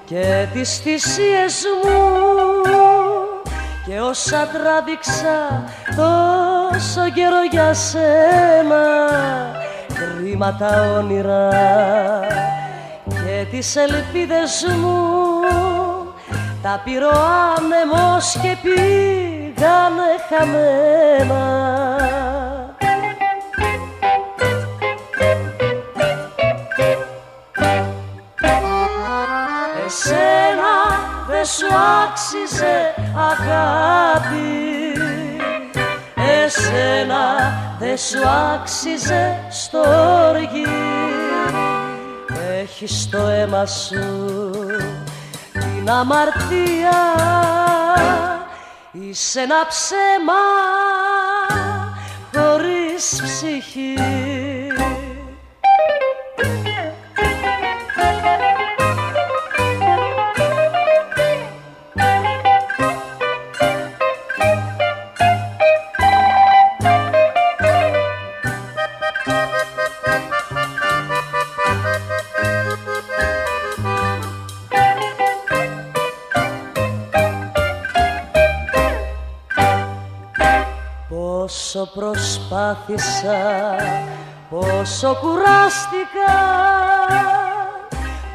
και 0.04 0.46
τις 0.52 0.78
θυσίες 0.78 1.62
μου. 1.82 2.00
Και 3.86 4.00
όσα 4.00 4.48
τράβηξα 4.52 5.64
τόσο 5.96 7.10
καιρό 7.14 7.42
για 7.50 7.74
σένα. 7.74 8.84
Κρίμα 9.94 10.56
τα 10.56 10.94
όνειρα 10.98 11.50
και 13.08 13.46
τις 13.50 13.76
ελπίδες 13.76 14.66
μου. 14.78 14.96
Τα 16.62 16.80
πήρε 16.84 17.04
ο 17.04 17.20
άνεμος 17.56 18.38
και 18.42 18.56
πήγανε 18.62 20.08
χαμένα 20.28 21.97
άξιζε 32.09 32.95
αγάπη. 33.14 34.93
Εσένα 36.45 37.53
δεν 37.78 37.99
σου 37.99 38.28
άξιζε 38.28 39.47
στοργή. 39.51 40.66
Έχεις 42.61 43.01
στο 43.01 43.18
αίμα 43.18 43.66
σου 43.66 44.51
την 45.53 45.91
αμαρτία. 45.91 46.99
Είσαι 48.93 49.41
ένα 49.41 49.66
ψέμα 49.68 50.43
χωρίς 52.34 53.20
ψυχή 53.22 54.47
Πόσο 81.09 81.90
προσπάθησα, 81.94 83.38
πόσο 84.50 85.16
κουράστηκα 85.20 86.36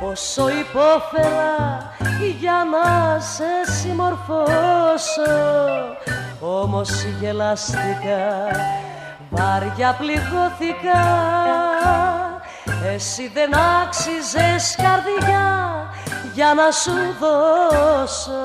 Πόσο 0.04 0.50
υπόφερα 0.50 1.94
για 2.40 2.66
να 2.72 3.20
σε 3.20 3.72
συμμορφώσω. 3.72 5.34
Όμως 6.40 7.04
γελάστηκα, 7.20 8.26
βάρια 9.30 9.96
πληγώθηκα. 10.00 11.04
Εσύ 12.94 13.32
δεν 13.34 13.52
άξιζες 13.56 14.76
καρδιά 14.76 15.74
για 16.34 16.54
να 16.54 16.72
σου 16.72 16.92
δώσω 17.20 18.44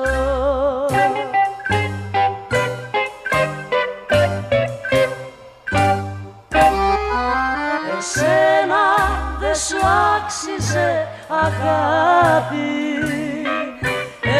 άξιζε 10.39 11.07
αγάπη. 11.27 12.57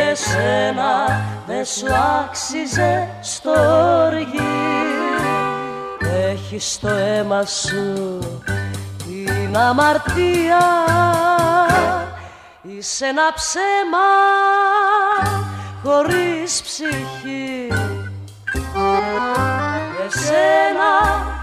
Εσένα 0.10 1.22
δεν 1.48 1.66
σου 1.66 1.86
άξιζε 2.24 3.10
στοργή 3.22 4.40
Έχεις 6.30 6.72
στο 6.72 6.88
αίμα 6.88 7.46
σου 7.46 8.20
την 9.06 9.58
αμαρτία. 9.58 10.66
Είσαι 12.62 13.06
ένα 13.06 13.34
ψέμα 13.34 14.10
χωρίς 15.84 16.62
ψυχή. 16.62 17.68
Εσένα 20.08 20.92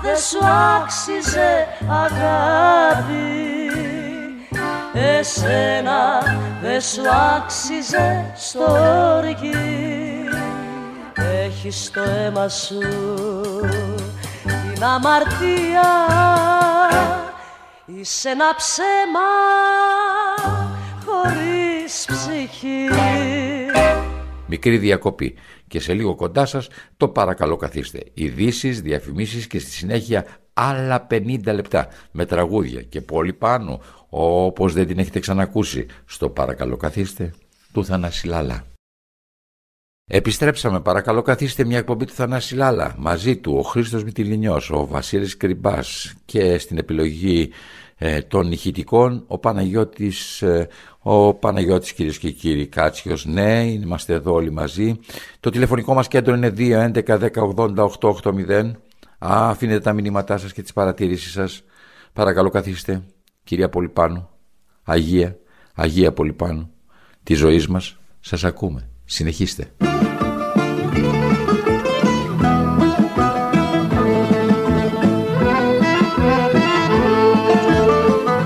δεν 0.02 0.16
σου 0.16 0.38
άξιζε 0.46 1.66
αγάπη 1.88 3.55
Εσένα 4.98 6.22
δεν 6.62 6.80
σου 6.80 7.02
άξιζε 7.36 8.32
στοργή 8.36 9.50
Έχεις 11.14 11.84
στο 11.84 12.00
αίμα 12.00 12.48
σου 12.48 12.78
την 14.44 14.84
αμαρτία. 14.84 15.88
Είσαι 17.86 18.28
ένα 18.28 18.54
ψέμα 18.56 19.28
χωρίς 21.04 22.04
ψυχή. 22.06 22.88
Μικρή 24.46 24.78
διακοπή. 24.78 25.34
Και 25.68 25.80
σε 25.80 25.92
λίγο 25.92 26.14
κοντά 26.14 26.46
σας 26.46 26.68
το 26.96 27.08
παρακαλώ 27.08 27.56
καθίστε. 27.56 28.02
Ειδήσεις, 28.14 28.80
διαφημίσεις 28.80 29.46
και 29.46 29.58
στη 29.58 29.70
συνέχεια 29.70 30.26
άλλα 30.52 31.06
50 31.10 31.40
λεπτά 31.44 31.88
με 32.10 32.26
τραγούδια 32.26 32.82
και 32.82 33.00
πολύ 33.00 33.32
πάνω 33.32 33.80
όπως 34.16 34.72
δεν 34.72 34.86
την 34.86 34.98
έχετε 34.98 35.18
ξανακούσει 35.18 35.86
στο 36.04 36.30
παρακαλώ 36.30 36.76
καθίστε. 36.76 37.34
Του 37.72 37.84
Θανάση 37.84 38.26
Λάλα. 38.26 38.64
Επιστρέψαμε 40.10 40.80
παρακαλώ 40.80 41.22
καθίστε 41.22 41.64
μια 41.64 41.78
εκπομπή 41.78 42.04
του 42.04 42.12
Θανάση 42.12 42.54
Λάλα. 42.54 42.94
Μαζί 42.98 43.36
του 43.36 43.56
ο 43.58 43.62
Χρήστος 43.62 44.04
Μητυλινιός, 44.04 44.70
ο 44.70 44.86
Βασίλης 44.86 45.36
Κρυμπάς 45.36 46.14
και 46.24 46.58
στην 46.58 46.78
επιλογή 46.78 47.50
ε, 47.96 48.22
των 48.22 48.52
ηχητικών 48.52 49.24
ο 49.26 49.38
Παναγιώτης, 49.38 50.42
ε, 50.42 50.68
ο 50.98 51.34
Παναγιώτης 51.34 51.92
κυρίες 51.92 52.18
και 52.18 52.30
κύριοι 52.30 52.66
Κάτσιος 52.66 53.24
ναι 53.24 53.64
είμαστε 53.64 54.12
εδώ 54.14 54.32
όλοι 54.32 54.50
μαζί. 54.50 54.98
Το 55.40 55.50
τηλεφωνικό 55.50 55.94
μας 55.94 56.08
κέντρο 56.08 56.34
είναι 56.34 56.52
2 56.56 56.92
11 56.92 57.18
10 57.18 57.28
80 57.56 57.88
880 58.00 58.70
Α, 59.18 59.48
αφήνετε 59.50 59.80
τα 59.80 59.92
μηνύματά 59.92 60.38
σας 60.38 60.52
και 60.52 60.62
τις 60.62 60.72
παρατηρήσεις 60.72 61.32
σας. 61.32 61.62
Παρακαλώ 62.12 62.48
καθίστε 62.48 63.02
κυρία 63.46 63.68
Πολυπάνου 63.68 64.28
Αγία, 64.82 65.36
Αγία 65.74 66.12
Πολυπάνου 66.12 66.70
τη 67.22 67.34
ζωή 67.34 67.66
μας 67.68 67.96
σας 68.20 68.44
ακούμε. 68.44 68.88
Συνεχίστε. 69.04 69.70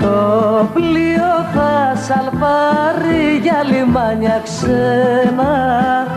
Το 0.01 0.69
πλοίο 0.73 1.31
θα 1.53 1.95
σαλπάρει 1.95 3.37
για 3.41 3.63
λιμάνια 3.63 4.41
ξένα 4.43 6.07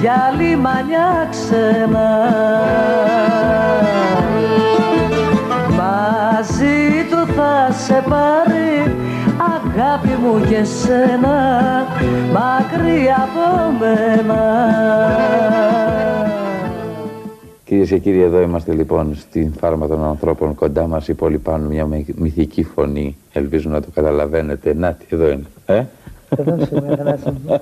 για 0.00 0.34
λιμάνια 0.38 1.28
ξένα. 1.30 2.08
Μαζί 5.70 7.06
του 7.10 7.16
θα 7.16 7.17
σε 7.70 8.04
πάρει 8.08 8.96
αγάπη 9.38 10.08
μου 10.08 10.40
και 10.48 10.64
σένα 10.64 11.84
μακριά 12.32 13.28
από 13.28 13.72
μένα 13.78 14.42
Κυρίες 17.68 17.88
και 17.88 17.98
κύριοι, 17.98 18.20
εδώ 18.20 18.40
είμαστε 18.40 18.72
λοιπόν 18.72 19.14
στην 19.14 19.52
φάρμα 19.52 19.86
των 19.86 20.04
ανθρώπων. 20.04 20.54
Κοντά 20.54 20.86
μας 20.86 21.08
η 21.08 21.14
πόλη 21.14 21.38
πάνω 21.38 21.68
μια 21.68 21.88
μυθική 22.16 22.62
φωνή. 22.62 23.16
Ελπίζω 23.32 23.70
να 23.70 23.80
το 23.80 23.86
καταλαβαίνετε. 23.94 24.74
Να, 24.74 24.92
τι, 24.92 25.04
εδώ 25.08 25.30
είναι. 25.30 25.44
Ε; 25.66 25.84
Εδώ 26.36 26.54
είμαι, 26.54 26.96
Θανάση 26.96 27.30
μου. 27.30 27.60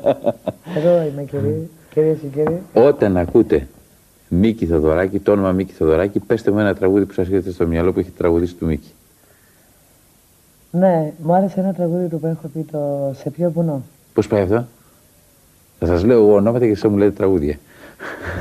Εδώ 0.77 1.03
είμαι, 1.03 1.25
κύριε. 1.31 1.69
Κυρίες 1.93 2.19
και 2.21 2.27
κύριοι. 2.27 2.63
Όταν 2.73 3.17
ακούτε 3.17 3.67
Μίκη 4.29 4.67
Θοδωράκη, 4.67 5.19
το 5.19 5.33
όνομα 5.33 5.53
Μίκη 5.53 5.73
Θοδωράκη, 5.73 6.19
πέστε 6.21 6.51
μου 6.51 6.59
ένα 6.59 6.75
τραγούδι 6.75 7.05
που 7.05 7.13
σας 7.13 7.27
έρχεται 7.27 7.51
στο 7.51 7.67
μυαλό 7.67 7.93
που 7.93 7.99
έχει 7.99 8.11
τραγουδίσει 8.11 8.55
του 8.55 8.67
Μίκη. 8.67 8.93
Ναι, 10.79 11.13
μου 11.19 11.35
άρεσε 11.35 11.61
ένα 11.61 11.73
τραγούδι 11.73 12.09
του 12.09 12.21
που 12.21 12.27
έχω 12.27 12.49
πει 12.55 12.67
το 12.73 13.13
«Σε 13.15 13.31
ποιο 13.31 13.51
βουνό». 13.51 13.83
Πώς 14.15 14.27
πάει 14.27 14.43
αυτό, 14.43 14.67
Θα 15.79 15.87
σας 15.87 16.05
λέω 16.05 16.19
εγώ 16.19 16.35
ονόματα 16.35 16.65
και 16.65 16.71
εσείς 16.71 16.91
μου 16.91 16.97
λέτε 16.97 17.11
τραγούδια. 17.11 17.59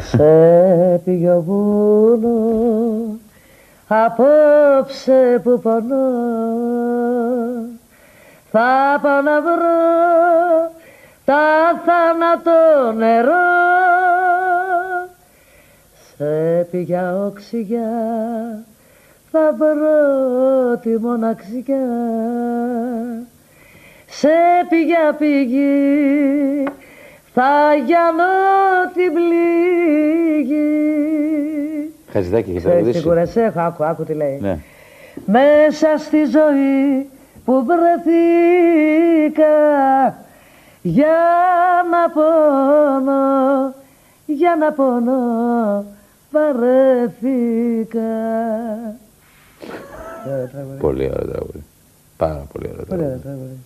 Σε 0.09 1.01
ποιο 1.05 1.41
βουνό 1.45 3.19
απόψε 3.87 5.41
που 5.43 5.59
πονώ 5.59 6.05
θα 8.51 8.99
πάω 9.01 9.21
να 9.21 9.41
βρω 9.41 10.71
τα 11.25 11.43
θάνατο 11.85 12.91
νερό 12.97 13.31
σε 16.17 16.67
πηγιά 16.71 17.25
οξυγιά 17.25 17.89
θα 19.37 19.53
βρω 19.57 20.77
τη 20.81 20.89
μοναξιά 20.99 21.85
σε 24.05 24.27
πηγιά 24.69 25.15
πηγή 25.17 26.63
θα 27.33 27.73
γιανώ 27.85 28.23
την 28.93 29.13
πληγή 29.13 30.63
Χαζηδάκι, 32.11 32.49
έχεις 32.49 32.63
Ξέρεις 32.63 32.77
τι 32.77 32.91
τραγουδήσει. 32.91 33.03
κουρασέ 33.07 33.43
έχω, 33.43 33.59
άκου, 33.59 33.83
άκου 33.83 34.03
τι 34.03 34.13
λέει 34.13 34.37
Ναι. 34.41 34.57
μέσα 35.25 35.87
στη 35.97 36.23
ζωή 36.25 37.09
που 37.45 37.65
βρεθήκα 37.65 39.45
για 40.81 41.17
να 41.91 42.09
πονώ, 42.09 43.73
για 44.25 44.55
να 44.59 44.71
πονώ 44.71 45.85
βαρέθηκα. 46.31 47.99
Ωραίο 50.27 50.47
τραγούδι. 50.47 50.77
Πολύ 50.79 51.05
ωραίο 51.13 51.27
τραγούδι. 51.31 51.63
Πάρα 52.17 52.45
πολύ 52.53 52.67
ωραίο 52.73 52.85
Πολύ 52.85 53.01
ωραίο 53.01 53.07
τραγούδι. 53.09 53.21
τραγούδι. 53.23 53.57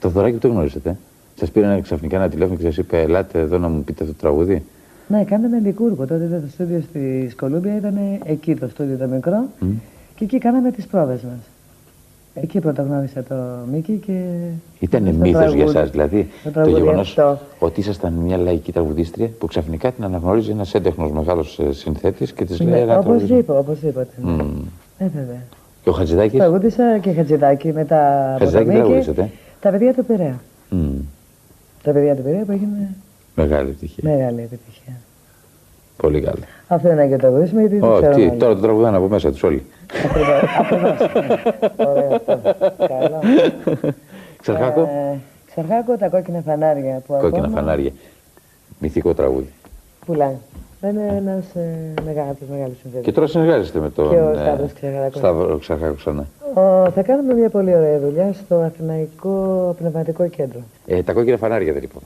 Το 0.00 0.08
Θοδωράκη 0.08 0.34
που 0.34 0.40
το 0.40 0.48
γνωρίσατε. 0.48 0.96
Σας 1.38 1.50
πήραν 1.50 1.82
ξαφνικά 1.82 2.16
ένα 2.16 2.28
τηλέφωνο 2.28 2.56
και 2.58 2.64
σας 2.64 2.76
είπε: 2.76 3.00
Ελάτε 3.00 3.38
εδώ 3.38 3.58
να 3.58 3.68
μου 3.68 3.82
πείτε 3.84 4.04
το 4.04 4.12
τραγούδι. 4.14 4.64
Ναι, 5.08 5.24
κάναμε 5.24 5.58
Λικούργο. 5.58 6.06
Τότε 6.06 6.24
ήταν 6.24 6.40
το 6.40 6.48
στούντιο 6.52 6.80
στη 6.80 7.32
Κολούμπια, 7.36 7.76
ήταν 7.76 7.98
εκεί 8.24 8.54
το 8.56 8.68
στούντιο 8.68 8.96
το 8.96 9.06
μικρό. 9.06 9.44
Και 10.14 10.24
εκεί 10.24 10.38
κάναμε 10.38 10.70
τις 10.70 10.86
πρόβες 10.86 11.22
μας. 11.22 11.38
Εκεί 12.34 12.60
πρώτα 12.60 12.82
γνώρισα 12.82 13.22
το 13.22 13.34
Μίκη 13.72 13.92
και. 14.06 14.22
Ήταν 14.80 15.02
στο 15.06 15.12
μύθος 15.12 15.52
για 15.54 15.64
τραγούδι. 15.66 15.78
εσά, 15.78 15.84
δηλαδή 15.84 16.22
Το 16.22 16.48
το 16.48 16.50
τραγούδι 16.50 16.80
γεγονός 16.80 17.08
αυτό. 17.18 17.38
ότι 17.58 17.80
ήσασταν 17.80 18.12
μια 18.12 18.36
λαϊκή 18.36 18.72
τραγουδίστρια 18.72 19.28
που 19.38 19.46
ξαφνικά 19.46 19.92
την 19.92 20.04
αναγνωρίζει 20.04 20.50
ένας 20.50 20.74
έντεχνος 20.74 21.10
μεγάλος 21.12 21.60
συνθέτης 21.70 22.32
και 22.32 22.44
της 22.44 22.60
λέει 22.60 22.70
Ναι, 22.72 22.78
ένα 22.78 22.92
τραγούδι. 22.92 23.24
οπωσδήποτε, 23.24 23.58
οπωσδήποτε. 23.58 24.08
Μμμ. 24.22 24.50
Ε, 24.98 25.04
βέβαια. 25.14 25.42
Και 25.82 25.88
ο 25.88 25.92
Χατζηδάκης; 25.92 26.38
Τραγούδισα 26.38 26.98
και 26.98 27.12
Χατζηδάκη 27.12 27.72
μετά 27.72 28.30
από 28.34 28.38
το 28.38 28.44
Χατζηδάκη 28.44 28.66
Μίκη. 28.68 28.78
τραγουδήσατε. 28.80 29.30
Τα 29.60 29.70
παιδιά 29.70 29.94
του 29.94 30.04
Πειραιά. 30.04 30.40
Μμ. 30.68 30.90
Τα 31.82 31.92
παιδιά 31.92 32.16
του 32.16 32.22
Πειραιά 32.22 32.44
που 32.44 32.52
έγινε 32.52 32.94
Μεγάλη 33.34 33.68
επιτυχία. 33.68 34.10
μεγάλη 34.10 34.40
επιτυχία. 34.40 34.92
Πολύ 35.96 36.20
καλά. 36.20 36.44
Αυτό 36.68 36.90
είναι 36.90 37.04
και 37.06 37.12
το 37.12 37.18
τραγουδίσουμε 37.18 37.60
γιατί 37.60 37.78
δεν 37.78 37.88
Ω, 37.90 37.96
ξέρω. 37.96 38.14
τι, 38.14 38.22
άλλο. 38.22 38.36
τώρα 38.38 38.54
το 38.54 38.60
τραγουδάνε 38.60 38.96
από 38.96 39.08
μέσα 39.08 39.30
τους 39.30 39.42
όλοι. 39.42 39.64
Ακριβώς, 40.04 40.42
ακριβώς. 40.58 41.10
Ωραίο 41.76 42.14
αυτό. 42.14 42.40
Καλό. 42.86 43.20
Ξαρχάκο, 44.40 44.80
Ε, 44.80 45.16
Ξαρχάκο, 45.50 45.96
τα 45.96 46.08
κόκκινα 46.08 46.40
φανάρια 46.46 47.02
που 47.06 47.12
κόκκινα 47.20 47.44
ακόμα 47.44 47.56
φανάρια. 47.60 47.90
Μυθικό 48.78 49.14
τραγούδι. 49.14 49.48
πουλάει. 50.06 50.34
Είναι 50.88 51.14
ένας 51.16 51.44
ε, 51.54 51.94
μεγάλος, 52.04 52.36
μεγάλος 52.50 52.72
Και 52.74 52.80
συνθέτης. 52.82 53.14
τώρα 53.14 53.26
συνεργάζεστε 53.26 53.78
με 53.78 53.90
τον 53.90 54.08
Και 54.10 54.16
ο 54.16 54.30
ε, 54.30 54.34
Σταύρος 54.34 54.72
Ξαρχάκος. 54.72 55.18
Σταύρο 55.18 55.58
Ξαρχάκο 55.58 55.94
ξανά. 55.94 56.26
Ο, 56.54 56.90
θα 56.90 57.02
κάνουμε 57.02 57.34
μια 57.34 57.48
πολύ 57.48 57.74
ωραία 57.74 57.98
δουλειά 57.98 58.32
στο 58.32 58.54
Αθηναϊκό 58.56 59.74
Πνευματικό 59.78 60.28
Κέντρο. 60.28 60.60
Ε, 60.86 61.02
τα 61.02 61.12
κόκκινα 61.12 61.36
φανάρια 61.36 61.72
δεν 61.72 61.80
λοιπόν. 61.82 62.02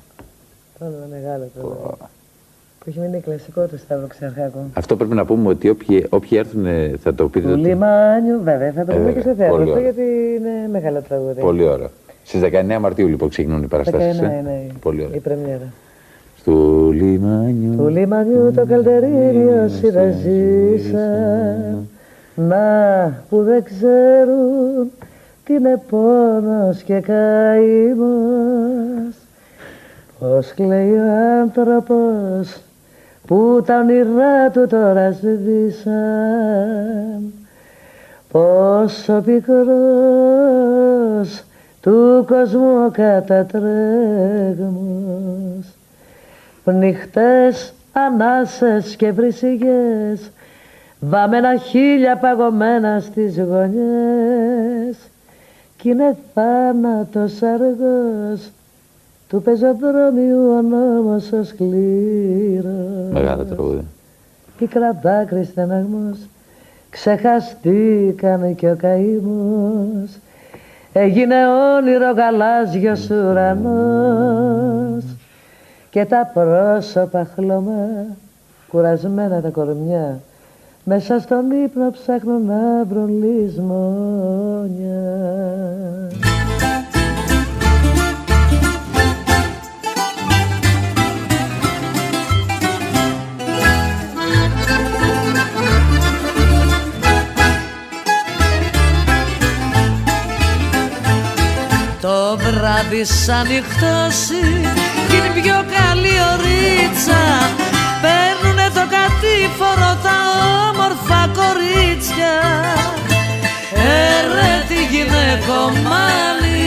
Το 0.78 0.84
όνομα 0.84 1.04
μεγάλο 1.10 1.44
το 1.54 1.60
Που 2.78 2.84
έχει 2.88 2.98
μείνει 2.98 3.20
κλασικό 3.20 3.66
του 3.66 3.78
Σταύρο 3.78 4.06
Ξαρχάκου. 4.06 4.58
Αυτό 4.74 4.96
πρέπει 4.96 5.14
να 5.14 5.24
πούμε 5.24 5.48
ότι 5.48 5.68
όποιοι, 5.68 6.06
όποιοι 6.10 6.38
έρθουν 6.40 6.66
ε, 6.66 6.92
θα 7.02 7.14
το 7.14 7.28
πείτε. 7.28 7.46
Του 7.48 7.52
το- 7.54 7.68
Λιμάνιου, 7.68 8.40
βέβαια, 8.42 8.72
θα 8.72 8.84
το 8.84 8.92
Ε, 8.92 8.94
πούμε 8.94 9.12
και 9.12 9.20
βέβαια, 9.20 9.22
στο 9.22 9.34
θέατρο. 9.34 9.56
πολύ 9.56 9.70
Αυτό 9.70 9.80
ωραία. 9.80 9.90
γιατί 9.92 10.02
είναι 10.38 10.68
μεγάλο 10.72 11.00
τραγούδι. 11.08 11.40
Πολύ 11.40 11.64
ωραία. 11.68 11.88
Στις 12.24 12.40
19 12.40 12.78
Μαρτίου 12.80 13.06
λοιπόν 13.08 13.28
ξεκινούν 13.28 13.62
οι 13.62 13.66
παραστάσεις. 13.66 14.20
19 14.20 14.22
είναι 14.22 14.66
Πολύ 14.80 15.00
η 15.00 15.04
ωραία. 15.04 15.20
πρεμιέρα. 15.20 15.72
Στο 16.46 16.90
λιμάνιο. 16.92 17.74
Του 17.76 17.88
λιμανιού 17.88 18.52
το 18.54 18.66
καλτερίνιο 18.66 19.64
όσοι 19.64 19.90
δεν 19.90 20.12
ζήσαν 20.12 21.88
Να 22.34 23.12
που 23.28 23.42
δεν 23.42 23.64
ξέρουν 23.64 24.90
τι 25.44 25.54
είναι 25.54 25.82
πόνος 25.90 26.82
και 26.82 27.00
καημός. 27.00 27.94
Πως 30.18 30.52
κλαίει 30.54 30.92
ο 30.92 31.02
άνθρωπος 31.40 32.60
που 33.26 33.62
τα 33.66 33.78
όνειρά 33.78 34.50
του 34.52 34.66
τώρα 34.66 35.12
σβήσαν. 35.12 37.32
Πως 38.32 39.08
ο 39.08 39.22
πικρός 39.24 39.64
του 41.80 42.24
κόσμου 42.26 42.84
ο 42.86 42.90
κατατρέγμος 42.92 45.75
Νυχτές, 46.72 47.74
ανάσες 47.92 48.96
και 48.96 49.12
βρυσιγές 49.12 50.30
Βάμενα 51.00 51.56
χίλια 51.56 52.16
παγωμένα 52.16 53.00
στις 53.00 53.36
γωνιές. 53.38 54.96
Κι 55.76 55.88
είναι 55.88 56.16
θάνατος 56.34 57.42
αργός 57.42 58.50
Του 59.28 59.42
πεζοδρόμιου 59.42 60.50
ο 60.58 60.62
νόμος 60.62 61.32
ο 61.32 61.44
σκληρός 61.44 63.10
Μεγάλο 63.12 63.44
τραγούδι. 63.44 63.84
Πικρά 64.58 64.98
δάκρυ 65.02 65.44
στεναγμός 65.44 66.18
Ξεχαστήκαμε 66.90 68.48
και 68.48 68.70
ο 68.70 68.76
καημός. 68.76 70.18
Έγινε 70.92 71.34
όνειρο 71.48 72.12
γαλάζιος 72.12 73.10
ουρανός 73.10 75.04
Και 75.96 76.04
τα 76.04 76.30
πρόσωπα 76.34 77.26
χλωμά 77.34 78.06
Κουρασμένα 78.68 79.40
τα 79.40 79.48
κορμιά 79.48 80.20
Μέσα 80.84 81.20
στον 81.20 81.50
ύπνο 81.50 81.90
ψάχνουν 81.90 82.46
να 82.46 82.84
βρουν 82.84 83.22
λησμόνια. 83.22 85.00
Το 102.00 102.36
βράδυ 102.36 103.04
σαν 103.04 103.46
νυχτώσει 103.46 104.40
την 105.08 105.42
πιο 105.42 105.75
καλή 106.06 106.18
ωρίτσα 106.32 107.22
Παίρνουνε 108.02 108.68
το 108.74 108.84
κατήφορο 108.96 109.90
τα 110.02 110.16
όμορφα 110.68 111.20
κορίτσια. 111.38 112.36
Έρε 113.74 114.52
τη 114.68 114.80
γυναικομάνη 114.94 116.64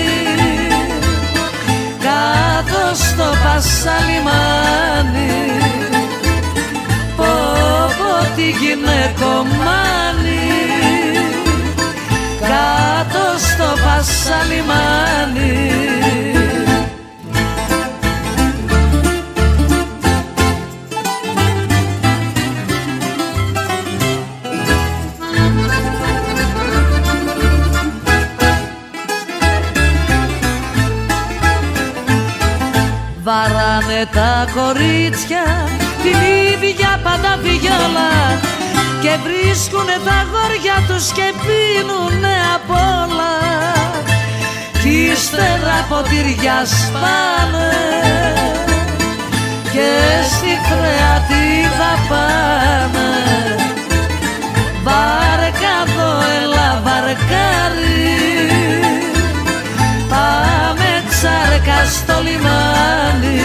κάτω 1.99 2.81
στο 2.93 3.27
πασαλιμάνι. 3.43 5.37
Πω 7.17 7.33
πω 7.97 8.13
τη 8.35 8.47
γυναικομάνη 8.61 10.43
κάτω 12.39 13.23
στο 13.37 13.67
πασαλιμάνι 13.85 15.59
Βαράνε 33.30 34.05
τα 34.13 34.47
κορίτσια 34.55 35.43
την 36.03 36.19
ίδια 36.53 36.99
πάντα 37.03 37.39
βιόλα 37.43 38.11
και 39.01 39.13
βρίσκουνε 39.23 39.97
τα 40.05 40.17
γόρια 40.32 40.77
τους 40.88 41.11
και 41.11 41.34
πίνουνε 41.43 42.36
απ' 42.55 42.69
όλα. 42.69 43.36
Κι 44.82 45.11
ύστερα 45.11 45.77
ποτήρια 45.89 46.57
σπάνε 46.65 47.71
και 49.73 49.91
στη 50.32 50.53
φρεατίδα 50.67 51.91
πάνε. 52.09 53.09
Βάρκα 54.84 55.48
Πάμε 61.22 61.32
τσάρκα 61.32 61.86
στο 61.86 62.22
λιμάνι. 62.24 63.39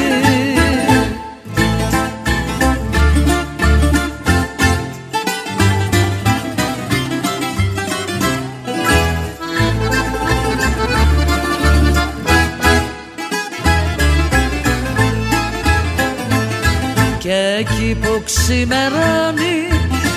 Και 17.19 17.57
εκεί 17.59 17.97
που 18.01 18.23
ξημερώνει 18.25 19.57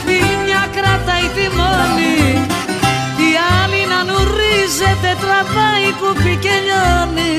η 0.08 0.22
μια 0.46 0.68
κρατάει 0.76 1.28
τιμόνι 1.36 2.48
η 3.18 3.32
άλλη 3.62 3.82
να 3.88 4.04
νουρίζεται 4.04 5.18
τραβάει 5.22 5.92
κουπί 6.00 6.17
και 6.40 6.50
λιώνει. 6.68 7.36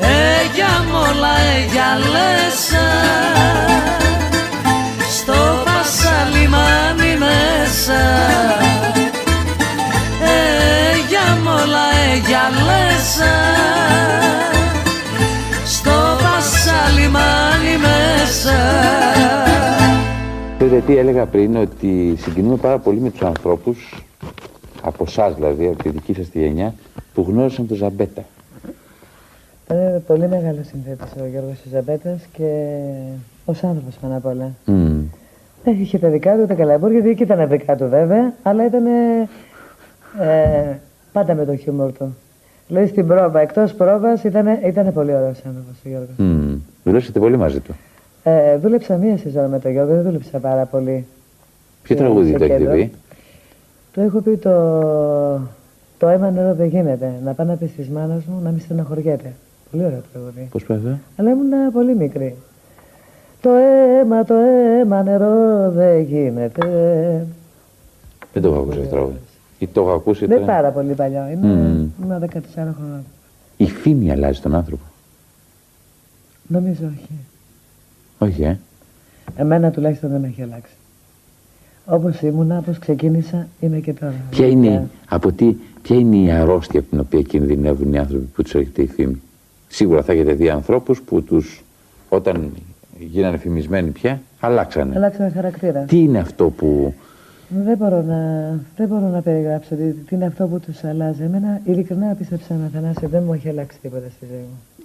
Ε, 0.00 0.54
για 0.54 0.84
μόλα, 0.92 1.34
ε, 1.52 1.64
για 1.72 1.90
λέσα 2.12 2.86
στο 5.18 5.38
πασαλιμάνι 5.64 7.12
μέσα. 7.18 8.02
Ε, 10.22 10.96
για 11.08 11.38
μόλα, 11.44 11.84
ε, 12.04 12.16
για 12.28 12.44
λέσα 12.66 13.34
στο 15.64 15.90
πασαλιμάνι 16.22 17.76
μέσα. 17.86 18.58
Ξέρετε 20.58 20.82
τι 20.86 20.96
έλεγα 20.98 21.26
πριν, 21.26 21.56
ότι 21.56 22.16
συγκινούμε 22.22 22.56
πάρα 22.56 22.78
πολύ 22.78 23.00
με 23.00 23.10
τους 23.10 23.22
ανθρώπους, 23.22 23.94
από 24.86 25.04
εσάς 25.06 25.34
δηλαδή, 25.34 25.66
από 25.66 25.82
τη 25.82 25.88
δική 25.88 26.14
σας 26.14 26.28
τη 26.28 26.38
γενιά, 26.38 26.74
που 27.14 27.24
γνώρισαν 27.28 27.66
τον 27.66 27.76
Ζαμπέτα. 27.76 28.22
Ήταν 29.64 30.02
πολύ 30.06 30.28
μεγάλο 30.28 30.58
συνθέτης 30.62 31.12
ο 31.22 31.26
Γιώργος 31.26 31.56
Ζαμπέτας 31.72 32.20
και 32.32 32.64
ως 33.44 33.64
άνθρωπος 33.64 33.94
πάνω 34.00 34.16
απ' 34.16 34.26
όλα. 34.26 34.50
Μμ. 34.64 34.98
Ε, 35.64 35.70
Είχε 35.70 35.98
τα 35.98 36.08
δικά 36.08 36.36
του, 36.36 36.46
τα 36.46 36.54
καλαμπούρια, 36.54 37.00
δεν 37.00 37.10
ήταν 37.10 37.36
τα 37.38 37.46
δικά 37.46 37.76
του 37.76 37.88
βέβαια, 37.88 38.32
αλλά 38.42 38.64
ήταν 38.66 38.86
ε, 40.20 40.78
πάντα 41.12 41.34
με 41.34 41.44
το 41.44 41.56
χιούμορ 41.56 41.92
του. 41.92 42.16
Δηλαδή 42.68 42.86
στην 42.88 43.06
πρόβα, 43.06 43.40
εκτός 43.40 43.74
πρόβας 43.74 44.24
ήταν, 44.24 44.46
ήταν 44.64 44.92
πολύ 44.92 45.12
ωραίος 45.14 45.38
άνθρωπος 45.46 45.76
ο 45.84 45.88
Γιώργος. 45.88 46.14
Μμ. 46.16 46.54
Δουλέψατε 46.84 47.18
πολύ 47.18 47.36
μαζί 47.36 47.60
του. 47.60 47.74
Ε, 48.22 48.56
δούλεψα 48.56 48.96
μία 48.96 49.18
σεζόν 49.18 49.50
με 49.50 49.58
τον 49.58 49.70
Γιώργο, 49.72 49.94
δεν 49.94 50.02
δούλεψα 50.02 50.38
πάρα 50.38 50.64
πολύ. 50.64 51.06
Ποιο 51.82 51.96
σε- 51.96 52.02
τραγούδι 52.02 52.30
σε 52.30 52.38
το 52.38 52.44
έχετε 52.44 52.58
κέντρο. 52.58 52.88
Πει. 53.96 54.00
Το 54.00 54.02
έχω 54.02 54.20
πει 54.20 54.36
το, 54.36 54.50
το 55.98 56.08
αίμα 56.08 56.30
νερό 56.30 56.54
δεν 56.54 56.66
γίνεται. 56.66 57.12
Να 57.24 57.32
πάει 57.34 57.46
να 57.46 57.54
πεις 57.54 57.72
της 57.76 57.88
μάνας 57.88 58.24
μου 58.24 58.40
να 58.42 58.50
μην 58.50 58.60
στεναχωριέται. 58.60 59.32
Πολύ 59.70 59.84
ωραίο 59.84 60.02
τραγούδι. 60.12 60.48
Πώς 60.50 60.64
πάει 60.64 60.76
αυτό. 60.78 60.98
Αλλά 61.16 61.30
ήμουν 61.30 61.72
πολύ 61.72 61.94
μικρή. 61.96 62.36
Το 63.40 63.50
αίμα, 63.50 64.24
το 64.24 64.34
αίμα 64.34 65.02
νερό 65.02 65.70
δεν 65.70 66.00
γίνεται. 66.00 66.66
Δεν 68.32 68.42
το 68.42 68.48
έχω 68.48 68.58
ακούσει 68.58 68.78
αυτό 68.78 68.90
το 68.90 68.96
τραγούδι. 68.96 69.18
Ή 69.58 69.66
το 69.66 69.80
έχω 69.80 69.90
ακούσει 69.92 70.26
Δεν 70.26 70.40
τώρα. 70.40 70.52
πάρα 70.52 70.70
πολύ 70.70 70.92
παλιό. 70.94 71.28
Είμαι, 71.32 71.46
Μμμ. 71.46 71.88
είμαι 72.04 72.18
14 72.32 72.38
χρονών. 72.54 73.04
Η 73.56 73.66
φήμη 73.66 74.10
αλλάζει 74.12 74.40
τον 74.40 74.54
άνθρωπο. 74.54 74.82
Νομίζω 76.46 76.86
όχι. 76.86 77.08
Όχι, 78.18 78.42
ε. 78.42 78.58
Εμένα 79.36 79.70
τουλάχιστον 79.70 80.10
δεν 80.10 80.20
με 80.20 80.26
έχει 80.26 80.42
αλλάξει. 80.42 80.72
Όπως 81.86 82.20
ήμουνα, 82.20 82.58
όπως 82.58 82.78
ξεκίνησα, 82.78 83.46
είμαι 83.60 83.78
και 83.78 83.92
τώρα. 83.92 84.14
Ποια 84.30 84.46
είναι, 84.46 84.68
Βέβαια. 84.68 84.86
από 85.08 85.32
τι, 85.32 85.56
ποια 85.82 85.96
είναι 85.96 86.16
η 86.16 86.30
αρρώστια 86.30 86.80
από 86.80 86.88
την 86.88 87.00
οποία 87.00 87.22
κινδυνεύουν 87.22 87.92
οι 87.92 87.98
άνθρωποι 87.98 88.24
που 88.24 88.42
τους 88.42 88.54
έρχεται 88.54 88.82
η 88.82 88.86
φήμη; 88.86 89.20
Σίγουρα 89.68 90.02
θα 90.02 90.12
έχετε 90.12 90.32
δει 90.32 90.50
ανθρώπους 90.50 91.02
που 91.02 91.22
τους, 91.22 91.64
όταν 92.08 92.52
γίνανε 92.98 93.36
φημισμένοι 93.36 93.90
πια, 93.90 94.20
αλλάξανε. 94.40 94.96
Αλλάξαμε 94.96 95.30
χαρακτήρα. 95.30 95.80
Τι 95.80 95.98
είναι 95.98 96.18
αυτό 96.18 96.50
που... 96.50 96.94
Δεν 97.48 97.76
μπορώ, 97.76 98.02
να, 98.02 98.50
δεν 98.76 98.88
μπορώ 98.88 99.08
να 99.08 99.20
περιγράψω 99.20 99.74
τι, 99.74 99.90
τι 99.92 100.14
είναι 100.14 100.26
αυτό 100.26 100.46
που 100.46 100.60
τους 100.60 100.84
αλλάζει. 100.84 101.22
Εμένα, 101.22 101.60
ειλικρινά 101.64 102.14
πίστεψα 102.14 102.54
να 102.54 102.70
Θανάση, 102.72 103.06
δεν 103.06 103.22
μου 103.26 103.32
έχει 103.32 103.48
αλλάξει 103.48 103.78
τίποτα 103.82 104.06
στη 104.16 104.26
ζωή 104.30 104.38
μου. 104.40 104.75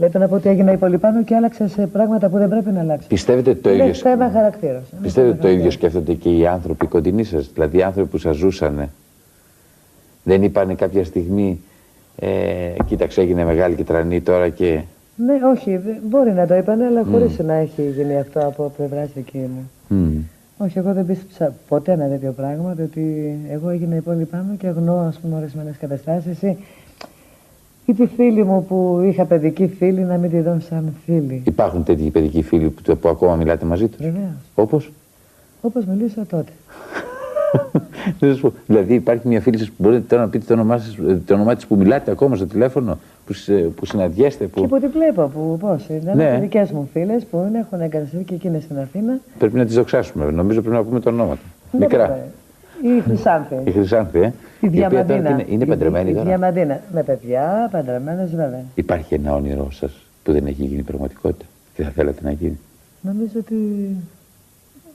Λέτε 0.00 0.18
να 0.18 0.28
πω 0.28 0.34
ότι 0.34 0.48
έγινα 0.48 0.72
υπολοιπάνω 0.72 1.22
και 1.22 1.34
άλλαξα 1.34 1.68
σε 1.68 1.86
πράγματα 1.86 2.28
που 2.28 2.38
δεν 2.38 2.48
πρέπει 2.48 2.70
να 2.70 2.80
αλλάξω. 2.80 3.08
Πιστεύετε 3.08 3.50
ότι 3.50 3.60
το 3.60 3.70
Είναι 3.72 3.82
ίδιο... 3.82 3.94
θέμα 3.94 4.30
χαρακτήρας. 4.30 4.82
Πιστεύετε 5.02 5.32
ότι 5.32 5.42
το 5.42 5.48
ίδιο 5.48 5.70
σκέφτονται 5.70 6.12
και 6.14 6.28
οι 6.36 6.46
άνθρωποι 6.46 6.86
κοντινοί 6.86 7.24
σας, 7.24 7.50
δηλαδή 7.54 7.78
οι 7.78 7.82
άνθρωποι 7.82 8.08
που 8.08 8.18
σας 8.18 8.36
ζούσανε. 8.36 8.88
Δεν 10.24 10.42
είπανε 10.42 10.74
κάποια 10.74 11.04
στιγμή, 11.04 11.60
ε, 12.16 12.28
κοίταξε 12.86 13.20
έγινε 13.20 13.44
μεγάλη 13.44 13.74
και 13.74 13.84
τρανή 13.84 14.20
τώρα 14.20 14.48
και... 14.48 14.80
Ναι, 15.16 15.34
όχι, 15.54 15.76
δε- 15.76 15.92
μπορεί 16.08 16.32
να 16.32 16.46
το 16.46 16.54
είπανε, 16.54 16.84
αλλά 16.84 17.04
χωρίς 17.10 17.38
να 17.38 17.54
έχει 17.54 17.82
γίνει 17.82 18.18
αυτό 18.18 18.40
από 18.46 18.72
πλευράς 18.76 19.08
δική 19.14 19.38
μου. 19.38 19.70
Μμ. 19.88 20.18
Όχι, 20.58 20.78
εγώ 20.78 20.92
δεν 20.92 21.06
πίστεψα 21.06 21.54
ποτέ 21.68 21.92
ένα 21.92 22.08
τέτοιο 22.08 22.32
πράγμα, 22.32 22.72
διότι 22.72 23.34
εγώ 23.50 23.68
έγινα 23.68 23.96
υπόλοιπάνω 23.96 24.54
και 24.58 24.66
αγνώ, 24.66 24.96
ας 24.96 25.18
πούμε, 25.18 25.36
ορισμένες 25.36 25.76
καταστάσεις 25.76 26.38
ή, 27.90 27.94
ή 28.02 28.06
τη 28.06 28.06
φίλη 28.14 28.44
μου 28.44 28.64
που 28.64 29.00
είχα 29.04 29.24
παιδική 29.24 29.66
φίλη 29.78 30.00
να 30.00 30.16
μην 30.16 30.30
τη 30.30 30.40
δω 30.40 30.56
σαν 30.68 30.94
φίλη. 31.04 31.42
Υπάρχουν 31.46 31.84
τέτοιοι 31.84 32.10
παιδικοί 32.10 32.42
φίλοι 32.42 32.68
που, 32.68 32.96
που 32.96 33.08
ακόμα 33.08 33.34
μιλάτε 33.36 33.64
μαζί 33.64 33.86
τους; 33.88 33.98
Βεβαίως. 34.04 34.32
Όπως; 34.54 34.92
Όπως 35.60 35.84
μιλούσα 35.84 36.26
τότε. 36.30 36.52
Να 38.20 38.28
σας 38.28 38.40
πω, 38.40 38.52
δηλαδή 38.66 38.94
υπάρχει 38.94 39.28
μια 39.28 39.40
φίλη 39.40 39.58
σας 39.58 39.68
που 39.68 39.74
μπορείτε 39.78 40.02
τώρα 40.08 40.22
να 40.22 40.28
πείτε 40.28 40.44
το 40.46 40.52
όνομά, 40.52 40.78
σας, 40.78 40.96
ε, 41.08 41.20
το 41.26 41.34
όνομά 41.34 41.54
της 41.54 41.66
που 41.66 41.76
μιλάτε 41.76 42.10
ακόμα 42.10 42.36
στο 42.36 42.46
τηλέφωνο, 42.46 42.98
που, 43.26 43.32
σε- 43.32 43.52
που 43.52 43.86
συναντιέστε, 43.86 44.44
Και 44.44 44.50
που 44.60 44.68
που 44.68 44.78
την 44.80 44.90
βλέπω, 44.90 45.22
που 45.34 45.56
πώς. 45.60 45.86
Ήταν 45.88 46.16
Ναι. 46.16 46.30
ναι. 46.30 46.38
δικές 46.40 46.70
μου 46.70 46.88
φίλες 46.92 47.24
που 47.24 47.44
είναι, 47.48 47.58
έχουν 47.58 47.80
εγκατασταθεί 47.80 48.24
και 48.24 48.34
εκείνες 48.34 48.62
στην 48.62 48.78
Αθήνα. 48.78 49.18
πρέπει 49.38 49.56
να 49.56 49.64
τις 49.64 49.74
δοξάσουμε. 49.74 50.30
Νομίζω 50.30 50.60
πρέπει 50.60 50.76
να 50.76 50.82
πούμε 50.82 51.00
τα 51.00 51.10
ονόματα. 51.10 51.40
Δεν 51.70 51.80
Μικρά. 51.80 52.06
μπορεί. 52.06 52.20
Η 52.82 53.00
Χρυσάνθη. 53.00 53.54
Η 53.64 53.70
Χρυσάνθη, 53.70 54.20
ε. 54.20 54.32
Η 54.60 54.66
οποία 54.66 54.88
τώρα 54.90 55.02
τι 55.02 55.12
Διαμαντίνα. 55.12 55.30
είναι, 55.30 55.44
είναι 55.48 55.66
παντρεμένη 55.66 56.10
η, 56.10 56.12
τώρα. 56.12 56.24
Η 56.24 56.28
Διαμαντίνα. 56.28 56.80
Με 56.92 57.02
παιδιά, 57.02 57.68
παντρεμένες 57.70 58.30
βέβαια. 58.34 58.62
Υπάρχει 58.74 59.14
ένα 59.14 59.34
όνειρό 59.34 59.70
σας 59.70 59.92
που 60.22 60.32
δεν 60.32 60.46
έχει 60.46 60.64
γίνει 60.64 60.82
πραγματικότητα; 60.82 61.44
Και 61.74 61.82
θα 61.82 61.90
θέλατε 61.90 62.20
να 62.22 62.30
γίνει; 62.30 62.58
Νομίζω 63.00 63.32
ότι 63.38 63.54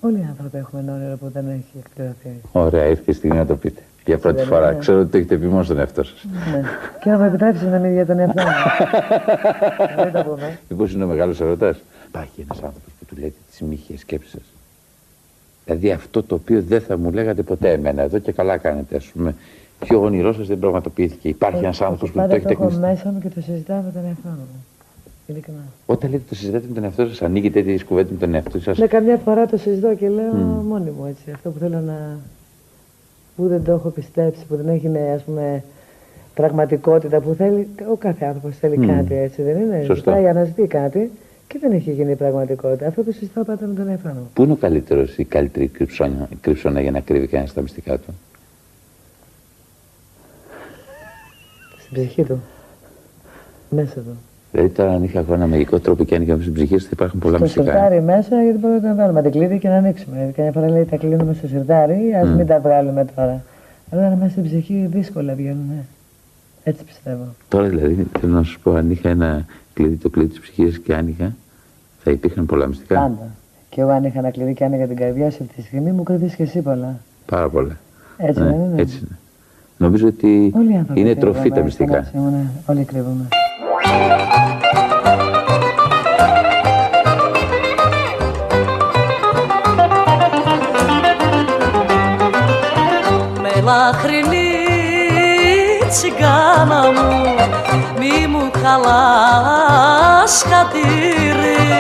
όλοι 0.02 0.18
οι 0.18 0.26
άνθρωποι 0.30 0.58
έχουμε 0.58 0.82
ένα 0.82 0.94
όνειρο 0.94 1.16
που 1.18 1.30
δεν 1.34 1.46
έχει 1.48 1.74
εκπληρωθεί. 1.86 2.30
Ωραία, 2.52 2.86
ήρθε 2.86 3.12
η 3.12 3.14
στιγμή 3.14 3.38
να 3.38 3.46
το 3.46 3.56
πείτε. 3.56 3.82
Για 4.06 4.18
πρώτη 4.18 4.38
Δεν 4.38 4.46
φορά. 4.46 4.70
είναι. 4.72 4.80
Ξέρω 4.80 5.00
ότι 5.00 5.10
το 5.12 5.18
έχετε 5.18 5.36
πει 5.38 5.46
μόνο 5.46 5.64
στον 5.64 5.80
εαυτό 5.80 6.04
σας. 6.04 6.26
ναι. 6.52 6.62
Και 7.04 7.10
να 7.10 7.18
μου 7.18 7.24
επιτρέψει 7.24 7.66
να 7.66 7.78
μην 7.80 7.94
για 7.94 8.06
τον 8.06 8.20
εαυτό 8.20 8.42
μου. 8.44 8.50
Δεν 10.04 10.12
το 10.12 10.24
πούμε. 10.30 10.60
Μήπως 10.70 10.94
είναι 10.94 11.04
ο 11.04 11.08
μεγάλος 11.08 11.42
ερωτάς. 11.42 11.78
Υπάρχει 12.08 12.42
ένας 12.42 12.58
άνθρωπος 12.64 12.94
που 13.00 13.06
του 13.06 13.16
λέτε 13.16 13.34
τις 13.52 13.62
μύχιες 13.62 14.00
σκέψεις 14.00 14.32
σας; 14.32 14.42
Δηλαδή 15.66 15.92
αυτό 15.92 16.24
το 16.24 16.36
οποίο 16.36 16.62
δεν 16.68 16.82
θα 16.82 16.98
μου 16.98 17.12
λέγατε 17.12 17.42
ποτέ 17.42 17.72
εμένα 17.72 18.02
εδώ 18.02 18.20
και 18.20 18.32
καλά 18.32 18.58
κάνετε 18.58 18.96
ας 18.96 19.06
πούμε. 19.06 19.36
Ποιο 19.80 20.02
όνειρό 20.02 20.34
σας 20.34 20.48
δεν 20.48 20.60
πραγματοποιήθηκε. 20.60 21.28
Υπάρχει 21.28 21.64
ένας 21.64 21.82
άνθρωπος 21.82 22.10
που 22.10 22.16
το 22.16 22.22
Πάντα 22.22 22.36
έχετε 22.36 22.52
έχω 22.52 22.62
γνωστεί. 22.64 22.80
μέσα 22.80 23.10
μου 23.12 23.20
και 23.20 23.30
το 23.30 23.42
συζητάω 23.42 23.82
με 23.82 23.92
τον 23.94 24.06
εαυτό 24.06 24.28
μου. 24.30 24.66
Ειλικρινά. 25.28 25.60
Όταν 25.86 26.10
λέτε 26.12 26.24
το 26.30 26.36
συζητάτε 26.36 26.66
με 26.68 26.74
τον 26.74 26.84
εαυτό 26.84 27.08
σας, 27.08 27.22
ανοίγετε 27.22 27.60
τέτοιες 27.62 27.84
κουβέντες 27.84 28.12
με 28.12 28.18
τον 28.18 28.34
εαυτό 28.34 28.60
σας. 28.60 28.78
Ναι, 28.78 28.88
καμιά 28.88 29.18
φορά 29.18 29.46
το 29.46 29.58
συζητώ 29.58 29.96
και 29.96 30.10
λέω 30.10 30.34
μόνη 30.68 30.90
μου 30.98 31.06
έτσι. 31.06 31.32
Αυτό 31.34 31.50
που 31.50 31.60
θέλω 31.60 31.80
να. 31.80 32.18
που 33.36 33.48
δεν 33.48 33.64
το 33.64 33.72
έχω 33.72 33.90
πιστέψει, 33.90 34.46
που 34.46 34.56
δεν 34.56 34.68
έχει 34.68 34.88
ναι, 34.88 35.12
ας 35.16 35.22
πούμε 35.24 35.64
πραγματικότητα 36.34 37.20
που 37.20 37.34
θέλει. 37.34 37.68
Ο 37.92 37.96
κάθε 37.96 38.26
άνθρωπος 38.26 38.58
θέλει 38.58 38.78
Μμμ. 38.78 38.88
κάτι 38.88 39.16
έτσι, 39.16 39.42
δεν 39.42 39.58
είναι; 39.62 39.84
Σωστά. 39.86 40.12
Ζητάει, 40.12 40.28
αναζητεί 40.28 40.68
κάτι 40.68 41.12
και 41.48 41.58
δεν 41.62 41.72
έχει 41.72 41.92
γίνει 41.92 42.16
πραγματικότητα. 42.16 42.88
Αυτό 42.88 43.04
το 43.04 43.12
συζητάω 43.12 43.44
πάντα 43.44 43.66
με 43.68 43.74
τον 43.74 43.88
εαυτό 43.90 44.10
μου. 44.10 44.30
Πού 44.34 44.44
είναι 44.44 44.52
ο 44.52 44.56
καλύτερος 44.56 45.12
ή 45.12 45.16
η 45.18 45.24
καλύτερη 45.24 45.68
κρυψώνα, 45.68 46.30
κρυψώνα 46.42 46.82
για 46.82 46.92
να 46.92 47.00
κρύβει 47.00 47.28
κανένας 47.28 47.54
τα 47.54 47.62
μυστικά 47.62 47.98
του; 47.98 48.14
Στην 51.80 51.94
ψυχή 51.94 52.24
του. 52.24 52.42
Μέσα 53.70 53.94
του. 53.94 54.18
Δηλαδή 54.52 54.70
τώρα 54.74 54.92
αν 54.92 55.04
είχα 55.04 55.20
εγώ 55.20 55.34
ένα 55.34 55.48
μαγικό 55.48 55.80
τρόπο 55.80 56.04
και 56.04 56.16
άνοιγα 56.16 56.32
μέσα 56.32 56.42
στην 56.44 56.54
ψυχή 56.54 56.74
σας 56.74 56.84
θα 56.84 56.90
υπάρχουν 56.94 57.20
πολλά 57.20 57.36
Στο 57.36 57.46
μυστικά. 57.46 57.64
σιρτάρι 57.66 58.02
μέσα, 58.02 58.44
γιατί 58.44 58.58
μπορούμε 58.60 58.88
να 58.88 58.96
βάλουμε 58.96 59.22
την 59.22 59.32
κλειδί 59.32 59.60
και 59.60 59.68
να 59.68 59.76
ανοίξουμε. 59.76 60.32
Καμιά 60.36 60.52
φορά 60.52 60.70
λέει 60.70 60.86
τα 60.86 60.98
κλείνουμε 60.98 61.34
στο 61.34 61.48
σιρτάρι, 61.48 62.14
ας 62.24 62.30
μην 62.30 62.48
τα 62.48 62.60
βγάλουμε 62.60 63.06
τώρα. 63.16 63.44
Αλλά 63.92 64.16
μέσα 64.16 64.32
στην 64.32 64.44
ψυχή 64.44 64.88
δύσκολα 64.92 65.34
βγαίνουν. 65.34 65.72
Ε. 66.66 66.70
Έτσι 66.70 66.84
πιστεύω. 66.84 67.36
Τώρα 67.48 67.68
δηλαδή 67.68 68.08
θέλω 68.20 68.34
να 68.34 68.44
σας 68.44 68.58
πω 68.64 68.74
αν 68.74 68.92
είχα 68.92 69.10
ένα 69.10 69.46
κλειδί 69.74 69.96
το 69.96 70.10
κλειδί 70.10 70.30
της 70.30 70.40
ψυχής 70.40 70.74
σας 70.74 70.84
και 70.84 70.96
άνοιγα 70.96 71.36
θα 72.04 72.12
υπήρχαν 72.12 72.46
πολλά 72.46 72.68
μυστικά. 72.68 72.96
Πάντα. 73.00 73.36
Και 73.70 73.82
εγώ 73.82 73.90
αν 73.90 74.04
είχα 74.04 74.20
ένα 74.20 74.32
κλειδί 74.32 74.54
και 74.54 74.64
άνοιγα 74.64 74.88
την 74.88 74.96
καρδιά 74.96 75.32
σου 75.32 75.38
αυτή 75.42 75.56
τη 75.56 75.62
στιγμή, 75.62 75.92
μου 75.92 76.04
κρυβείς 76.04 76.36
και 76.36 76.44
εσύ 76.44 76.62
πολλά. 76.62 77.00
Πάρα 77.26 77.50
πολλά. 77.50 77.78
Έτσι 78.18 78.42
Ναι, 78.42 78.50
δεν 78.50 78.60
είναι; 78.60 78.82
έτσι 78.82 78.98
είναι. 78.98 79.18
Νομίζω 79.78 80.08
ότι 80.08 80.52
Όλοι 80.56 80.72
οι 80.72 80.76
άνθρωποι 80.76 81.00
είναι 81.00 81.14
κρύβουμε, 81.14 81.34
τροφή 81.34 81.50
τα 81.50 81.60
ε, 81.60 81.64
μυστικά. 81.64 81.92
Θανάση 81.92 82.18
μου, 82.18 82.30
ναι. 82.30 82.50
Όλοι 82.66 82.84
κρύβουμε. 82.84 83.28
με 93.42 93.62
λαχρινή 93.62 94.25
τσιγκάνα 95.96 96.82
μου 96.96 97.10
μη 98.00 98.28
μου 98.28 98.52
χαλάς 98.62 100.36
χατήρι. 100.50 101.74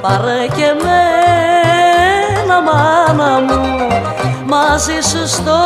Πάρε 0.00 0.46
και 0.56 0.68
μένα 0.82 2.56
μάνα 2.62 3.32
μου 3.40 3.62
μαζί 4.46 5.00
σου 5.10 5.28
στο 5.28 5.60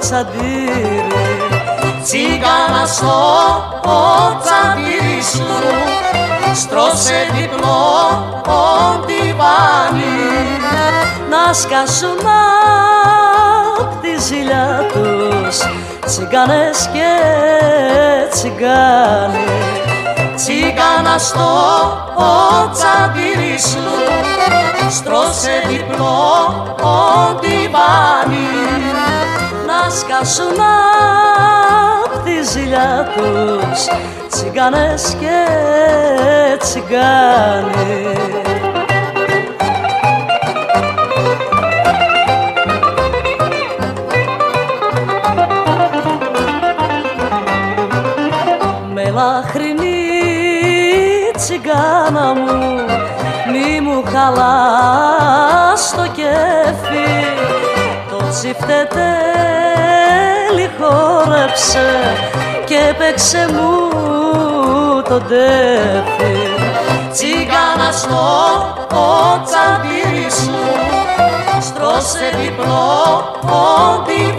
τσαντήρι. 0.00 1.06
Τσιγκάνα 2.02 2.86
στο 2.86 3.18
τσαντήρι 4.42 5.22
σου 5.22 5.50
στρώσε 6.54 7.30
διπλό 7.32 7.82
ποντιβάνι 8.42 10.16
να 11.30 11.52
σκάσουν 11.52 12.18
απ' 12.18 13.01
τη 14.22 14.28
ζήλια 14.28 14.86
τους 14.92 15.58
τσιγκάνες 16.06 16.88
και 16.92 17.10
τσιγκάνοι. 18.30 19.46
Τσιγκάνα 20.34 21.18
στο 21.18 21.50
τσαντήρι 22.72 23.58
σου 23.58 23.88
στρώσε 24.90 25.62
διπλό 25.68 26.76
ποντιβάνι 26.82 28.48
να 29.66 29.90
σκάσουν 29.90 30.60
απ' 32.04 32.24
τη 32.24 32.42
ζήλια 32.42 33.12
τους 33.14 33.86
τσιγκάνες 34.30 35.16
και 35.20 35.38
τσιγκάνοι 36.58 38.51
με 49.14 49.20
λαχρινή 49.20 50.10
τσιγκάνα 51.36 52.34
μου 52.34 52.84
μη 53.52 53.80
μου 53.80 54.02
χαλάς 54.12 55.82
το 55.96 56.02
κέφι. 56.02 57.10
Το 58.10 58.18
τσιφτετέλι 58.30 59.06
χόρεψε 60.78 61.88
και 62.64 62.94
παίξε 62.98 63.48
μου 63.52 63.70
το 65.08 65.18
τέφι 65.20 66.36
τσιγκάνα 67.12 67.92
στο 67.92 69.42
τσαντήρι 69.44 70.30
σου 70.30 70.60
στρώσε 71.60 72.26
διπλό 72.40 73.38
πόντι 73.40 74.34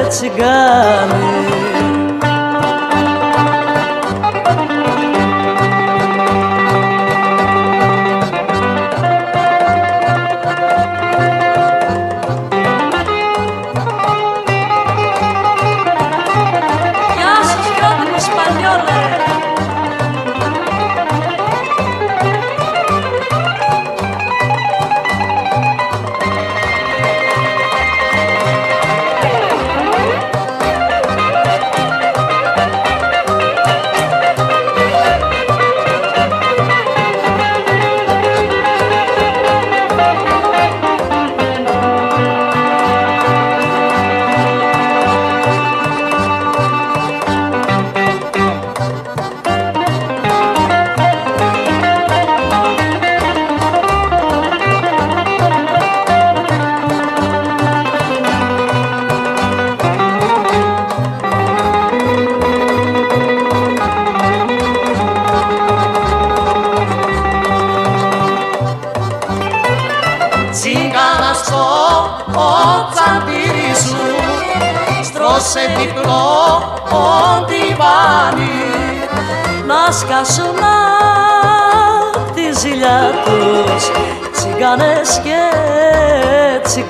τσιγκάνοι 0.08 1.79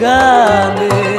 τσιγκάνοι 0.00 1.09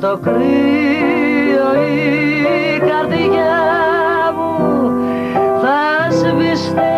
από 0.00 0.06
το 0.06 0.18
κρύο 0.22 1.84
η 1.84 2.78
καρδιά 2.78 3.54
μου 4.36 4.90
θα 5.60 6.10
σβηστεί 6.10 6.96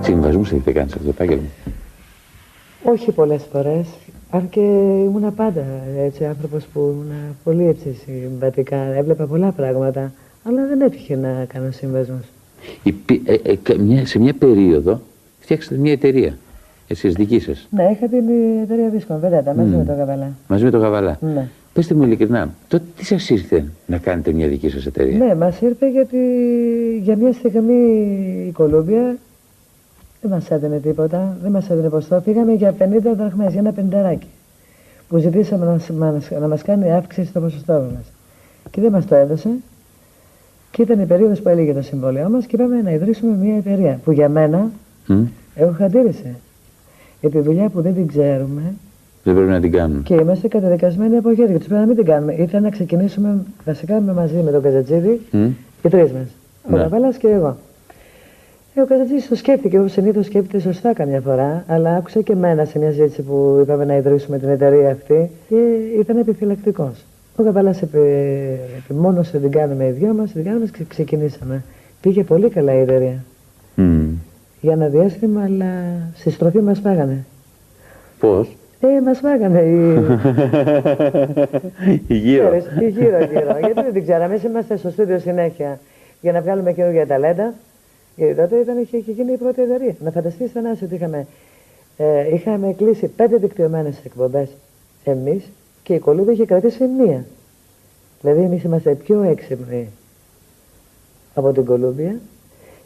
Συμβασμούς 0.00 0.52
έχετε 0.52 0.72
κάνει 0.72 0.88
σε 0.88 0.94
αυτό 0.98 1.06
το 1.12 1.14
επάγγελμα; 1.18 1.48
Όχι 2.82 3.12
πολλές 3.12 3.42
φορές, 3.52 3.86
αν 4.30 4.48
και 4.48 4.60
ήμουν 4.60 5.34
πάντα 5.34 5.64
έτσι 5.98 6.24
άνθρωπος 6.24 6.64
που 6.72 6.80
ήμουν 6.80 7.12
πολύ 7.44 7.66
έτσι 7.66 7.96
συμβατικά, 8.06 8.76
έβλεπα 8.76 9.24
πολλά 9.26 9.50
πράγματα, 9.50 10.12
αλλά 10.44 10.66
δεν 10.66 10.80
έτυχε 10.80 11.16
να 11.16 11.44
κάνω 11.48 11.70
συμβασμούς. 11.70 12.24
Υπή- 12.82 13.28
ε, 13.28 13.34
ε, 13.42 13.56
κα- 13.62 13.78
μια- 13.78 14.06
σε 14.06 14.18
μια 14.18 14.32
περίοδο 14.32 15.00
φτιάξατε 15.40 15.74
μια 15.76 15.92
εταιρεία. 15.92 16.36
Εσείς 16.88 17.14
δική 17.14 17.38
σας; 17.40 17.66
Ναι, 17.70 17.82
είχα 17.82 18.06
την 18.08 18.24
εταιρεία 18.62 18.88
δίσκων, 18.88 19.18
βέβαια, 19.20 19.42
μαζί 19.56 19.68
Μμμ. 19.68 19.76
με 19.78 19.84
τον 19.84 19.96
Καβαλά. 19.96 20.30
Μαζί 20.48 20.64
με 20.64 20.70
τον 20.70 20.80
Γαβαλά. 20.80 21.18
Ναι. 21.34 21.48
Πετε 21.72 21.94
μου 21.94 22.02
ειλικρινά, 22.02 22.50
τότε 22.68 22.84
τι 22.96 23.04
σας 23.04 23.30
ήρθε 23.30 23.64
να 23.86 23.96
κάνετε 23.98 24.32
μια 24.32 24.48
δική 24.48 24.68
σας 24.68 24.86
εταιρεία; 24.86 25.18
Ναι, 25.26 25.34
μας 25.34 25.60
ήρθε 25.60 25.90
γιατί 25.90 26.16
για 27.02 27.16
μια 27.16 27.32
στιγμή 27.32 27.74
η 28.48 28.52
Κολούμπια 28.52 29.16
δεν 30.20 30.30
μας 30.30 30.50
έδινε 30.50 30.78
τίποτα, 30.78 31.36
δεν 31.42 31.50
μας 31.50 31.70
έδινε 31.70 31.88
ποστό. 31.88 32.20
Πήγαμε 32.24 32.52
για 32.52 32.74
50 32.78 33.14
δραχμές, 33.16 33.50
για 33.52 33.60
ένα 33.60 33.72
πενταράκι, 33.72 34.26
που 35.08 35.18
ζητήσαμε 35.18 35.64
να, 35.66 35.78
σ- 35.78 35.90
μας- 35.90 36.30
να 36.40 36.48
μας 36.48 36.62
κάνει 36.62 36.92
αύξηση 36.92 37.26
στο 37.28 37.40
ποσοστό 37.40 37.72
μας. 37.72 38.04
Και 38.70 38.80
δεν 38.80 38.90
μας 38.92 39.06
το 39.06 39.14
έδωσε. 39.14 39.48
Και 40.70 40.82
ήταν 40.82 41.00
η 41.00 41.04
περίοδος 41.06 41.40
που 41.40 41.48
έλεγε 41.48 41.72
το 41.72 41.82
συμβόλαιό 41.82 42.28
μας 42.30 42.46
και 42.46 42.56
είπαμε 42.56 42.82
να 42.82 42.90
ιδρύσουμε 42.90 43.36
μια 43.36 43.56
εταιρεία, 43.56 44.00
που 44.04 44.12
για 44.12 44.28
μένα 44.28 44.70
Μμ, 45.06 45.22
έχω 45.54 45.72
χαντήρισε. 45.72 46.34
Γιατί 47.22 47.38
δουλειά 47.40 47.68
που 47.68 47.80
δεν 47.80 47.94
την 47.94 48.06
ξέρουμε 48.06 48.62
Δεν 49.24 49.34
πρέπει 49.34 49.50
να 49.50 49.60
την 49.60 49.72
κάνουμε. 49.72 50.00
και 50.04 50.14
είμαστε 50.14 50.48
καταδικασμένοι 50.48 51.16
από 51.16 51.34
χέρια. 51.34 51.58
Του 51.58 51.66
πρέπει 51.66 51.80
να 51.80 51.86
μην 51.86 51.96
την 51.96 52.04
κάνουμε. 52.04 52.32
Ήθελα 52.34 52.60
να 52.60 52.70
ξεκινήσουμε 52.70 53.36
βασικά 53.64 54.00
με 54.00 54.12
μαζί 54.12 54.34
με 54.44 54.50
τον 54.50 54.62
Καζατζίδη, 54.62 55.20
Μμ, 55.30 55.44
οι 55.82 55.88
τρεις 55.88 56.10
μας. 56.12 56.26
Ο 56.70 56.76
Ναι. 56.76 56.82
Καβάλας 56.82 57.16
και 57.16 57.28
εγώ. 57.28 57.56
Ε, 58.74 58.80
ο 58.80 58.86
Καζατζίδη 58.86 59.28
το 59.28 59.34
σκέφτηκε, 59.34 59.78
όπως 59.78 59.92
συνήθως 59.92 60.26
σκέφτεται 60.26 60.60
σωστά 60.62 60.92
καμιά 60.92 61.20
φορά, 61.20 61.64
αλλά 61.66 61.94
άκουσα 61.96 62.20
και 62.20 62.32
εμένα 62.32 62.64
σε 62.64 62.78
μια 62.78 62.90
ζήτηση 62.90 63.22
που 63.22 63.58
είπαμε 63.62 63.84
να 63.84 63.96
ιδρύσουμε 63.96 64.38
την 64.38 64.48
εταιρεία 64.48 64.90
αυτή 64.90 65.30
και 65.48 65.56
ήταν 66.00 66.16
επιφυλακτικός. 66.18 67.04
Ο 67.36 67.42
Καβάλας 67.42 67.82
επιμόνωσε 68.78 69.30
να 69.36 69.40
την 69.42 69.50
κάνουμε 69.50 69.86
οι 69.86 69.90
δυο 69.90 70.12
μας, 70.14 70.32
την 70.32 70.44
κάνουμε 70.44 70.66
και 70.78 70.84
ξεκινήσαμε. 70.88 71.62
Πήγε 72.00 72.22
πολύ 72.24 72.48
καλά 72.48 72.74
η 72.74 72.80
εταιρεία. 72.80 73.24
μμ. 73.74 74.08
Για 74.62 74.72
ένα 74.72 74.86
διάστημα, 74.88 75.42
αλλά 75.42 75.72
στη 76.14 76.30
στροφή 76.30 76.58
μας 76.58 76.78
φάγανε. 76.78 77.24
Πώς; 78.18 78.56
Ε, 78.80 79.00
μας 79.00 79.18
φάγανε 79.18 79.60
οι. 79.60 80.00
Γύρω. 82.14 82.48
Ξέρεις, 82.48 82.66
και 82.78 82.86
γύρω 82.86 83.18
γύρω. 83.24 83.58
Γιατί 83.58 83.72
δεν 83.72 83.92
την 83.92 84.02
ξέραμε, 84.02 84.24
εμείς 84.24 84.42
είμαστε 84.42 84.76
στο 84.76 84.90
στούντιο 84.90 85.18
συνέχεια 85.18 85.80
για 86.20 86.32
να 86.32 86.40
βγάλουμε 86.40 86.72
καινούργια 86.72 87.06
ταλέντα. 87.06 87.54
Γιατί 88.16 88.34
τότε 88.34 88.56
ήταν, 88.56 88.78
είχε, 88.78 88.96
είχε 88.96 89.12
γίνει 89.12 89.32
η 89.32 89.36
πρώτη 89.36 89.62
εταιρεία. 89.62 89.94
Να 90.00 90.10
φανταστείς 90.10 90.52
Θανάση 90.52 90.84
ότι 90.84 90.94
είχαμε, 90.94 91.26
ε, 91.96 92.34
είχαμε 92.34 92.72
κλείσει 92.72 93.06
πέντε 93.06 93.36
δικτυωμένες 93.36 93.96
εκπομπές 94.04 94.48
εμείς 95.04 95.44
και 95.82 95.94
η 95.94 95.98
Κολούμπη 95.98 96.32
είχε 96.32 96.44
κρατήσει 96.44 96.84
μία. 96.84 97.24
Δηλαδή 98.20 98.42
εμείς 98.42 98.62
είμαστε 98.62 98.94
πιο 98.94 99.22
έξυπνοι 99.22 99.88
από 101.34 101.52
την 101.52 101.64
Κολούμπια 101.64 102.16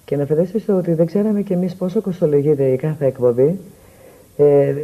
και 0.06 0.16
να 0.16 0.26
φανταστείς 0.26 0.64
το 0.64 0.76
ότι 0.76 0.92
δεν 0.92 1.06
ξέραμε 1.06 1.42
κι 1.42 1.52
εμείς 1.52 1.74
πόσο 1.74 2.00
κοστολογείται 2.00 2.64
η 2.64 2.76
κάθε 2.76 3.06
εκπομπή. 3.06 3.58
Ε, 4.36 4.74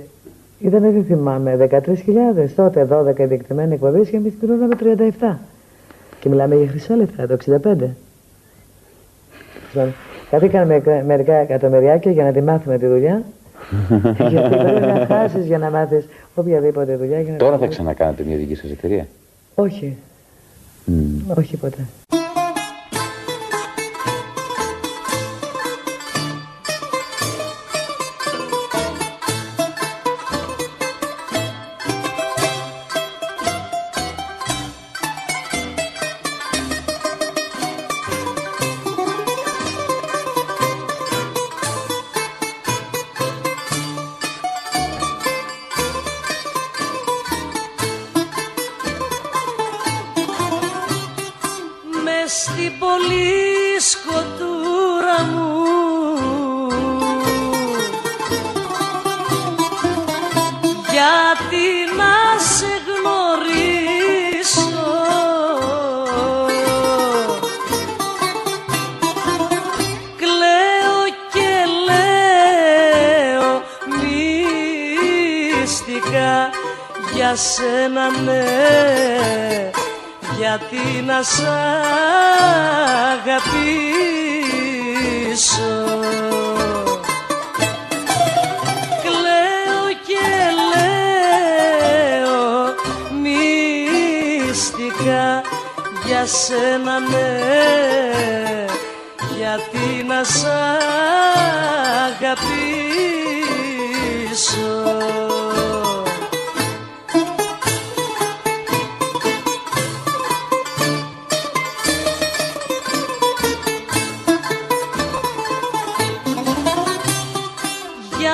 ήταν, 0.61 0.81
δεν 0.83 1.05
θυμάμαι, 1.05 1.57
13.000 1.57 2.51
τότε, 2.57 2.87
12 2.91 3.27
διεκτημένοι 3.29 3.75
εκπομπές 3.75 4.09
και 4.09 4.17
εμείς 4.17 4.33
πληρώναμε 4.41 4.75
37. 5.21 5.37
Και 6.21 6.29
μιλάμε 6.29 6.55
για 6.57 6.67
χρυσά 6.69 6.97
λεφτά, 6.97 7.27
το 7.27 7.33
65. 7.33 7.97
Λοιπόν, 9.75 9.93
Καθήκαμε 10.31 10.83
με- 10.85 11.05
μερικά 11.07 11.35
εκατομμυριάκια 11.35 12.11
για 12.13 12.25
να 12.25 12.33
τη 12.33 12.41
μάθουμε 12.43 12.79
τη 12.79 12.87
δουλειά. 12.87 13.23
Γιατί 14.31 14.57
πρέπει 14.57 14.81
να 14.81 15.07
χάσεις 15.07 15.47
για 15.47 15.59
να 15.59 15.71
μάθεις 15.71 16.07
οποιαδήποτε 16.35 16.97
δουλειά. 16.97 17.21
Για 17.21 17.33
να 17.33 17.39
Τώρα 17.39 17.51
τη 17.53 17.57
θα 17.59 17.65
μάθεις. 17.65 17.77
ξανακάνετε 17.77 18.23
μια 18.25 18.37
δική 18.37 18.55
σας 18.55 18.71
εταιρεία. 18.71 19.07
Όχι, 19.55 19.97
Μμ. 20.85 21.31
όχι 21.39 21.57
ποτέ. 21.57 21.87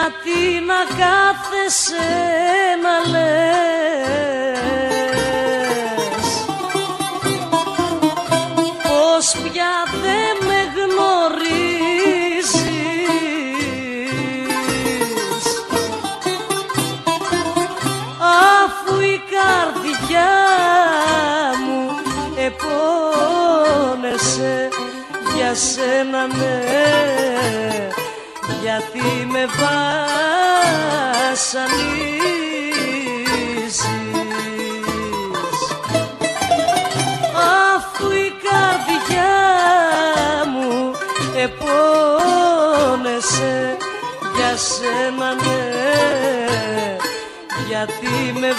Γιατί 0.09 0.65
να 0.65 0.81
κάθεσαι 0.99 2.07
να 2.83 3.11
λες 3.11 3.78
γιατί 28.99 29.27
με 29.27 29.47
βασανίζεις 29.47 29.79
αφού 37.35 38.11
η 38.11 38.33
καρδιά 38.43 39.39
μου 40.53 40.93
επώνεσαι 41.45 42.77
για 44.37 44.57
σένα 44.57 45.35
ναι. 45.35 46.97
Γιατί 47.69 48.17
με 48.41 48.51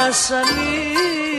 βασανίζεις 0.00 1.29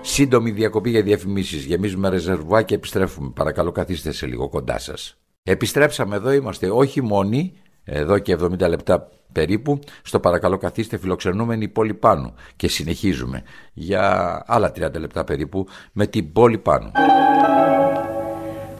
Σύντομη 0.00 0.50
διακοπή 0.50 0.90
για 0.90 1.02
διαφημίσεις. 1.02 1.64
Γεμίζουμε 1.64 2.08
ρεζερβουά 2.08 2.62
και 2.62 2.74
επιστρέφουμε. 2.74 3.30
Παρακαλώ, 3.34 3.72
καθίστε 3.72 4.12
σε 4.12 4.26
λίγο 4.26 4.48
κοντά 4.48 4.78
σας. 4.78 5.16
Επιστρέψαμε 5.42 6.16
εδώ, 6.16 6.32
είμαστε 6.32 6.70
όχι 6.70 7.02
μόνοι, 7.02 7.52
εδώ 7.84 8.18
και 8.18 8.36
70 8.40 8.68
λεπτά 8.68 9.08
περίπου, 9.32 9.78
στο 10.02 10.20
παρακαλώ 10.20 10.56
καθίστε 10.56 10.98
φιλοξενούμενη 10.98 11.68
πόλη 11.68 11.94
πάνω. 11.94 12.34
Και 12.56 12.68
συνεχίζουμε 12.68 13.42
για 13.72 14.42
άλλα 14.46 14.72
30 14.76 14.98
λεπτά 14.98 15.24
περίπου 15.24 15.66
με 15.92 16.06
την 16.06 16.32
πόλη 16.32 16.58
πάνω. 16.58 16.92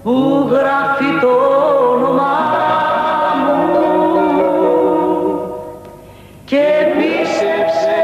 Που 0.05 0.49
γράφει 0.51 1.21
το 1.21 1.33
όνομά 1.93 2.37
μου 3.45 3.63
και 6.45 6.65
πίστεψε 6.97 8.03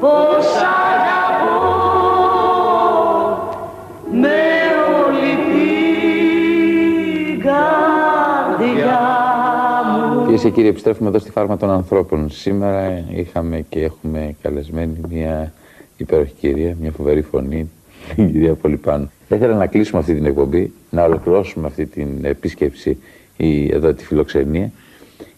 πως 0.00 0.46
αγαπώ 0.84 1.60
με 4.10 4.42
όλη 5.04 5.32
την 5.52 7.40
καρδιά 7.40 9.00
μου. 9.92 10.24
Κυρίες 10.24 10.42
και 10.42 10.50
κύριοι, 10.50 10.68
επιστρέφουμε 10.68 11.08
εδώ 11.08 11.18
στη 11.18 11.30
φάρμα 11.30 11.56
των 11.56 11.70
ανθρώπων. 11.70 12.30
Σήμερα 12.30 13.04
είχαμε 13.14 13.64
και 13.68 13.82
έχουμε 13.82 14.34
καλεσμένη 14.42 15.00
μια 15.08 15.52
υπέροχη 15.96 16.32
κυρία, 16.40 16.76
μια 16.80 16.90
φοβερή 16.90 17.22
φωνή, 17.22 17.70
την 18.14 18.32
κυρία 18.32 18.54
Πολυπάνου. 18.54 19.10
Θα 19.28 19.36
ήθελα 19.36 19.54
να 19.54 19.66
κλείσουμε 19.66 20.00
αυτή 20.00 20.14
την 20.14 20.24
εκπομπή, 20.24 20.72
να 20.90 21.04
ολοκληρώσουμε 21.04 21.66
αυτή 21.66 21.86
την 21.86 22.08
επίσκεψη 22.22 22.98
ή 23.36 23.74
εδώ 23.74 23.92
τη 23.92 24.04
φιλοξενία, 24.04 24.70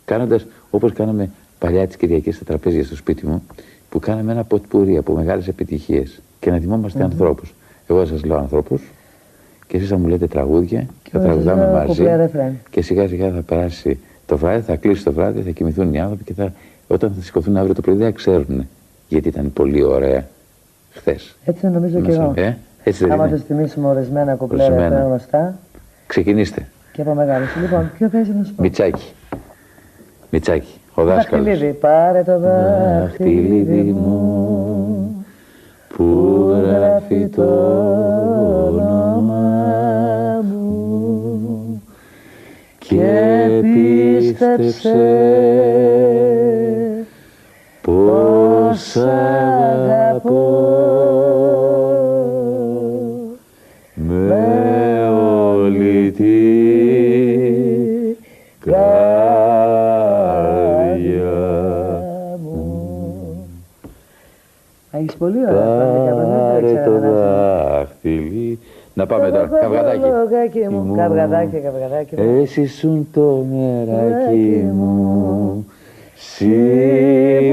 κάνοντας 0.04 0.46
όπως 0.70 0.92
κάναμε 0.92 1.30
παλιά 1.58 1.86
τις 1.86 1.96
Κυριακές 1.96 2.34
στα 2.34 2.44
τραπέζια 2.44 2.84
στο 2.84 2.96
σπίτι 2.96 3.26
μου, 3.26 3.42
που 3.90 3.98
κάναμε 3.98 4.32
ένα 4.32 4.44
ποτπουρί 4.44 4.96
από 4.96 5.12
μεγάλες 5.12 5.48
επιτυχίες 5.48 6.20
και 6.40 6.50
να 6.50 6.58
θυμόμαστε 6.58 7.02
ανθρώπους. 7.02 7.54
Εγώ 7.86 8.04
σας 8.04 8.24
λέω 8.24 8.36
ανθρώπους 8.36 8.82
και 9.66 9.76
εσείς 9.76 9.88
θα 9.88 9.98
μου 9.98 10.06
λέτε 10.06 10.26
τραγούδια 10.26 10.86
και 11.02 11.10
θα 11.10 11.18
εγώ 11.18 11.26
σας 11.26 11.44
τραγουδάμε 11.44 11.72
λέω 11.72 11.72
μαζί. 11.72 11.86
κουπλέ 11.86 12.16
ρεφρέν. 12.16 12.58
Και 12.70 12.82
σιγά 12.82 13.08
σιγά 13.08 13.30
θα 13.30 13.42
περάσει 13.42 13.98
το 14.26 14.36
βράδυ, 14.36 14.62
θα 14.62 14.76
κλείσει 14.76 15.04
το 15.04 15.12
βράδυ, 15.12 15.40
θα 15.40 15.50
κοιμηθούν 15.50 15.94
οι 15.94 16.00
άνθρωποι 16.00 16.24
και 16.24 16.32
θα, 16.32 16.52
όταν 16.88 17.12
θα 17.16 17.22
σηκωθούν 17.22 17.56
αύριο 17.56 17.74
το 17.74 17.80
πρωί 17.80 17.94
δεν 17.94 18.06
θα 18.06 18.12
ξέρουν 18.12 18.68
γιατί 19.08 19.28
ήταν 19.28 19.52
πολύ 19.52 19.82
ωραία 19.82 20.28
χθες. 20.90 21.36
Έτσι 21.44 21.66
νομίζω 21.66 22.00
και 22.00 22.12
εγώ. 22.12 22.32
Ε, 22.36 22.56
έτσι 22.88 23.04
δεν 23.04 23.12
Άμα 23.12 23.26
είναι. 23.26 23.36
τους 23.36 23.44
θυμίσουμε 23.46 23.88
ορισμένα 23.88 24.34
κουπλέ 24.34 24.62
Ορισμένα. 24.62 24.88
ρεφρέν 24.88 25.06
γνωστά 25.08 25.58
Ξεκινήστε. 26.06 26.66
και 26.92 27.00
από 27.02 27.14
μεγάλους. 27.14 27.56
Λοιπόν, 27.60 27.90
ποιο 27.98 28.08
θα 28.08 28.18
ήθελα 28.18 28.38
να 28.38 28.44
σου 28.44 28.54
πω; 28.54 28.62
Μιτσάκι. 28.62 29.12
Μιτσάκι. 30.30 30.80
Ο 30.94 31.02
Το 31.02 31.04
δάσκαλος. 31.04 31.44
δαχτυλίδι, 31.46 31.72
πάρε 31.72 32.22
το 32.22 32.38
Δαχτυλίδι 32.38 33.00
δαχτυλίδι 33.02 33.92
μου 33.92 34.00
μου 34.00 35.26
που 35.96 36.04
γράφει 36.66 37.26
το 37.26 37.42
όνομα 38.66 40.42
μου 40.42 41.82
και 42.78 43.48
πίστεψε 43.62 44.90
πως 47.80 48.96
αγαπώ 48.96 49.85
Πολύ 65.18 65.36
ωραία. 65.48 65.62
πραγματικά, 65.62 66.14
δεν 66.16 66.26
τα 66.26 66.38
Πάρε 66.52 66.66
ήξερα 66.66 66.84
το 66.84 66.90
να 66.90 66.98
σου. 66.98 67.12
δάχτυλι. 67.14 68.58
Να 68.94 69.06
πάμε 69.06 69.30
τώρα. 69.30 69.46
Καυγαδάκι. 69.60 70.00
Καυγαδάκι 70.00 70.68
μου. 70.70 70.94
Καυγαδάκι, 70.96 71.56
καυγαδάκι 71.56 72.14
μου. 72.20 72.40
Εσύ 72.42 72.66
σου 72.66 73.06
το 73.12 73.44
μεράκι 73.50 73.92
Μεράκι 73.92 74.70
μου. 74.74 75.66
Σι 76.14 76.54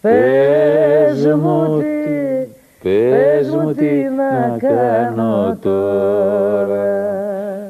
Πες 0.00 1.26
μου 1.26 1.78
τι, 1.78 2.88
πες 2.88 3.48
μου 3.50 3.72
τι 3.72 3.90
να 4.16 4.56
κάνω 4.58 5.56
τώρα. 5.60 6.84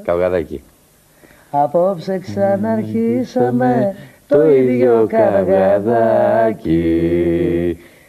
Καυγαδάκι. 0.05 0.63
Απόψε 1.55 2.19
ξαναρχίσαμε 2.19 3.95
το 4.29 4.51
ίδιο 4.51 5.07
καυγαδάκι. 5.09 6.79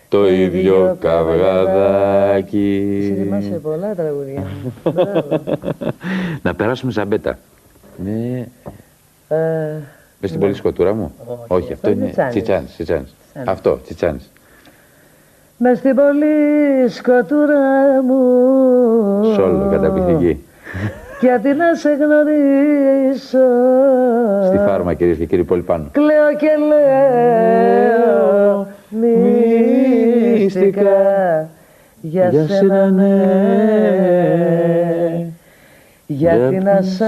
Το 0.09 0.29
ίδιο 0.29 0.85
Εσύ 0.85 0.97
καυγαδάκι. 0.99 3.13
θυμάσαι 3.17 3.59
πολλά 3.61 3.95
τραγούδια. 3.95 4.43
Μπράβο. 4.83 5.41
Να 6.43 6.55
περάσουμε 6.55 6.91
ζαμπέτα. 6.91 7.37
Ναι. 8.03 8.45
Ε, 9.27 9.37
Μες 10.19 10.29
στην 10.29 10.39
πολύ 10.39 10.53
σκοτούρα 10.53 10.93
μου. 10.93 11.11
Όχι, 11.47 11.73
αυτό 11.73 11.73
αυτό 11.73 11.89
είναι 11.89 11.97
είναι 11.99 12.05
τσιτσάνης. 12.05 12.31
τσιτσάνης. 12.33 12.71
τσιτσάνης. 12.73 13.13
Τσιτσάνης. 13.23 13.49
Αυτό, 13.49 13.79
τσιτσάνης. 13.83 14.29
Μες 15.57 15.77
στην 15.77 15.95
πολύ 15.95 16.25
σκοτούρα 16.89 17.61
μου 18.03 19.33
Σόλο, 19.33 19.67
καταπληκτική. 19.71 20.43
Γιατί 21.23 21.53
να 21.53 21.75
σε 21.75 21.89
γνωρίσω 21.89 23.37
Στη 24.47 24.57
φάρμα 24.57 24.93
κυρίες 24.93 25.17
και 25.17 25.25
κύριοι 25.25 25.43
πολύ 25.43 25.61
πάνω. 25.61 25.85
Κλαίω 25.91 26.35
και 26.37 26.49
λέω 26.69 28.67
μυστικά 30.39 31.49
Για 32.01 32.29
Για 32.29 32.47
σένα 32.47 32.55
σένα 32.55 32.89
ναι. 32.89 33.03
Για 36.05 36.35
Γιατί 36.35 36.55
να 36.55 36.73
να 36.73 36.81
σ' 36.81 36.95
σ' 36.95 37.01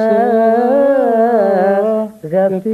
αγαπήσω 2.26 2.74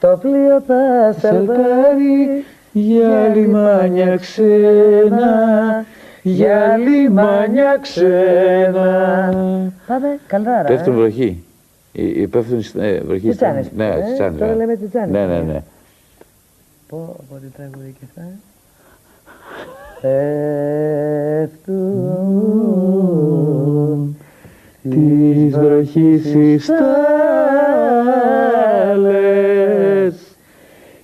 Το 0.00 0.18
πλοίο 0.20 0.62
θα 0.66 1.14
σαλπάρει 1.20 2.44
για 2.72 3.32
λιμάνια 3.34 4.16
ξένα, 4.16 5.84
για 6.22 6.76
λιμάνια 6.76 7.78
ξένα. 7.80 9.32
Πάμε, 9.86 10.18
καλδάρα 10.26 10.68
Πέφτουν 10.68 10.92
ε. 10.92 10.96
βροχή. 10.96 11.44
Οι- 11.92 12.20
οι 12.20 12.26
Πέφτουν 12.26 12.64
ε, 12.82 13.00
βροχή. 13.00 13.28
Τσιτσάνες, 13.28 13.64
στην- 13.66 13.78
Ναι, 13.78 13.86
ε, 13.86 14.00
τσιτσάνες, 14.02 14.38
τώρα 14.38 14.50
ναι. 14.52 14.56
λέμε 14.58 14.76
τσιτσάνες. 14.76 15.10
Ναι, 15.10 15.26
ναι, 15.26 15.40
ναι. 15.40 15.62
Πω, 16.88 17.16
πω 17.28 17.36
τι 17.36 17.46
τραγούδι 17.56 17.94
και 18.00 18.04
αυτά. 18.08 18.22
Πέφτουν 23.20 24.16
Της 24.90 25.58
βροχής 25.58 26.24
οι 26.34 26.58
στάλες 28.90 30.14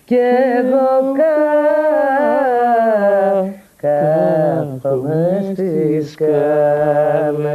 και 0.04 0.32
σκάλες. 6.10 7.46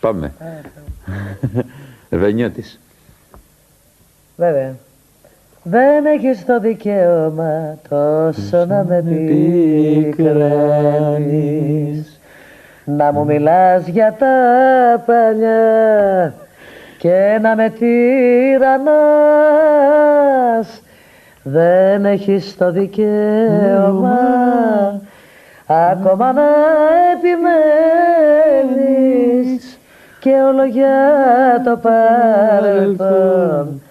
Πάμε. 0.00 0.32
Βενιώτης. 2.10 2.80
Βέβαια. 4.36 4.74
Δεν 5.62 6.06
έχεις 6.06 6.44
το 6.44 6.60
δικαίωμα 6.60 7.78
τόσο 7.88 8.64
να 8.64 8.84
με 8.88 9.02
πικραίνεις 10.06 10.60
Να 12.84 13.12
μου 13.12 13.24
μιλάς 13.24 13.86
για 13.86 14.16
τα 14.18 14.26
παλιά 15.06 16.34
και 16.98 17.38
να 17.42 17.56
με 17.56 17.70
τυραννάς 17.78 18.92
Δεν 21.42 22.04
έχεις 22.04 22.56
το 22.56 22.72
δικαίωμα 22.72 24.18
ακόμα 25.66 26.32
να 26.32 26.42
επιμένεις 28.70 29.78
και 30.20 30.30
όλο 30.30 30.64
για 30.64 31.62
το 31.64 31.76
παρελθόν. 32.56 33.82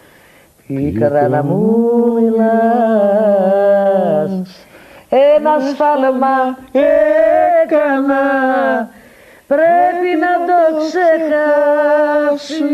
Πίκρα 0.67 1.27
να 1.27 1.43
μου 1.43 2.13
μιλάς. 2.13 3.19
Ένα 5.09 5.59
σφάλμα 5.59 6.57
έκανα. 7.63 8.25
Πρέπει 9.47 10.15
να 10.19 10.31
το 10.45 10.59
ξεχάσεις 10.77 12.69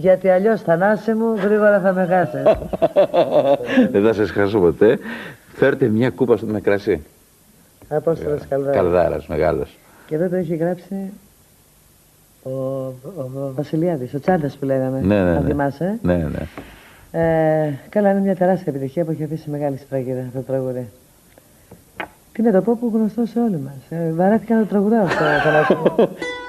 γιατί 0.00 0.28
αλλιώς 0.28 0.60
θανάση 0.62 1.14
μου 1.14 1.34
γρήγορα 1.34 1.80
θα 1.80 1.92
με 1.92 2.06
χάσεις 2.10 2.42
Δεν 3.92 4.02
θα 4.02 4.12
σας 4.12 4.30
χάσω 4.30 4.58
ποτέ. 4.58 4.98
Φέρτε 5.54 5.86
μια 5.86 6.10
κούπα 6.10 6.36
στο 6.36 6.46
με 6.46 6.60
κρασί. 6.60 7.02
Απόστολος 7.90 8.40
Καλδάρης 8.48 8.76
Καλδάρας 8.80 9.26
μεγάλος. 9.26 9.78
και 10.06 10.14
εδώ 10.14 10.28
το 10.28 10.36
έχει 10.36 10.56
γράψει 10.56 10.94
ο, 12.42 12.50
ο, 12.50 12.92
ο 13.16 13.52
Βασιλιάδης, 13.54 14.14
ο 14.14 14.20
Τσάντας 14.20 14.56
που 14.56 14.64
λέγαμε 14.64 15.00
Ναι, 15.00 15.22
ναι, 15.22 15.30
αν 15.30 15.42
ναι. 15.42 15.48
θυμάσαι 15.48 15.98
Ναι, 16.02 16.16
ναι. 16.16 16.46
Ε, 17.12 17.72
καλά, 17.88 18.10
είναι 18.10 18.20
μια 18.20 18.36
τεράστια 18.36 18.72
επιτυχία 18.72 19.04
που 19.04 19.10
έχει 19.10 19.24
αφήσει 19.24 19.50
μεγάλη 19.50 19.76
σφραγίδα 19.76 20.20
αυτό 20.20 20.38
το 20.38 20.44
τραγούδι. 20.44 20.88
Τι 22.32 22.42
να 22.42 22.52
το 22.52 22.60
πω 22.62 22.76
που 22.80 22.90
γνωστό 22.94 23.26
σε 23.26 23.40
όλοι 23.40 23.56
μας. 23.58 23.98
Ε, 24.00 24.12
βαρέθηκα 24.12 24.54
να 24.54 24.60
το 24.60 24.66
τραγουδάω 24.66 25.04
αυτό. 25.04 26.08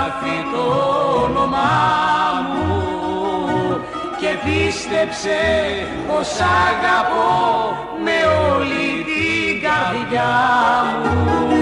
γράφει 0.00 0.44
το 0.52 0.64
όνομά 1.24 1.68
μου 2.52 3.80
και 4.20 4.30
πίστεψε 4.44 5.38
πως 6.08 6.28
αγαπώ 6.40 7.76
με 8.04 8.18
όλη 8.52 9.04
την 9.08 9.62
καρδιά 9.62 10.32
μου 11.02 11.59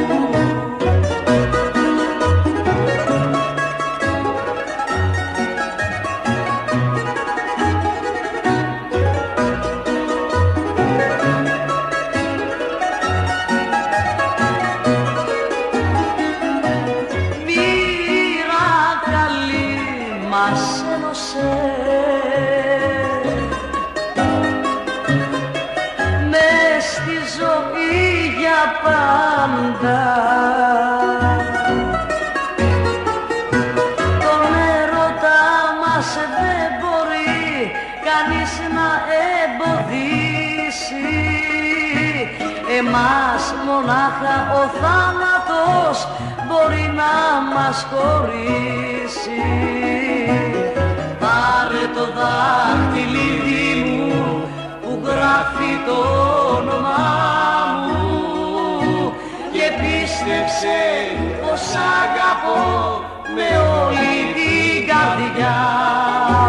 αγαπώ 62.38 63.00
με 63.34 63.48
όλη 63.58 64.16
την 64.38 64.86
καρδιά 64.86 65.56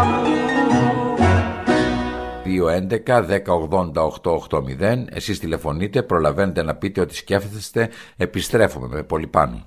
μου. 0.10 0.28
211-1080-880 4.50 5.06
Εσείς 5.10 5.40
τηλεφωνείτε, 5.40 6.04
προλαβαίνετε 6.04 6.64
να 6.64 6.76
πείτε 6.76 7.02
ότι 7.02 7.16
σκέφτεστε. 7.16 7.90
Επιστρέφουμε 8.18 8.88
με 8.88 9.04
πολύ 9.04 9.28
πάνω 9.28 9.66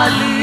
Salí 0.00 0.39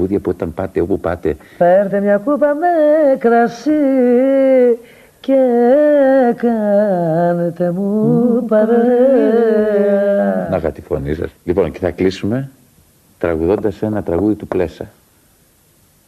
τραγούδια 0.00 0.18
που 0.20 0.30
όταν 0.30 0.54
πάτε 0.54 0.80
όπου 0.80 1.00
πάτε 1.00 1.36
Φέρτε 1.56 2.00
μια 2.00 2.16
κούπα 2.16 2.54
με 2.54 2.66
κρασί 3.18 3.70
και 5.20 5.36
κάνετε 6.36 7.70
μου 7.70 8.44
παρέα. 8.48 8.78
να 10.50 10.56
είχα 10.56 10.70
τη 10.70 10.80
φωνή 10.80 11.14
σας. 11.14 11.30
Λοιπόν, 11.44 11.70
και 11.70 11.78
θα 11.78 11.90
κλείσουμε 11.90 12.50
τραγουδώντας 13.18 13.82
ένα 13.82 14.02
τραγούδι 14.02 14.34
του 14.34 14.46
Πλέσα. 14.46 14.86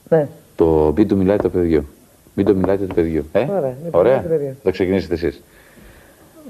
Ναι. 0.08 0.26
Το 0.56 0.92
μην 0.96 1.08
του 1.08 1.16
μιλάει 1.16 1.36
το 1.36 1.48
παιδιό. 1.48 1.84
Μην 2.34 2.46
το 2.46 2.54
μιλάτε 2.54 2.84
το 2.86 2.94
παιδιό. 2.94 3.24
Ε; 3.32 3.38
Ωραία, 3.40 3.74
μην 3.82 3.90
το 3.92 3.98
Ωραία. 3.98 4.12
μιλάει 4.12 4.22
το 4.22 4.28
παιδιό. 4.28 4.54
Θα 4.62 4.70
ξεκινήσετε 4.70 5.14
εσείς. 5.14 5.42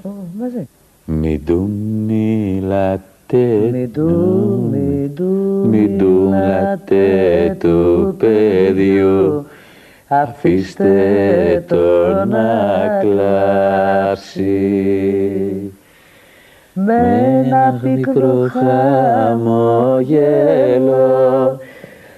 Ω, 0.03 0.09
Μαζί. 0.39 0.67
Μην 1.05 1.45
του 1.45 1.69
μιλάτε 2.05 3.37
Μην 3.37 3.71
του, 3.71 3.71
μην 3.71 3.91
του, 3.93 4.69
Μην 5.03 5.15
του 5.17 5.67
μιλάτε 5.69 7.57
του 7.59 8.15
παιδιού 8.17 9.45
Αφήστε 10.07 11.63
το 11.67 12.25
να 12.25 12.87
κλάψει. 13.01 14.43
Με 16.73 16.93
ένα 17.45 17.79
πικρό 17.81 18.49
χαμόγελο 19.33 19.83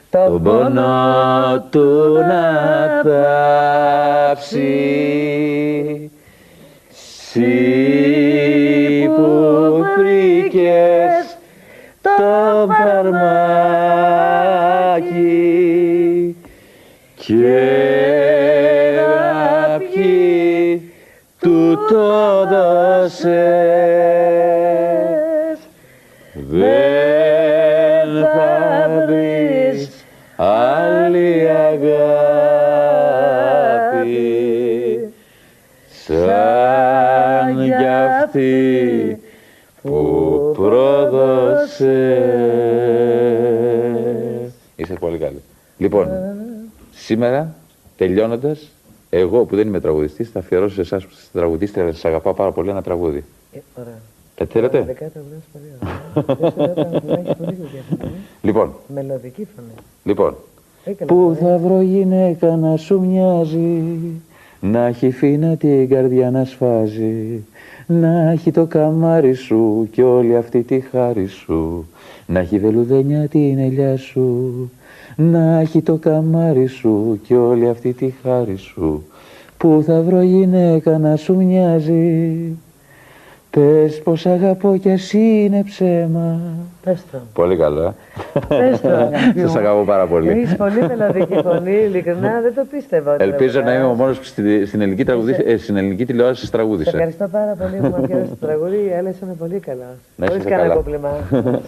τον 0.09 0.43
πόνο 0.43 1.65
του 1.69 2.13
να 2.13 3.01
θάψει 3.03 4.71
Συ 7.29 7.41
που 9.15 9.29
βρήκες 9.97 11.14
το 11.14 11.14
φαρμάκι 12.85 13.95
και 17.15 17.61
να 18.95 19.77
πιει 19.77 20.91
του 21.39 21.77
το 21.89 22.45
δώσες 22.45 23.35
δεν 26.33 28.09
θα 28.33 28.53
βρεις 29.07 29.79
άλλη 30.35 31.49
αγάπη 31.49 32.03
σαν 36.05 37.55
κι 37.55 37.87
αυτή 38.21 39.19
που 39.81 40.51
πρόδωσες. 40.55 42.34
Είσαι 45.07 45.17
πολύ 45.17 45.17
καλή. 45.17 45.41
Λοιπόν, 45.77 46.07
σήμερα 46.93 47.55
τελειώνοντας, 47.97 48.71
εγώ 49.09 49.43
που 49.45 49.55
δεν 49.55 49.67
είμαι 49.67 49.79
τραγουδιστής 49.79 50.29
θα 50.29 50.39
αφιερώσω 50.39 50.75
σε 50.75 50.81
εσάς 50.81 51.03
που 51.05 51.09
είστε 51.13 51.39
τραγουδίστρια, 51.39 51.91
σας 51.91 52.05
αγαπάω 52.05 52.33
πάρα 52.33 52.51
πολύ 52.51 52.69
ένα 52.69 52.81
τραγούδι. 52.81 53.23
Ε, 53.53 53.57
ωραία. 53.79 53.99
Τα 54.35 54.45
θέλετε; 54.45 54.81
Δεκάτα 54.81 55.19
βρες 55.29 55.43
πολύ 55.51 55.65
ωραία. 55.81 56.35
Δεν 56.37 56.51
σου 56.51 56.57
λέω, 56.57 56.73
τα 56.73 57.13
έχεις 57.19 57.35
πολύ 57.37 57.57
ωραία. 57.99 58.11
Λοιπόν, 58.41 58.73
Μελωδική 58.93 59.47
φωνή. 59.55 59.67
λοιπόν, 60.03 60.35
Όχι 60.85 60.95
καλά 60.95 61.11
Πού 61.13 61.35
φωνή. 61.35 61.35
θα 61.51 61.57
βρω 61.57 61.81
γυναίκα 61.81 62.55
να 62.55 62.77
σου 62.77 63.01
μοιάζει 63.01 63.83
Να 64.59 64.85
έχει 64.85 65.11
φίνα 65.11 65.55
την 65.55 65.89
καρδιά 65.89 66.31
να 66.31 66.45
σφάζει 66.45 67.43
Να 67.87 68.31
έχει 68.31 68.51
το 68.51 68.65
καμάρι 68.65 69.33
σου 69.33 69.87
και 69.91 70.03
όλη 70.03 70.35
αυτή 70.35 70.61
τη 70.63 70.79
χάρη 70.79 71.27
σου 71.27 71.87
Να 72.25 72.39
έχει 72.39 72.59
βελουδένια 72.59 73.27
την 73.27 73.59
ελιά 73.59 73.97
σου 73.97 74.71
Να 75.15 75.59
έχει 75.59 75.81
το 75.81 75.95
καμάρι 75.95 76.65
σου 76.65 77.19
και 77.23 77.35
όλη 77.35 77.69
αυτή 77.69 77.93
τη 77.93 78.13
χάρη 78.23 78.55
σου. 78.55 79.03
Πού 79.57 79.83
θα 79.85 80.01
βρω 80.01 80.21
γυναίκα 80.21 80.97
να 80.97 81.15
σου 81.15 81.35
μοιάζει 81.35 82.57
Πες 83.59 84.01
πως 84.03 84.25
αγαπώ 84.25 84.77
κι 84.81 84.89
εσύ 84.89 85.17
είναι 85.43 85.63
ψέμα 85.63 86.39
Πες 86.83 87.03
το. 87.11 87.17
Πολύ 87.33 87.57
καλό, 87.57 87.81
ε. 87.81 87.93
Πες 88.47 88.81
το, 88.81 88.89
αγαπητή 88.89 89.39
Σας 89.39 89.51
μου. 89.53 89.59
αγαπώ 89.59 89.83
πάρα 89.83 90.05
πολύ. 90.07 90.29
Έχεις 90.29 90.55
πολύ 90.55 90.79
μελωδική 90.87 91.33
φωνή, 91.43 91.71
ειλικρινά 91.85 92.41
δεν 92.41 92.53
το 92.55 92.65
πίστευα. 92.71 93.13
ότι 93.13 93.23
Ελπίζω 93.23 93.59
θα 93.59 93.65
να 93.65 93.71
είμαι 93.73 93.79
ο 93.79 93.81
περάσει. 93.83 94.01
μόνος 94.01 94.17
που 94.17 94.23
στη- 94.23 94.65
στην 94.65 94.81
ελληνική, 94.81 95.03
τραγουδί- 95.03 95.47
ε, 95.47 95.57
στην 95.57 95.77
ελληνική 95.77 96.05
τηλεόραση 96.05 96.39
σας 96.39 96.49
Σε 96.49 96.55
τραγούδισα. 96.55 96.89
ευχαριστώ 96.93 97.27
πάρα 97.31 97.55
πολύ 97.55 97.75
που 97.81 97.85
μου 97.87 98.03
αφιέρωσες 98.03 98.29
το 98.39 98.45
τραγούδι. 98.45 98.75
Οι 98.75 98.93
άλλες 98.97 99.15
είναι 99.23 99.35
πολύ 99.39 99.59
καλά. 99.59 99.85
Να 100.15 100.25
Χωρίς 100.25 100.37
είστε 100.43 100.49
κανένα 100.55 100.69
καλά. 100.69 100.81
κομπλιμά. 100.81 101.17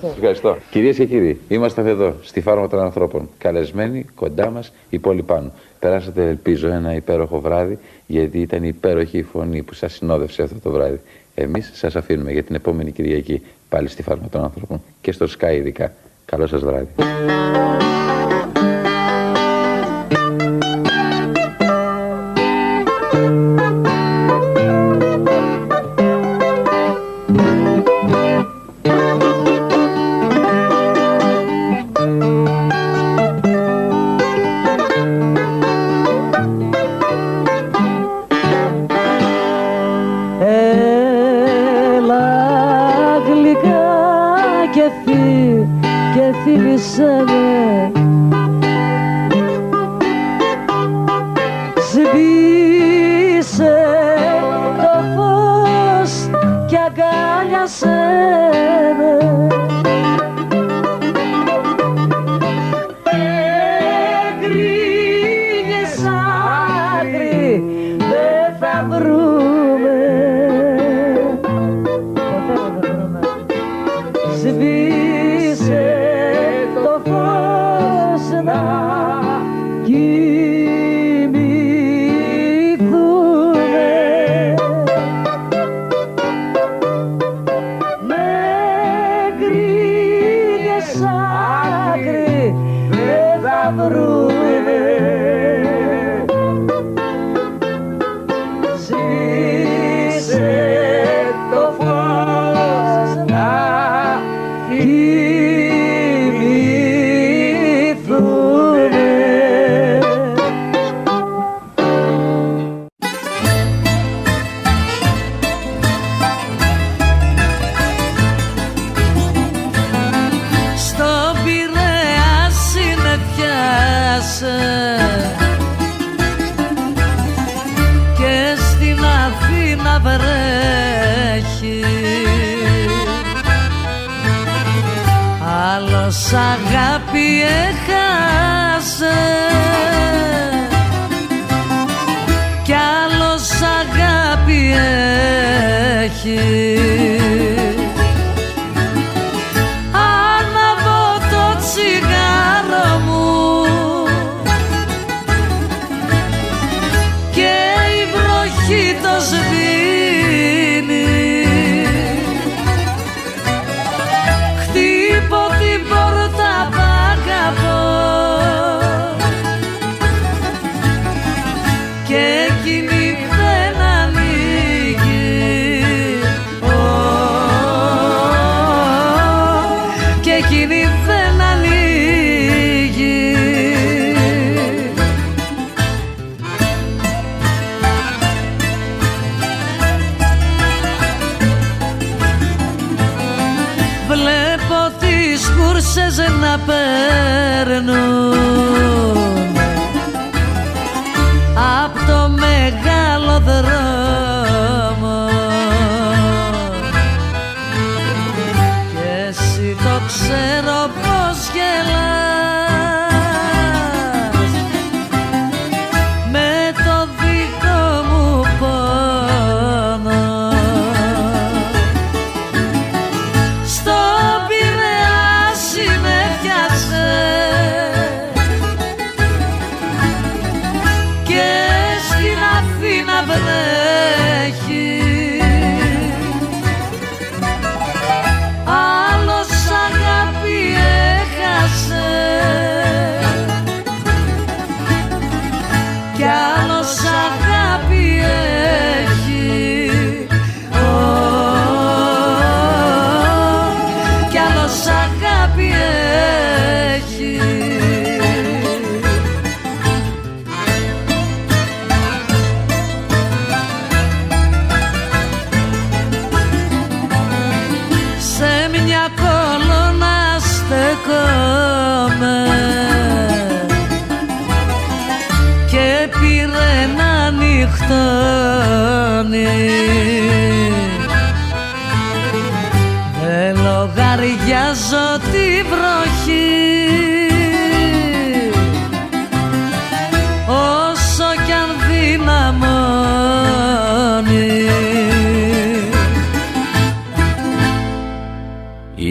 Σας 0.02 0.12
ευχαριστώ. 0.16 0.56
Κυρίες 0.72 0.96
και 0.96 1.06
κύριοι, 1.06 1.40
είμαστε 1.48 1.90
εδώ 1.90 2.14
στη 2.22 2.42
φάρμα 2.42 2.68
των 2.68 2.80
ανθρώπων. 2.80 3.30
Καλεσμένοι 3.38 4.06
κοντά 4.16 4.50
μας 4.50 4.74
η 4.90 5.00
πόλη 5.00 5.22
πάνω. 5.22 5.52
Περάσατε, 5.80 6.28
ελπίζω, 6.28 6.68
ένα 6.68 6.94
υπέροχο 6.96 7.40
βράδυ, 7.40 7.78
γιατί 8.06 8.40
ήταν 8.40 8.64
υπέροχη 8.64 9.18
η 9.18 9.24
φωνή 9.24 9.62
που 9.64 9.74
σας 9.74 9.94
συνόδευσε 9.94 10.42
αυτό 10.42 10.56
το 10.64 10.70
βράδυ. 10.72 11.00
Εμείς 11.40 11.72
σας 11.74 11.96
αφήνουμε 11.96 12.32
για 12.32 12.44
την 12.44 12.56
επόμενη 12.56 12.92
Κυριακή 12.92 13.42
πάλι 13.70 13.88
στη 13.88 14.04
φάρμα 14.04 14.30
των 14.30 14.44
ανθρώπων 14.44 14.82
και 15.02 15.12
στο 15.12 15.26
Sky 15.40 15.54
ειδικά. 15.54 15.94
Καλό 16.26 16.48
σας 16.48 16.62
βράδυ. 16.62 16.88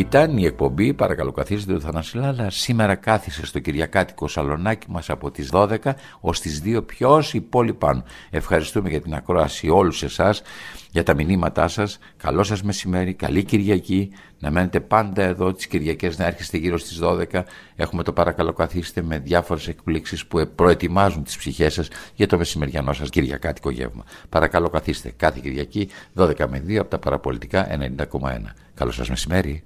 Ήταν 0.06 0.36
η 0.36 0.44
εκπομπή, 0.44 0.94
παρακαλώ 0.94 1.32
καθίστε 1.32 1.72
του 1.72 1.80
Θανασιλάλα, 1.80 2.50
σήμερα 2.50 2.94
κάθισε 2.94 3.46
στο 3.46 3.58
Κυριακάτικο 3.58 4.28
σαλονάκι 4.28 4.86
μας 4.90 5.10
από 5.10 5.30
τις 5.30 5.50
12 5.52 5.76
ως 6.20 6.40
τις 6.40 6.62
2 6.64 6.82
ποιος 6.86 7.34
υπόλοιπαν. 7.34 8.04
Ευχαριστούμε 8.30 8.88
για 8.88 9.00
την 9.00 9.14
ακρόαση 9.14 9.68
όλους 9.68 10.02
εσάς, 10.02 10.42
για 10.90 11.02
τα 11.02 11.14
μηνύματά 11.14 11.68
σας. 11.68 11.98
Καλό 12.16 12.42
σας 12.42 12.62
μεσημέρι, 12.62 13.14
καλή 13.14 13.44
Κυριακή, 13.44 14.10
να 14.38 14.50
μένετε 14.50 14.80
πάντα 14.80 15.22
εδώ 15.22 15.52
τις 15.52 15.66
Κυριακές, 15.66 16.18
να 16.18 16.24
έρχεστε 16.26 16.56
γύρω 16.56 16.78
στις 16.78 16.98
12. 16.98 17.44
Έχουμε 17.76 18.02
το 18.02 18.12
παρακαλώ 18.12 18.52
καθίστε 18.52 19.02
με 19.02 19.18
διάφορες 19.18 19.68
εκπλήξεις 19.68 20.26
που 20.26 20.48
προετοιμάζουν 20.54 21.22
τις 21.22 21.36
ψυχές 21.36 21.74
σας 21.74 21.88
για 22.14 22.26
το 22.26 22.38
μεσημεριανό 22.38 22.92
σας 22.92 23.08
Κυριακάτικο 23.10 23.70
γεύμα. 23.70 24.04
Παρακαλώ 24.28 24.68
καθίστε 24.68 25.12
κάθε 25.16 25.38
Κυριακή 25.42 25.88
12 26.14 26.48
με 26.48 26.62
2 26.66 26.76
από 26.76 26.90
τα 26.90 26.98
παραπολιτικά 26.98 27.66
90,1. 27.70 28.54
Καλό 28.74 28.90
σας 28.90 29.08
μεσημέρι. 29.08 29.64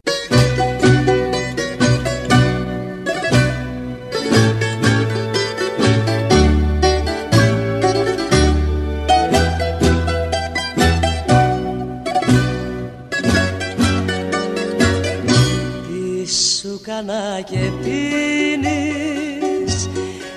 Σου 17.01 17.07
κανά 17.07 17.41
και 17.41 17.71
πίνεις 17.83 19.75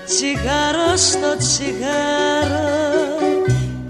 τσιγάρο 0.05 0.95
στο 0.95 1.37
τσιγάρο 1.37 2.71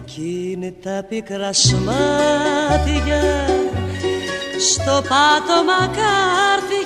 κι 0.06 0.50
είναι 0.52 0.74
τα 0.84 1.06
πικρά 1.10 1.54
σου 1.54 1.78
μάτια. 1.84 3.22
Στο 4.60 5.02
πάτωμα 5.10 5.80
κάρδια 5.98 6.83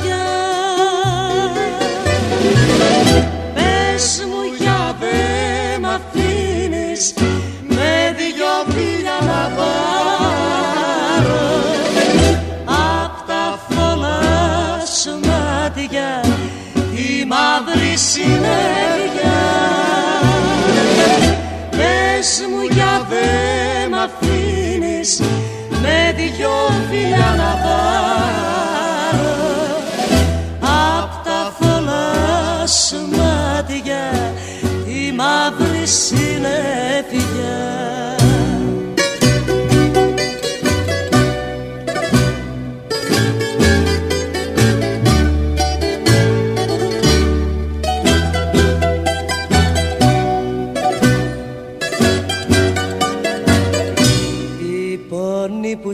για 23.17 23.29
δε 23.81 23.89
μ' 23.89 23.95
αφήνεις 23.95 25.21
με 25.81 26.13
δυο 26.15 26.49
φιλιά 26.89 27.33
να 27.37 27.51
πάρω. 27.63 29.35
Απ' 30.59 31.25
τα 31.25 31.53
θολά 31.59 32.67
σου 32.67 32.99
μάτια 33.17 34.33
τη 34.85 35.13
μαύρη 35.13 35.85
συνέφυγια 35.85 37.57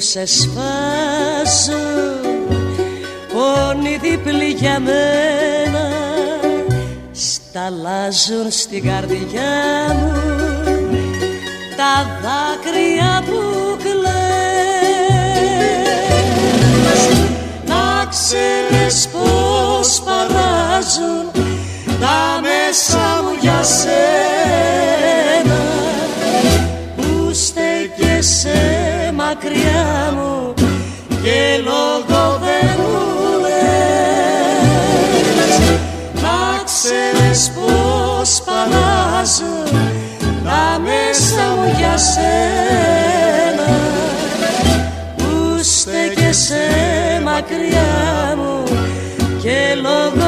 σε 0.09 0.25
σφάζουν 0.25 1.81
Πόνοι 3.33 3.97
διπλοί 4.01 4.45
για 4.45 4.79
μένα 4.79 5.89
Σταλάζουν 7.11 8.51
στην 8.51 8.83
καρδιά 8.83 9.93
μου 9.93 10.11
Τα 11.77 12.19
δάκρυα 12.21 13.23
που 13.25 13.41
κλαις 13.83 14.03
Να 17.65 18.05
ξέρεις 18.09 19.07
πως 19.07 20.01
παράζουν 20.05 21.31
Τα 21.99 22.41
μέσα 22.41 23.21
μου 23.23 23.33
για 23.41 23.63
σένα 23.63 25.61
που 26.95 27.33
στέκεσαι 27.33 28.92
μακριά 29.15 30.13
μου 30.15 30.53
και 31.23 31.39
λόγο 31.63 32.39
δεν 32.43 32.75
μου 32.77 32.95
λες. 33.41 34.73
Να 36.21 36.41
ξέρεις 36.65 37.51
πως 37.55 38.29
παλάζουν 38.45 39.71
τα 40.43 40.79
μέσα 40.79 41.43
μου 41.55 41.67
για 41.77 41.95
σένα. 41.97 43.71
Που 45.17 45.29
στέκεσαι 45.61 46.65
μακριά 47.23 47.91
μου 48.37 48.63
και 49.41 49.59
λόγο 49.81 50.22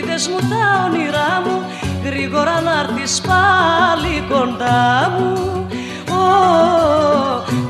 τις 0.00 0.26
ελπίδες 0.26 0.28
μου, 0.28 0.36
τα 0.48 0.84
όνειρά 0.84 1.42
μου 1.44 1.62
Γρήγορα 2.04 2.60
να 2.60 2.80
έρθεις 2.80 3.20
πάλι 3.20 4.24
κοντά 4.28 5.12
μου. 5.18 5.66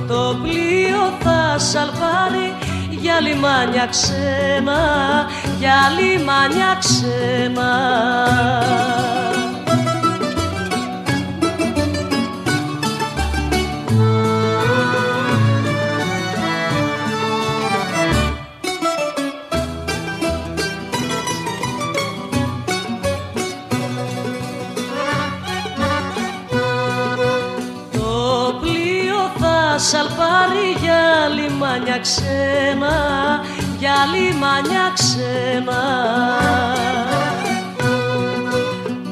Το 0.09 0.39
πλοίο 0.43 1.13
θα 1.23 1.59
σαλπάρει 1.59 2.55
για 2.91 3.21
λιμάνια 3.21 3.87
ξένα 3.87 4.81
Για 5.59 5.77
λιμάνια 5.99 6.79
ξένα 6.79 7.71
λιμάνια 34.59 34.93
ξένα. 34.95 35.83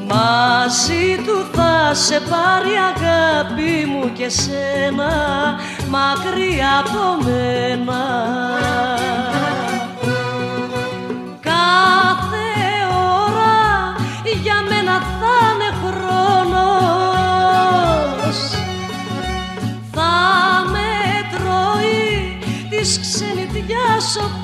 Μαζί 0.07 1.23
του 1.25 1.45
θα 1.53 1.93
σε 1.93 2.19
πάρει 2.19 2.73
αγάπη 2.95 3.85
μου 3.85 4.13
και 4.13 4.29
σένα, 4.29 5.11
μακριά 5.89 6.83
από 6.85 7.23
μένα. 7.23 8.03
Κάθε 11.39 12.47
ώρα 12.91 13.95
για 14.43 14.61
μένα 14.69 14.99
θα 14.99 15.37
είναι 15.53 15.69
χρόνος 15.83 16.57
της 22.69 22.99
ξενιτιάς 22.99 24.15
ο 24.15 24.36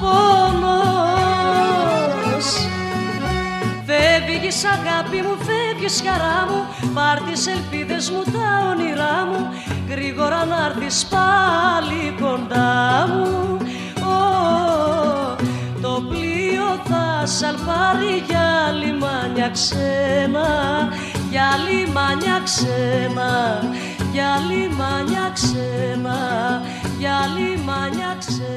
αγάπη 4.65 5.17
μου 5.21 5.37
φεύγεις 5.45 6.03
χαρά 6.05 6.47
μου 6.49 6.91
Πάρ' 6.93 7.21
τις 7.21 7.47
ελπίδες 7.47 8.09
μου 8.09 8.23
τα 8.23 8.69
όνειρά 8.69 9.25
μου 9.25 9.49
Γρήγορα 9.89 10.45
να 10.45 10.65
έρθεις 10.65 11.05
πάλι 11.05 12.15
κοντά 12.21 13.07
μου. 13.07 13.57
Το 15.81 16.03
πλοίο 16.09 16.81
θα 16.83 17.25
σαλπάρει 17.25 18.23
για 18.27 18.71
λιμάνια 18.83 19.49
ξένα 19.49 20.47
Για 21.29 21.47
λιμάνια 21.67 22.41
ξένα 22.43 23.63
Για 24.11 24.29
λιμάνια 24.49 25.31
ξένα 25.33 26.17
Για 26.99 27.17
λιμάνια 27.35 28.15
ξένα 28.19 28.52